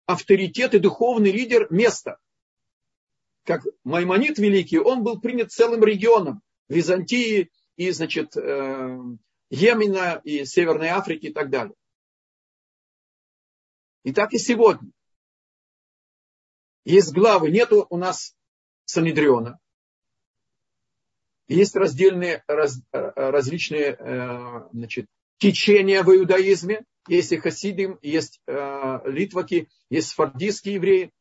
авторитет 0.07 0.75
и 0.75 0.79
духовный 0.79 1.31
лидер 1.31 1.67
места. 1.71 2.19
Как 3.45 3.63
Маймонит 3.85 4.39
Великий, 4.39 4.79
он 4.79 5.03
был 5.03 5.21
принят 5.21 5.53
целым 5.53 5.85
регионом 5.85 6.43
Византии 6.69 7.51
и, 7.77 7.91
значит, 7.91 8.37
э, 8.37 8.99
Йемена 9.51 10.21
и 10.25 10.45
Северной 10.45 10.89
Африки 10.89 11.27
и 11.27 11.33
так 11.33 11.51
далее. 11.51 11.75
И 14.03 14.13
так 14.13 14.33
и 14.33 14.39
сегодня 14.39 14.91
есть 16.85 17.13
главы, 17.13 17.51
нету 17.51 17.87
у 17.89 17.97
нас 17.97 18.37
Санедриона. 18.85 19.59
Есть 21.49 21.77
раздельные, 21.77 22.43
раз, 22.47 22.81
различные 22.93 23.97
э, 23.99 24.69
значит, 24.73 25.07
течения 25.39 26.03
в 26.03 26.11
иудаизме. 26.11 26.85
Есть 27.07 27.33
и 27.33 27.37
хасидим, 27.37 27.99
есть 28.01 28.41
э, 28.47 29.01
литваки, 29.05 29.69
есть 29.91 30.09
сфардийские 30.09 30.77
евреи. 30.77 31.13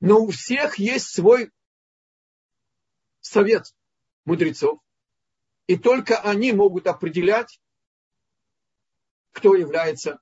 Но 0.00 0.20
у 0.20 0.30
всех 0.30 0.78
есть 0.78 1.14
свой 1.14 1.50
совет 3.20 3.74
мудрецов. 4.24 4.80
И 5.66 5.76
только 5.76 6.20
они 6.20 6.52
могут 6.52 6.86
определять, 6.86 7.60
кто 9.32 9.54
является 9.54 10.20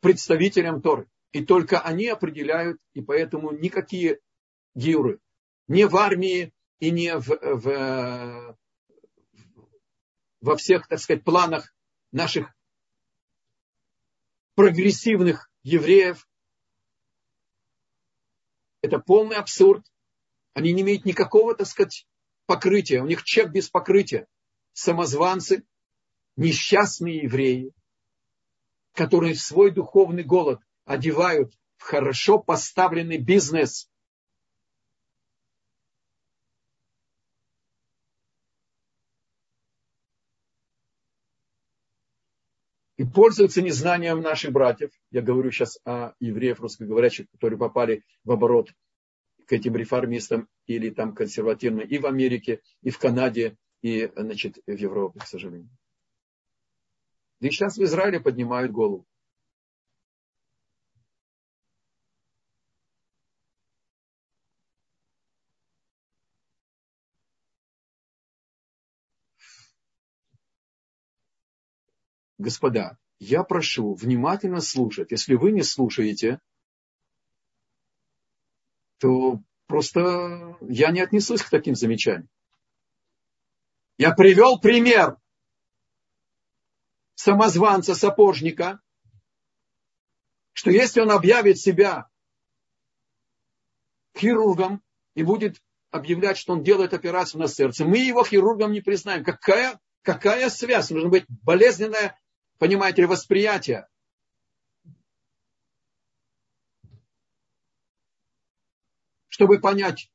представителем 0.00 0.80
Торы. 0.80 1.08
И 1.32 1.44
только 1.44 1.80
они 1.80 2.08
определяют, 2.08 2.80
и 2.94 3.02
поэтому 3.02 3.52
никакие 3.52 4.20
гиуры, 4.74 5.20
не 5.68 5.86
в 5.86 5.96
армии 5.96 6.52
и 6.80 6.90
не 6.90 7.16
в, 7.16 7.28
в 7.28 8.58
во 10.40 10.56
всех, 10.56 10.88
так 10.88 10.98
сказать, 10.98 11.24
планах 11.24 11.74
наших 12.12 12.54
прогрессивных 14.54 15.50
евреев. 15.62 16.26
Это 18.82 18.98
полный 18.98 19.36
абсурд. 19.36 19.84
Они 20.54 20.72
не 20.72 20.82
имеют 20.82 21.04
никакого, 21.04 21.54
так 21.54 21.66
сказать, 21.66 22.06
покрытия. 22.46 23.02
У 23.02 23.06
них 23.06 23.22
чек 23.24 23.50
без 23.50 23.68
покрытия. 23.68 24.26
Самозванцы, 24.72 25.64
несчастные 26.36 27.24
евреи, 27.24 27.72
которые 28.94 29.34
свой 29.34 29.70
духовный 29.70 30.24
голод 30.24 30.60
одевают 30.84 31.54
в 31.76 31.82
хорошо 31.82 32.38
поставленный 32.38 33.18
бизнес. 33.18 33.89
Пользуются 43.14 43.62
незнанием 43.62 44.20
наших 44.20 44.52
братьев. 44.52 44.90
Я 45.10 45.22
говорю 45.22 45.50
сейчас 45.50 45.78
о 45.84 46.14
евреях 46.20 46.60
русскоговорящих, 46.60 47.26
которые 47.32 47.58
попали 47.58 48.04
в 48.24 48.32
оборот 48.32 48.72
к 49.46 49.52
этим 49.52 49.76
реформистам 49.76 50.48
или 50.66 50.90
там 50.90 51.14
консервативным 51.14 51.86
и 51.86 51.98
в 51.98 52.06
Америке, 52.06 52.60
и 52.82 52.90
в 52.90 52.98
Канаде, 52.98 53.56
и 53.82 54.10
значит, 54.14 54.58
в 54.66 54.76
Европе, 54.76 55.20
к 55.20 55.26
сожалению. 55.26 55.70
И 57.40 57.50
сейчас 57.50 57.78
в 57.78 57.82
Израиле 57.82 58.20
поднимают 58.20 58.70
голову. 58.70 59.06
Господа, 72.40 72.96
я 73.18 73.44
прошу 73.44 73.92
внимательно 73.92 74.62
слушать. 74.62 75.10
Если 75.10 75.34
вы 75.34 75.52
не 75.52 75.62
слушаете, 75.62 76.40
то 78.98 79.40
просто 79.66 80.56
я 80.62 80.90
не 80.90 81.00
отнесусь 81.00 81.42
к 81.42 81.50
таким 81.50 81.74
замечаниям. 81.74 82.30
Я 83.98 84.14
привел 84.14 84.58
пример 84.58 85.18
самозванца, 87.14 87.94
сапожника, 87.94 88.80
что 90.54 90.70
если 90.70 91.00
он 91.00 91.10
объявит 91.10 91.58
себя 91.58 92.08
хирургом 94.16 94.82
и 95.14 95.22
будет 95.22 95.62
объявлять, 95.90 96.38
что 96.38 96.54
он 96.54 96.62
делает 96.62 96.94
операцию 96.94 97.42
на 97.42 97.48
сердце, 97.48 97.84
мы 97.84 97.98
его 97.98 98.24
хирургом 98.24 98.72
не 98.72 98.80
признаем. 98.80 99.24
Какая, 99.24 99.78
какая 100.00 100.48
связь? 100.48 100.88
Нужно 100.88 101.10
быть 101.10 101.26
болезненное, 101.28 102.18
понимаете 102.60 103.00
ли, 103.02 103.08
восприятие. 103.08 103.88
Чтобы 109.28 109.58
понять, 109.60 110.12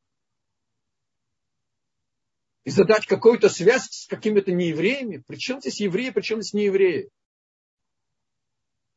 и 2.64 2.70
задать 2.70 3.08
какую-то 3.08 3.50
связь 3.50 3.90
с 3.90 4.08
какими-то 4.08 4.52
неевреями. 4.52 5.24
Причем 5.28 5.60
здесь 5.60 5.80
евреи, 5.82 6.12
причем 6.12 6.42
здесь 6.42 6.54
неевреи? 6.54 7.10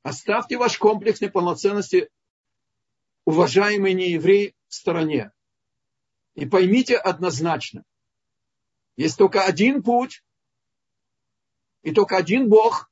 Оставьте 0.03 0.59
ваш 0.59 0.77
комплекс 0.79 1.21
неполноценности, 1.23 2.11
уважаемые 3.25 3.95
неевреи, 3.95 4.55
в 4.69 4.75
стороне. 4.75 5.33
И 6.35 6.45
поймите 6.45 6.97
однозначно, 6.97 7.83
есть 8.97 9.17
только 9.17 9.45
один 9.45 9.83
путь, 9.83 10.23
и 11.83 11.93
только 11.93 12.19
один 12.19 12.51
Бог, 12.51 12.88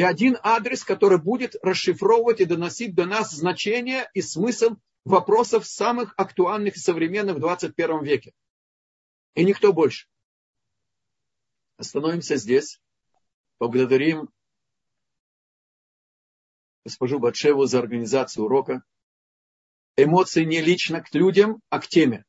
и 0.00 0.02
один 0.02 0.38
адрес, 0.42 0.82
который 0.82 1.18
будет 1.20 1.56
расшифровывать 1.60 2.40
и 2.40 2.46
доносить 2.46 2.94
до 2.94 3.04
нас 3.04 3.32
значение 3.32 4.10
и 4.14 4.22
смысл 4.22 4.76
вопросов 5.04 5.66
самых 5.66 6.14
актуальных 6.16 6.76
и 6.76 6.78
современных 6.78 7.36
в 7.36 7.40
21 7.40 8.02
веке 8.02 8.32
и 9.34 9.44
никто 9.44 9.74
больше. 9.74 10.08
Остановимся 11.76 12.36
здесь. 12.36 12.80
Поблагодарим 13.58 14.30
госпожу 16.86 17.18
Батшеву 17.18 17.66
за 17.66 17.80
организацию 17.80 18.46
урока. 18.46 18.82
Эмоции 19.98 20.44
не 20.44 20.62
лично 20.62 21.02
к 21.02 21.14
людям, 21.14 21.60
а 21.68 21.78
к 21.78 21.86
теме. 21.86 22.24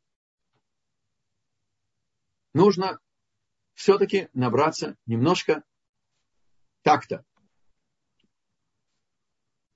Нужно 2.53 2.99
все-таки 3.75 4.27
набраться 4.33 4.97
немножко 5.05 5.63
такта. 6.81 7.23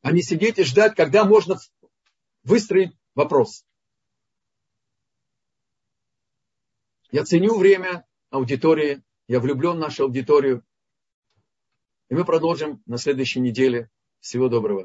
А 0.05 0.11
не 0.11 0.21
сидеть 0.21 0.59
и 0.59 0.63
ждать, 0.63 0.93
когда 0.93 1.25
можно 1.25 1.57
выстроить 2.43 2.95
вопрос. 3.15 3.65
Я 7.09 7.23
ценю 7.23 7.57
время 7.57 8.05
аудитории, 8.29 9.01
я 9.27 9.39
влюблен 9.39 9.77
в 9.77 9.79
нашу 9.79 10.03
аудиторию. 10.03 10.63
И 12.09 12.13
мы 12.13 12.23
продолжим 12.23 12.83
на 12.85 12.99
следующей 12.99 13.39
неделе. 13.39 13.89
Всего 14.19 14.47
доброго. 14.47 14.83